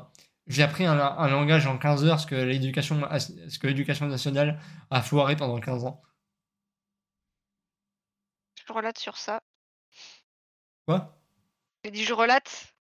J'ai 0.46 0.62
appris 0.62 0.84
un, 0.84 0.98
un 0.98 1.28
langage 1.28 1.66
en 1.66 1.78
15 1.78 2.04
heures, 2.04 2.20
ce 2.20 2.26
que 2.26 2.34
l'éducation, 2.34 3.00
ce 3.18 3.58
que 3.58 3.66
l'éducation 3.66 4.06
nationale 4.06 4.60
a 4.90 5.02
foiré 5.02 5.36
pendant 5.36 5.58
15 5.60 5.84
ans. 5.84 6.02
Je 8.66 8.72
relate 8.72 8.98
sur 8.98 9.16
ça. 9.16 9.40
Quoi? 10.86 11.16
J'ai 11.84 11.90
dit 11.90 12.04
je 12.04 12.12
relate. 12.12 12.74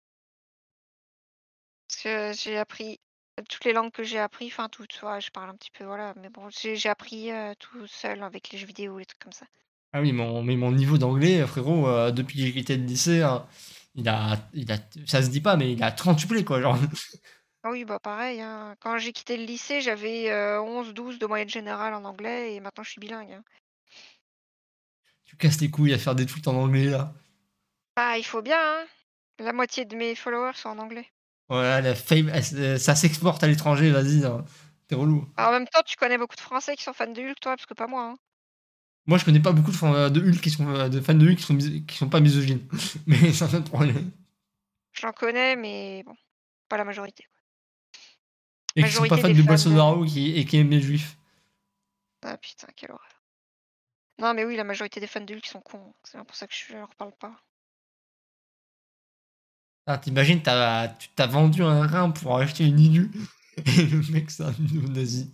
Parce 1.88 2.02
que 2.02 2.32
j'ai 2.32 2.58
appris 2.58 3.00
toutes 3.48 3.64
les 3.64 3.72
langues 3.72 3.90
que 3.90 4.02
j'ai 4.02 4.18
appris, 4.18 4.46
enfin 4.48 4.68
toutes, 4.68 5.00
ouais, 5.02 5.20
je 5.20 5.30
parle 5.30 5.50
un 5.50 5.56
petit 5.56 5.70
peu, 5.70 5.84
voilà, 5.84 6.14
mais 6.16 6.28
bon, 6.28 6.48
j'ai 6.50 6.76
j'ai 6.76 6.88
appris 6.88 7.30
euh, 7.32 7.54
tout 7.58 7.86
seul 7.86 8.22
avec 8.22 8.50
les 8.50 8.58
jeux 8.58 8.66
vidéo, 8.66 8.98
les 8.98 9.06
trucs 9.06 9.20
comme 9.20 9.32
ça. 9.32 9.46
Ah 9.92 10.00
oui, 10.00 10.12
mon, 10.12 10.42
mais 10.42 10.56
mon 10.56 10.70
niveau 10.72 10.98
d'anglais, 10.98 11.44
frérot, 11.46 11.88
euh, 11.88 12.10
depuis 12.12 12.36
que 12.38 12.42
j'ai 12.46 12.52
quitté 12.52 12.76
le 12.76 12.84
lycée, 12.84 13.22
hein, 13.22 13.46
il, 13.96 14.08
a, 14.08 14.36
il 14.54 14.70
a. 14.70 14.76
Ça 15.06 15.22
se 15.22 15.30
dit 15.30 15.40
pas, 15.40 15.56
mais 15.56 15.72
il 15.72 15.82
a 15.82 15.90
30 15.90 16.44
quoi. 16.44 16.60
Genre. 16.60 16.78
Ah 17.62 17.70
oui, 17.70 17.84
bah 17.86 17.98
pareil, 17.98 18.40
hein. 18.40 18.74
Quand 18.80 18.98
j'ai 18.98 19.12
quitté 19.12 19.36
le 19.38 19.44
lycée, 19.44 19.80
j'avais 19.80 20.30
11-12 20.60 21.18
de 21.18 21.26
moyenne 21.26 21.48
générale 21.48 21.94
en 21.94 22.04
anglais 22.04 22.54
et 22.54 22.60
maintenant 22.60 22.84
je 22.84 22.90
suis 22.90 23.00
bilingue. 23.00 23.32
hein. 23.32 23.42
Tu 25.24 25.36
casses 25.36 25.60
les 25.62 25.70
couilles 25.70 25.94
à 25.94 25.98
faire 25.98 26.14
des 26.14 26.26
tweets 26.26 26.48
en 26.48 26.56
anglais 26.56 26.86
là. 26.86 27.14
Ah, 27.94 28.18
il 28.18 28.24
faut 28.24 28.42
bien, 28.42 28.58
hein. 28.60 28.86
La 29.38 29.52
moitié 29.52 29.84
de 29.84 29.94
mes 29.94 30.16
followers 30.16 30.54
sont 30.56 30.70
en 30.70 30.78
anglais. 30.78 31.08
Voilà, 31.48 31.80
la 31.80 31.94
fame, 31.94 32.30
elle- 32.32 32.80
ça 32.80 32.94
s'exporte 32.94 33.42
à 33.42 33.46
l'étranger, 33.48 33.90
vas-y, 33.90 34.24
hein. 34.24 34.44
t'es 34.88 34.94
relou. 34.94 35.26
Alors, 35.36 35.50
en 35.50 35.52
même 35.54 35.66
temps, 35.66 35.82
tu 35.84 35.96
connais 35.96 36.18
beaucoup 36.18 36.36
de 36.36 36.40
Français 36.40 36.76
qui 36.76 36.84
sont 36.84 36.92
fans 36.92 37.08
de 37.08 37.20
Hulk, 37.20 37.40
toi, 37.40 37.56
parce 37.56 37.66
que 37.66 37.74
pas 37.74 37.88
moi. 37.88 38.02
hein. 38.04 38.16
Moi, 39.06 39.18
je 39.18 39.24
connais 39.24 39.40
pas 39.40 39.52
beaucoup 39.52 39.70
de, 39.70 39.76
fans 39.76 40.10
de 40.10 40.20
Hulk 40.20 40.40
qui 40.40 40.50
sont 40.50 40.68
euh, 40.68 40.88
de 40.88 41.00
fans 41.00 41.14
de 41.14 41.26
Hulk 41.26 41.36
qui 41.36 41.42
sont, 41.42 41.56
qui 41.56 41.96
sont 41.96 42.08
pas 42.08 42.20
misogynes. 42.20 42.66
Mais 43.06 43.32
c'est 43.32 43.44
un 43.44 43.58
autre 43.58 43.70
problème. 43.70 44.10
J'en 44.92 45.12
connais, 45.12 45.56
mais 45.56 46.02
bon, 46.04 46.14
pas 46.68 46.76
la 46.76 46.84
majorité. 46.84 47.24
quoi. 47.24 47.40
Et 48.76 48.82
qui 48.82 48.90
sont 48.90 49.06
pas 49.06 49.16
fans 49.16 49.28
de 49.28 49.34
fans, 49.34 49.44
Bolsonaro 49.44 50.04
qui, 50.04 50.36
et 50.36 50.44
qui 50.44 50.58
aiment 50.58 50.70
les 50.70 50.80
juifs. 50.80 51.16
Ah 52.22 52.36
putain, 52.36 52.66
quelle 52.76 52.90
horreur. 52.90 53.22
Non, 54.18 54.34
mais 54.34 54.44
oui, 54.44 54.56
la 54.56 54.64
majorité 54.64 55.00
des 55.00 55.06
fans 55.06 55.20
de 55.20 55.34
Hulk 55.34 55.46
sont 55.46 55.60
cons. 55.60 55.94
C'est 56.04 56.18
bien 56.18 56.24
pour 56.24 56.36
ça 56.36 56.46
que 56.46 56.54
je 56.54 56.74
leur 56.74 56.94
parle 56.96 57.12
pas. 57.18 57.40
Ah, 59.86 59.96
t'imagines, 59.98 60.42
t'as, 60.42 60.88
tu 60.88 61.08
t'as 61.16 61.26
vendu 61.26 61.62
un 61.62 61.86
rein 61.86 62.10
pour 62.10 62.36
acheter 62.36 62.66
une 62.66 62.78
ILU. 62.78 63.10
Et 63.66 63.86
le 63.86 64.12
mec, 64.12 64.30
c'est 64.30 64.44
un 64.44 64.54
nazi. 64.90 65.32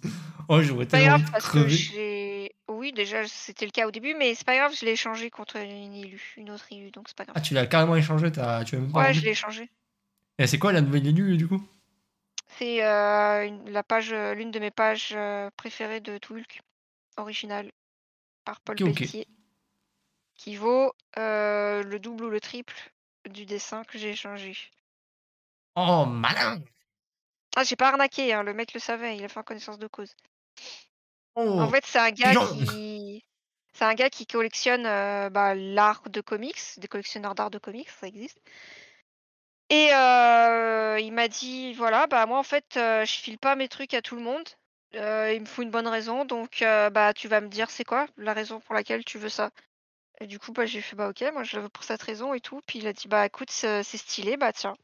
Oh, 0.48 0.62
j'aurais 0.62 0.86
tellement 0.86 1.16
envie 1.16 1.24
de 1.24 1.30
crever. 1.30 2.36
Oui, 2.68 2.92
déjà 2.92 3.26
c'était 3.28 3.64
le 3.64 3.70
cas 3.70 3.86
au 3.86 3.90
début, 3.90 4.14
mais 4.14 4.34
c'est 4.34 4.44
pas 4.46 4.56
grave, 4.56 4.74
je 4.78 4.84
l'ai 4.84 4.92
échangé 4.92 5.30
contre 5.30 5.56
une 5.56 5.94
élue, 5.94 6.34
une 6.36 6.50
autre 6.50 6.66
élue, 6.72 6.90
donc 6.90 7.08
c'est 7.08 7.16
pas 7.16 7.24
grave. 7.24 7.36
Ah, 7.36 7.40
tu 7.40 7.54
l'as 7.54 7.66
carrément 7.66 7.96
échangé, 7.96 8.30
t'as- 8.32 8.64
tu 8.64 8.76
as 8.76 8.78
même 8.80 8.90
pas 8.92 9.00
Ouais, 9.00 9.06
rendu 9.06 9.20
je 9.20 9.24
l'ai 9.24 9.30
échangé. 9.32 9.70
Et 10.38 10.46
c'est 10.46 10.58
quoi 10.58 10.72
la 10.72 10.80
nouvelle 10.80 11.06
élue, 11.06 11.36
du 11.36 11.46
coup? 11.46 11.62
C'est 12.58 12.82
euh, 12.84 13.46
une- 13.46 13.70
la 13.70 13.84
page, 13.84 14.12
euh, 14.12 14.34
l'une 14.34 14.50
de 14.50 14.58
mes 14.58 14.72
pages 14.72 15.12
euh, 15.14 15.48
préférées 15.56 16.00
de 16.00 16.18
Toulk, 16.18 16.60
originale, 17.16 17.72
par 18.44 18.60
Paul 18.60 18.76
Ok, 18.76 18.80
ok. 18.82 18.96
Pelletier, 18.98 19.28
qui 20.34 20.54
vaut 20.56 20.92
euh, 21.18 21.82
le 21.82 21.98
double 21.98 22.24
ou 22.24 22.30
le 22.30 22.40
triple 22.40 22.76
du 23.28 23.44
dessin 23.44 23.82
que 23.84 23.98
j'ai 23.98 24.10
échangé. 24.10 24.56
Oh, 25.76 26.04
malin 26.06 26.64
Ah, 27.56 27.64
j'ai 27.64 27.74
pas 27.74 27.88
arnaqué, 27.88 28.32
hein, 28.32 28.44
le 28.44 28.54
mec 28.54 28.72
le 28.72 28.78
savait, 28.78 29.16
il 29.16 29.24
a 29.24 29.28
fait 29.28 29.40
en 29.40 29.42
connaissance 29.42 29.78
de 29.80 29.88
cause. 29.88 30.14
Oh, 31.37 31.61
En 31.61 31.68
fait, 31.68 31.84
c'est 31.87 31.99
un 31.99 32.11
gars 32.11 32.34
qui, 32.34 33.22
c'est 33.74 33.84
un 33.84 33.95
gars 33.95 34.09
qui 34.09 34.26
collectionne 34.26 34.87
euh, 34.87 35.28
bah, 35.28 35.55
l'art 35.55 36.03
de 36.09 36.22
comics, 36.22 36.59
des 36.78 36.89
collectionneurs 36.89 37.34
d'art 37.34 37.51
de 37.51 37.59
comics, 37.59 37.91
ça 37.91 38.07
existe. 38.07 38.41
Et 39.68 39.91
euh, 39.93 40.99
il 40.99 41.12
m'a 41.12 41.28
dit, 41.28 41.74
voilà, 41.74 42.07
bah 42.07 42.24
moi 42.24 42.39
en 42.39 42.43
fait, 42.43 42.76
euh, 42.76 43.05
je 43.05 43.12
file 43.12 43.39
pas 43.39 43.55
mes 43.55 43.68
trucs 43.68 43.93
à 43.93 44.01
tout 44.01 44.16
le 44.16 44.22
monde. 44.22 44.49
Il 44.95 45.41
me 45.41 45.45
faut 45.45 45.61
une 45.61 45.70
bonne 45.70 45.89
raison, 45.89 46.24
donc 46.24 46.61
bah 46.61 47.12
tu 47.12 47.28
vas 47.28 47.43
me 47.43 47.49
dire 47.49 47.68
c'est 47.68 47.84
quoi 47.84 48.07
la 48.16 48.32
raison 48.32 48.61
pour 48.61 48.74
laquelle 48.74 49.05
tu 49.05 49.18
veux 49.18 49.28
ça. 49.28 49.51
Et 50.20 50.26
du 50.26 50.39
coup, 50.39 50.53
bah 50.53 50.64
j'ai 50.64 50.80
fait 50.80 50.97
bah 50.97 51.11
ok, 51.11 51.22
moi 51.34 51.43
je 51.43 51.57
le 51.57 51.64
veux 51.64 51.68
pour 51.68 51.84
cette 51.84 52.01
raison 52.01 52.32
et 52.32 52.41
tout. 52.41 52.62
Puis 52.66 52.78
il 52.78 52.87
a 52.87 52.95
dit 52.95 53.07
bah 53.07 53.26
écoute, 53.26 53.51
c'est 53.51 53.82
stylé, 53.82 54.39
bah 54.39 54.55
tiens. 54.55 54.74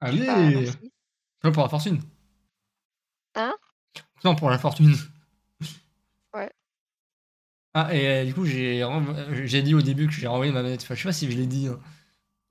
Allez 0.00 0.24
Bah, 0.24 0.36
merci. 0.38 0.92
Non, 1.44 1.52
pour 1.52 1.64
la 1.64 1.68
fortune. 1.68 2.00
Hein? 3.34 3.54
Non, 4.24 4.34
pour 4.34 4.48
la 4.48 4.58
fortune. 4.58 4.94
Ah, 7.86 7.94
et 7.94 8.08
euh, 8.08 8.24
du 8.24 8.34
coup, 8.34 8.44
j'ai 8.44 8.84
j'ai 9.46 9.62
dit 9.62 9.74
au 9.74 9.82
début 9.82 10.06
que 10.06 10.12
j'ai 10.12 10.26
renvoyé 10.26 10.52
ma 10.52 10.62
manette. 10.62 10.82
Enfin, 10.82 10.94
je 10.94 11.02
sais 11.02 11.08
pas 11.08 11.12
si 11.12 11.30
je 11.30 11.36
l'ai 11.36 11.46
dit. 11.46 11.68
hein. 11.68 11.78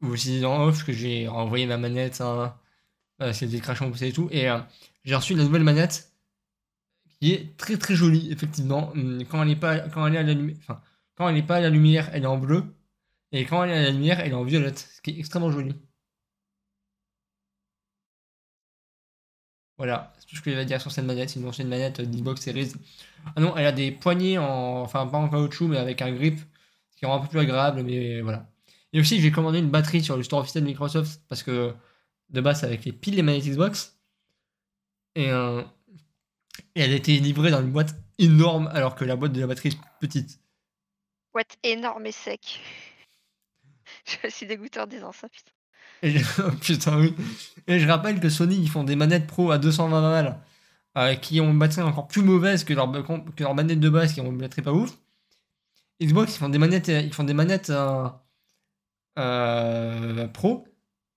Ou 0.01 0.15
si 0.17 0.45
en 0.45 0.63
off 0.65 0.85
que 0.85 0.93
j'ai 0.93 1.27
renvoyé 1.27 1.65
ma 1.67 1.77
manette. 1.77 2.21
Hein. 2.21 2.55
Euh, 3.21 3.33
c'est 3.33 3.47
des 3.47 3.59
crachons 3.61 3.91
et 3.93 4.13
tout. 4.13 4.29
Et 4.31 4.49
euh, 4.49 4.59
j'ai 5.05 5.15
reçu 5.15 5.35
la 5.35 5.43
nouvelle 5.45 5.63
manette 5.63 6.11
qui 7.19 7.33
est 7.33 7.57
très 7.57 7.77
très 7.77 7.95
jolie, 7.95 8.31
effectivement. 8.31 8.89
Hum, 8.91 9.23
Quand 9.29 9.43
elle 9.43 9.51
est 9.51 9.55
pas, 9.55 9.79
quand 9.89 10.05
elle 10.07 10.15
est 10.15 10.17
à 10.19 10.23
la 10.23 10.33
lumière, 10.33 10.57
enfin, 10.59 10.81
quand 11.15 11.27
elle 11.29 11.37
est 11.37 11.43
pas 11.43 11.57
à 11.57 11.61
la 11.61 11.69
lumière, 11.69 12.09
elle 12.13 12.23
est 12.23 12.25
en 12.27 12.37
bleu. 12.37 12.63
Et 13.33 13.45
quand 13.45 13.63
elle 13.63 13.71
est 13.71 13.77
à 13.77 13.83
la 13.83 13.91
lumière, 13.91 14.19
elle 14.21 14.31
est 14.31 14.35
en 14.35 14.43
violette. 14.45 14.79
Ce 14.95 15.01
qui 15.01 15.11
est 15.11 15.19
extrêmement 15.19 15.51
joli. 15.51 15.75
Voilà, 19.77 20.11
c'est 20.17 20.25
tout 20.25 20.35
ce 20.35 20.41
que 20.41 20.49
j'avais 20.49 20.63
à 20.63 20.65
dire 20.65 20.81
sur 20.81 20.91
cette 20.91 21.05
manette. 21.05 21.29
C'est 21.29 21.39
une 21.39 21.67
manette 21.67 21.99
euh, 21.99 22.05
d'Xbox 22.05 22.41
Series. 22.41 22.73
Ah 23.35 23.41
non, 23.41 23.55
elle 23.55 23.67
a 23.67 23.71
des 23.71 23.91
poignées 23.91 24.37
en. 24.37 24.81
Enfin, 24.81 25.05
pas 25.07 25.17
en 25.17 25.29
caoutchouc, 25.29 25.67
mais 25.67 25.77
avec 25.77 26.01
un 26.01 26.11
grip. 26.11 26.39
Ce 26.91 26.97
qui 26.97 27.05
rend 27.05 27.17
un 27.17 27.19
peu 27.19 27.27
plus 27.27 27.39
agréable, 27.39 27.83
mais 27.83 28.21
voilà. 28.21 28.49
Et 28.93 28.99
aussi, 28.99 29.21
j'ai 29.21 29.31
commandé 29.31 29.59
une 29.59 29.69
batterie 29.69 30.03
sur 30.03 30.17
le 30.17 30.23
store 30.23 30.39
officiel 30.41 30.63
de 30.63 30.69
Microsoft 30.69 31.21
parce 31.27 31.43
que 31.43 31.73
de 32.29 32.41
base, 32.41 32.61
c'est 32.61 32.65
avec 32.65 32.85
les 32.85 32.91
piles 32.91 33.15
des 33.15 33.21
manettes 33.21 33.45
Xbox. 33.45 33.99
Et, 35.15 35.29
euh, 35.31 35.61
elle 36.75 36.91
a 36.93 36.95
été 36.95 37.19
livrée 37.19 37.51
dans 37.51 37.61
une 37.61 37.71
boîte 37.71 37.95
énorme 38.17 38.67
alors 38.73 38.95
que 38.95 39.05
la 39.05 39.15
boîte 39.15 39.33
de 39.33 39.41
la 39.41 39.47
batterie 39.47 39.69
est 39.69 39.79
petite. 39.99 40.39
Boîte 41.33 41.57
énorme 41.63 42.05
et 42.07 42.11
sec. 42.11 42.59
je 44.23 44.29
suis 44.29 44.47
dégoûté 44.47 44.79
en 44.79 44.87
disant 44.87 45.11
ça, 45.11 45.29
putain. 45.29 45.51
Et 46.03 46.11
je... 46.11 46.41
putain, 46.61 46.99
oui. 46.99 47.15
Et 47.67 47.79
je 47.79 47.87
rappelle 47.87 48.19
que 48.19 48.29
Sony, 48.29 48.55
ils 48.55 48.69
font 48.69 48.83
des 48.83 48.95
manettes 48.95 49.27
pro 49.27 49.51
à 49.51 49.57
220 49.57 50.01
balles 50.01 50.39
euh, 50.97 51.15
qui 51.15 51.41
ont 51.41 51.51
une 51.51 51.59
batterie 51.59 51.81
encore 51.81 52.07
plus 52.07 52.21
mauvaise 52.21 52.63
que 52.63 52.73
leur, 52.73 52.91
que 52.91 53.43
leur 53.43 53.55
manette 53.55 53.79
de 53.79 53.89
base 53.89 54.13
qui 54.13 54.21
ont 54.21 54.31
une 54.31 54.37
batterie 54.37 54.61
pas 54.61 54.73
ouf. 54.73 54.97
Xbox, 56.01 56.35
ils 56.35 56.39
font 56.39 56.49
des 56.49 56.59
manettes, 56.59 56.87
ils 56.87 57.13
font 57.13 57.23
des 57.23 57.33
manettes 57.33 57.69
euh, 57.71 58.07
euh, 59.17 60.27
pro 60.27 60.67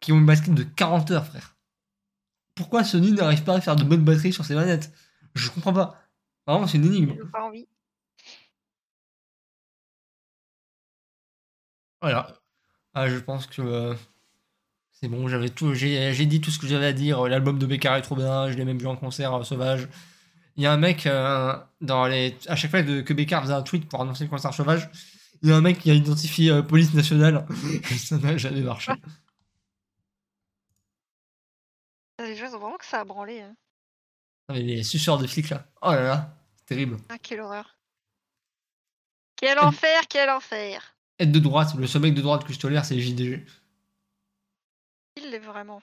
qui 0.00 0.12
ont 0.12 0.18
une 0.18 0.26
batterie 0.26 0.52
de 0.52 0.62
40 0.62 1.10
heures, 1.10 1.26
frère. 1.26 1.56
Pourquoi 2.54 2.84
Sony 2.84 3.12
n'arrive 3.12 3.44
pas 3.44 3.56
à 3.56 3.60
faire 3.60 3.76
de 3.76 3.84
bonnes 3.84 4.04
batteries 4.04 4.32
sur 4.32 4.44
ses 4.44 4.54
manettes? 4.54 4.92
Je 5.34 5.50
comprends 5.50 5.72
pas. 5.72 6.02
Vraiment, 6.46 6.66
c'est 6.66 6.78
une 6.78 6.86
énigme. 6.86 7.14
J'ai 7.16 7.30
pas 7.30 7.44
envie. 7.44 7.66
Voilà. 12.02 12.34
Ah, 12.94 13.08
je 13.08 13.18
pense 13.18 13.46
que 13.46 13.94
c'est 15.02 15.08
bon, 15.08 15.28
j'avais 15.28 15.48
tout, 15.48 15.72
j'ai 15.74 16.26
dit 16.26 16.40
tout 16.40 16.50
ce 16.50 16.58
que 16.58 16.66
j'avais 16.66 16.86
à 16.86 16.92
dire. 16.92 17.26
L'album 17.26 17.58
de 17.58 17.66
Beccari 17.66 18.00
est 18.00 18.02
trop 18.02 18.16
bien, 18.16 18.50
je 18.50 18.56
l'ai 18.56 18.64
même 18.64 18.78
vu 18.78 18.86
en 18.86 18.96
concert 18.96 19.34
euh, 19.34 19.44
sauvage. 19.44 19.88
Il 20.56 20.62
y 20.62 20.66
a 20.66 20.72
un 20.72 20.76
mec 20.76 21.06
euh, 21.06 21.56
dans 21.80 22.06
les, 22.06 22.36
à 22.48 22.56
chaque 22.56 22.70
fois 22.70 22.82
que 22.82 23.12
Beccari 23.12 23.42
faisait 23.44 23.54
un 23.54 23.62
tweet 23.62 23.88
pour 23.88 24.00
annoncer 24.02 24.24
le 24.24 24.30
concert 24.30 24.52
sauvage, 24.52 24.90
il 25.42 25.48
y 25.48 25.52
a 25.52 25.56
un 25.56 25.62
mec 25.62 25.78
qui 25.78 25.90
a 25.90 25.94
identifié 25.94 26.50
euh, 26.50 26.62
police 26.62 26.92
nationale. 26.92 27.46
ça 27.98 28.18
n'a 28.18 28.36
jamais 28.36 28.60
marché. 28.60 28.92
Les 32.18 32.36
gens 32.36 32.46
ont 32.54 32.58
vraiment 32.58 32.76
que 32.76 32.84
ça 32.84 33.00
a 33.00 33.04
branlé. 33.04 33.40
hein. 33.40 33.54
Ah, 34.48 34.52
mais 34.54 34.62
les 34.62 34.82
suceurs 34.82 35.16
de 35.16 35.26
flics 35.26 35.48
là. 35.48 35.66
Oh 35.80 35.92
là 35.92 36.02
là, 36.02 36.36
c'est 36.56 36.66
terrible. 36.66 36.98
Ah, 37.08 37.16
quelle 37.22 37.40
horreur. 37.40 37.78
Quel 39.36 39.58
enfer, 39.58 40.02
quel 40.10 40.28
enfer. 40.28 40.94
Être 41.18 41.32
de 41.32 41.38
droite, 41.38 41.74
le 41.78 41.86
seul 41.86 42.02
mec 42.02 42.12
de 42.14 42.20
droite 42.20 42.44
que 42.44 42.52
je 42.52 42.58
tolère, 42.58 42.84
c'est 42.84 43.00
JDG. 43.00 43.46
Vraiment. 45.38 45.80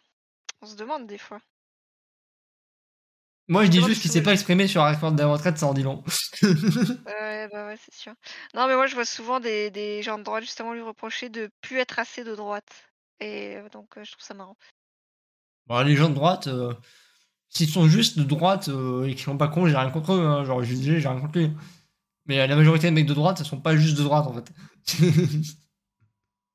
On 0.61 0.65
se 0.65 0.75
demande 0.75 1.07
des 1.07 1.17
fois. 1.17 1.39
Moi, 3.49 3.63
je 3.63 3.69
dis 3.69 3.81
juste 3.81 4.01
qu'il 4.01 4.11
s'est 4.11 4.23
pas 4.23 4.33
exprimé 4.33 4.67
sur 4.67 4.81
la 4.83 4.89
réforme 4.89 5.15
de 5.15 5.21
la 5.21 5.27
retraite, 5.27 5.57
ça 5.57 5.67
en 5.67 5.73
dit 5.73 5.83
long. 5.83 6.03
Ouais, 7.05 7.47
bah 7.49 7.67
ouais, 7.67 7.77
c'est 7.77 7.93
sûr. 7.93 8.13
Non, 8.53 8.67
mais 8.67 8.75
moi 8.75 8.87
je 8.87 8.95
vois 8.95 9.05
souvent 9.05 9.39
des, 9.39 9.71
des 9.71 10.03
gens 10.03 10.17
de 10.17 10.23
droite 10.23 10.43
justement 10.43 10.73
lui 10.73 10.81
reprocher 10.81 11.29
de 11.29 11.49
plus 11.61 11.77
être 11.77 11.99
assez 11.99 12.23
de 12.25 12.35
droite. 12.35 12.89
Et 13.19 13.55
euh, 13.55 13.69
donc 13.69 13.97
euh, 13.97 14.03
je 14.03 14.11
trouve 14.11 14.23
ça 14.23 14.33
marrant. 14.33 14.57
Bon, 15.67 15.81
les 15.81 15.95
gens 15.95 16.09
de 16.09 16.15
droite, 16.15 16.47
euh, 16.47 16.73
s'ils 17.49 17.69
sont 17.69 17.87
juste 17.87 18.19
de 18.19 18.23
droite 18.23 18.67
euh, 18.67 19.05
et 19.05 19.15
qu'ils 19.15 19.23
sont 19.23 19.37
pas 19.37 19.47
cons, 19.47 19.67
j'ai 19.67 19.77
rien 19.77 19.91
contre 19.91 20.13
eux. 20.13 20.25
hein. 20.25 20.43
Genre, 20.43 20.61
je 20.63 20.73
disais, 20.73 20.99
j'ai 20.99 21.07
rien 21.07 21.19
contre 21.21 21.37
lui. 21.39 21.51
Mais 22.25 22.45
la 22.45 22.55
majorité 22.55 22.87
des 22.87 22.91
mecs 22.91 23.05
de 23.05 23.13
droite, 23.13 23.39
ils 23.39 23.45
sont 23.45 23.61
pas 23.61 23.77
juste 23.77 23.97
de 23.97 24.03
droite 24.03 24.27
en 24.27 24.33
fait. 24.33 24.51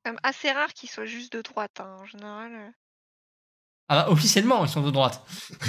Même 0.05 0.19
assez 0.23 0.51
rare 0.53 0.73
qu'ils 0.75 0.91
soient 0.91 1.07
juste 1.07 1.33
de 1.33 1.43
droite, 1.43 1.81
hein, 1.81 1.97
en 2.01 2.05
général. 2.05 2.75
Ah, 3.93 4.05
bah, 4.05 4.11
officiellement, 4.11 4.65
ils 4.65 4.71
sont 4.71 4.81
de 4.81 4.91
droite. 4.91 5.23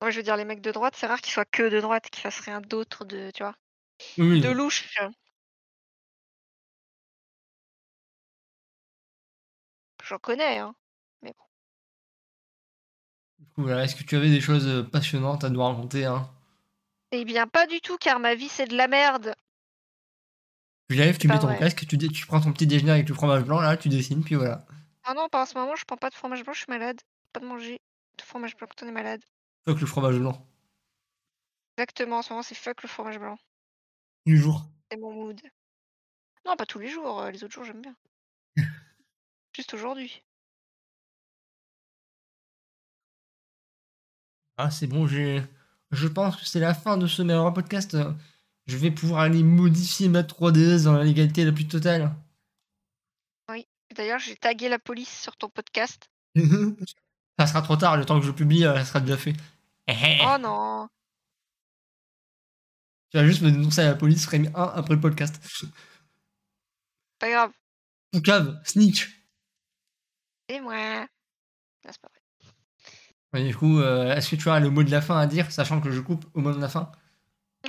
Moi 0.00 0.12
je 0.12 0.18
veux 0.18 0.22
dire, 0.22 0.36
les 0.36 0.44
mecs 0.44 0.60
de 0.60 0.70
droite, 0.70 0.94
c'est 0.96 1.08
rare 1.08 1.20
qu'ils 1.20 1.32
soient 1.32 1.44
que 1.44 1.68
de 1.68 1.80
droite, 1.80 2.08
qu'ils 2.10 2.22
fassent 2.22 2.38
rien 2.38 2.60
d'autre 2.60 3.04
de, 3.04 3.32
tu 3.34 3.42
vois, 3.42 3.56
Oui, 4.18 4.40
de 4.40 4.50
louche. 4.50 4.96
J'en 10.04 10.18
connais, 10.18 10.58
hein. 10.58 10.76
Du 11.22 11.32
coup, 13.46 13.62
voilà, 13.62 13.82
Est-ce 13.82 13.96
que 13.96 14.04
tu 14.04 14.14
avais 14.14 14.30
des 14.30 14.40
choses 14.40 14.68
euh, 14.68 14.84
passionnantes 14.84 15.42
à 15.42 15.50
nous 15.50 15.60
raconter 15.62 16.04
hein? 16.04 16.30
Eh 17.10 17.24
bien, 17.24 17.48
pas 17.48 17.66
du 17.66 17.80
tout, 17.80 17.98
car 17.98 18.20
ma 18.20 18.36
vie 18.36 18.48
c'est 18.48 18.66
de 18.66 18.76
la 18.76 18.86
merde. 18.86 19.34
Tu 20.88 20.96
lèves, 20.96 21.18
tu 21.18 21.26
mets 21.26 21.40
ton 21.40 21.48
vrai. 21.48 21.58
casque, 21.58 21.84
tu, 21.84 21.98
tu 21.98 22.26
prends 22.26 22.40
ton 22.40 22.52
petit 22.52 22.68
déjeuner 22.68 22.92
avec 22.92 23.08
le 23.08 23.14
fromage 23.16 23.42
blanc, 23.42 23.60
là, 23.60 23.76
tu 23.76 23.88
dessines, 23.88 24.22
puis 24.22 24.36
voilà. 24.36 24.64
Ah 25.10 25.14
non, 25.14 25.30
pas 25.30 25.40
en 25.40 25.46
ce 25.46 25.56
moment, 25.56 25.74
je 25.74 25.86
prends 25.86 25.96
pas 25.96 26.10
de 26.10 26.14
fromage 26.14 26.44
blanc, 26.44 26.52
je 26.52 26.58
suis 26.58 26.66
malade. 26.68 27.00
Pas 27.32 27.40
de 27.40 27.46
manger 27.46 27.80
de 28.18 28.22
fromage 28.22 28.54
blanc 28.54 28.66
quand 28.68 28.84
on 28.84 28.88
est 28.90 28.92
malade. 28.92 29.22
Fuck 29.66 29.80
le 29.80 29.86
fromage 29.86 30.18
blanc. 30.18 30.46
Exactement, 31.78 32.18
en 32.18 32.22
ce 32.22 32.30
moment 32.30 32.42
c'est 32.42 32.54
fuck 32.54 32.82
le 32.82 32.90
fromage 32.90 33.18
blanc. 33.18 33.38
Du 34.26 34.36
jour. 34.36 34.66
C'est 34.90 34.98
mon 34.98 35.10
mood. 35.14 35.40
Non, 36.44 36.56
pas 36.56 36.66
tous 36.66 36.78
les 36.78 36.88
jours, 36.88 37.22
euh, 37.22 37.30
les 37.30 37.42
autres 37.42 37.54
jours 37.54 37.64
j'aime 37.64 37.80
bien. 37.80 37.96
Juste 39.56 39.72
aujourd'hui. 39.72 40.22
Ah, 44.58 44.70
c'est 44.70 44.88
bon, 44.88 45.06
j'ai. 45.06 45.42
Je 45.90 46.06
pense 46.06 46.36
que 46.36 46.44
c'est 46.44 46.60
la 46.60 46.74
fin 46.74 46.98
de 46.98 47.06
ce 47.06 47.22
meilleur 47.22 47.50
podcast. 47.54 47.96
Je 48.66 48.76
vais 48.76 48.90
pouvoir 48.90 49.22
aller 49.22 49.42
modifier 49.42 50.10
ma 50.10 50.22
3DS 50.22 50.84
dans 50.84 50.92
la 50.92 51.04
légalité 51.04 51.46
la 51.46 51.52
plus 51.52 51.66
totale. 51.66 52.14
D'ailleurs, 53.94 54.18
j'ai 54.18 54.36
tagué 54.36 54.68
la 54.68 54.78
police 54.78 55.22
sur 55.22 55.36
ton 55.36 55.48
podcast. 55.48 56.10
ça 57.38 57.46
sera 57.46 57.62
trop 57.62 57.76
tard, 57.76 57.96
le 57.96 58.04
temps 58.04 58.20
que 58.20 58.26
je 58.26 58.30
publie, 58.32 58.64
euh, 58.64 58.76
ça 58.76 58.84
sera 58.84 59.00
déjà 59.00 59.16
fait. 59.16 59.34
Oh 59.88 60.36
non 60.38 60.88
Tu 63.10 63.16
vas 63.16 63.24
juste 63.24 63.40
me 63.40 63.50
dénoncer 63.50 63.80
à 63.80 63.88
la 63.88 63.94
police, 63.94 64.26
frame 64.26 64.50
1 64.54 64.62
après 64.62 64.94
le 64.94 65.00
podcast. 65.00 65.40
Pas 67.18 67.30
grave. 67.30 67.52
Poucave, 68.12 68.60
snitch. 68.64 69.10
Et 70.48 70.60
moi 70.60 71.00
Non, 71.00 71.06
c'est 71.90 72.00
pas 72.00 72.08
vrai. 73.32 73.44
Du 73.44 73.54
coup, 73.56 73.78
euh, 73.80 74.14
est-ce 74.14 74.30
que 74.30 74.36
tu 74.36 74.48
as 74.48 74.60
le 74.60 74.70
mot 74.70 74.82
de 74.82 74.90
la 74.90 75.00
fin 75.02 75.18
à 75.18 75.26
dire, 75.26 75.50
sachant 75.50 75.80
que 75.80 75.90
je 75.90 76.00
coupe 76.00 76.24
au 76.34 76.40
mot 76.40 76.52
de 76.52 76.60
la 76.60 76.68
fin? 76.68 76.90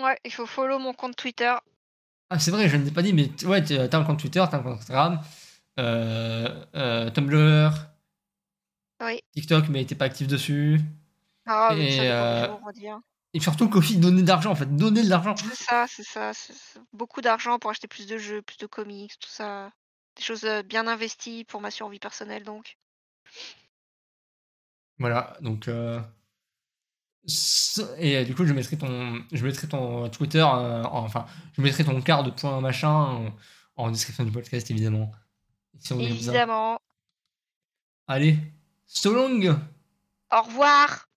Ouais, 0.01 0.17
il 0.23 0.31
faut 0.31 0.45
follow 0.45 0.79
mon 0.79 0.93
compte 0.93 1.15
Twitter. 1.15 1.53
Ah, 2.29 2.39
c'est 2.39 2.51
vrai, 2.51 2.69
je 2.69 2.77
ne 2.77 2.85
l'ai 2.85 2.91
pas 2.91 3.01
dit, 3.01 3.11
mais 3.11 3.29
ouais, 3.45 3.63
t'as 3.63 3.97
un 3.97 4.03
compte 4.03 4.19
Twitter, 4.19 4.43
t'as 4.49 4.57
un 4.57 4.63
compte 4.63 4.79
Instagram, 4.79 5.19
Tumblr, 7.13 7.71
Oui. 9.01 9.21
TikTok, 9.33 9.69
mais 9.69 9.79
il 9.79 9.83
était 9.83 9.95
pas 9.95 10.05
actif 10.05 10.27
dessus. 10.27 10.79
Ah, 11.45 11.71
mais 11.75 11.95
Et, 11.97 11.99
euh, 12.11 12.47
dire. 12.73 12.99
Et 13.33 13.39
surtout, 13.39 13.69
Kofi 13.69 13.97
donnait 13.97 14.21
de 14.23 14.27
l'argent, 14.27 14.51
en 14.51 14.55
fait. 14.55 14.75
Donnait 14.75 15.03
de 15.03 15.09
l'argent. 15.09 15.35
C'est 15.35 15.55
ça, 15.63 15.85
c'est 15.87 16.03
ça. 16.03 16.33
c'est- 16.33 16.53
beaucoup 16.93 17.21
d'argent 17.21 17.59
pour 17.59 17.69
acheter 17.71 17.87
plus 17.87 18.07
de 18.07 18.17
jeux, 18.17 18.41
plus 18.41 18.57
de 18.57 18.65
comics, 18.67 19.13
tout 19.19 19.29
ça. 19.29 19.71
Des 20.15 20.23
choses 20.23 20.43
euh, 20.45 20.63
bien 20.63 20.87
investies 20.87 21.45
pour 21.45 21.61
ma 21.61 21.71
survie 21.71 21.99
personnelle, 21.99 22.43
donc. 22.43 22.77
Voilà, 24.97 25.37
donc. 25.41 25.67
euh, 25.67 25.99
Et 27.97 28.17
euh, 28.17 28.23
du 28.25 28.33
coup, 28.35 28.45
je 28.45 28.53
mettrai 28.53 28.77
ton, 28.77 29.23
je 29.31 29.45
mettrai 29.45 29.67
ton 29.67 30.09
Twitter, 30.09 30.39
euh, 30.39 30.83
en- 30.83 31.03
enfin, 31.05 31.25
je 31.53 31.61
mettrai 31.61 31.83
ton 31.83 32.01
card 32.01 32.23
de 32.23 32.31
point 32.31 32.59
machin 32.61 32.89
en, 32.89 33.35
en 33.75 33.91
description 33.91 34.23
du 34.23 34.31
podcast, 34.31 34.69
évidemment. 34.71 35.11
Si 35.79 35.93
on 35.93 35.99
est 35.99 36.07
comme 36.07 36.17
ça. 36.17 36.31
Évidemment. 36.31 36.79
Allez, 38.07 38.37
so 38.85 39.13
long 39.13 39.39
Au 40.31 40.41
revoir 40.41 41.08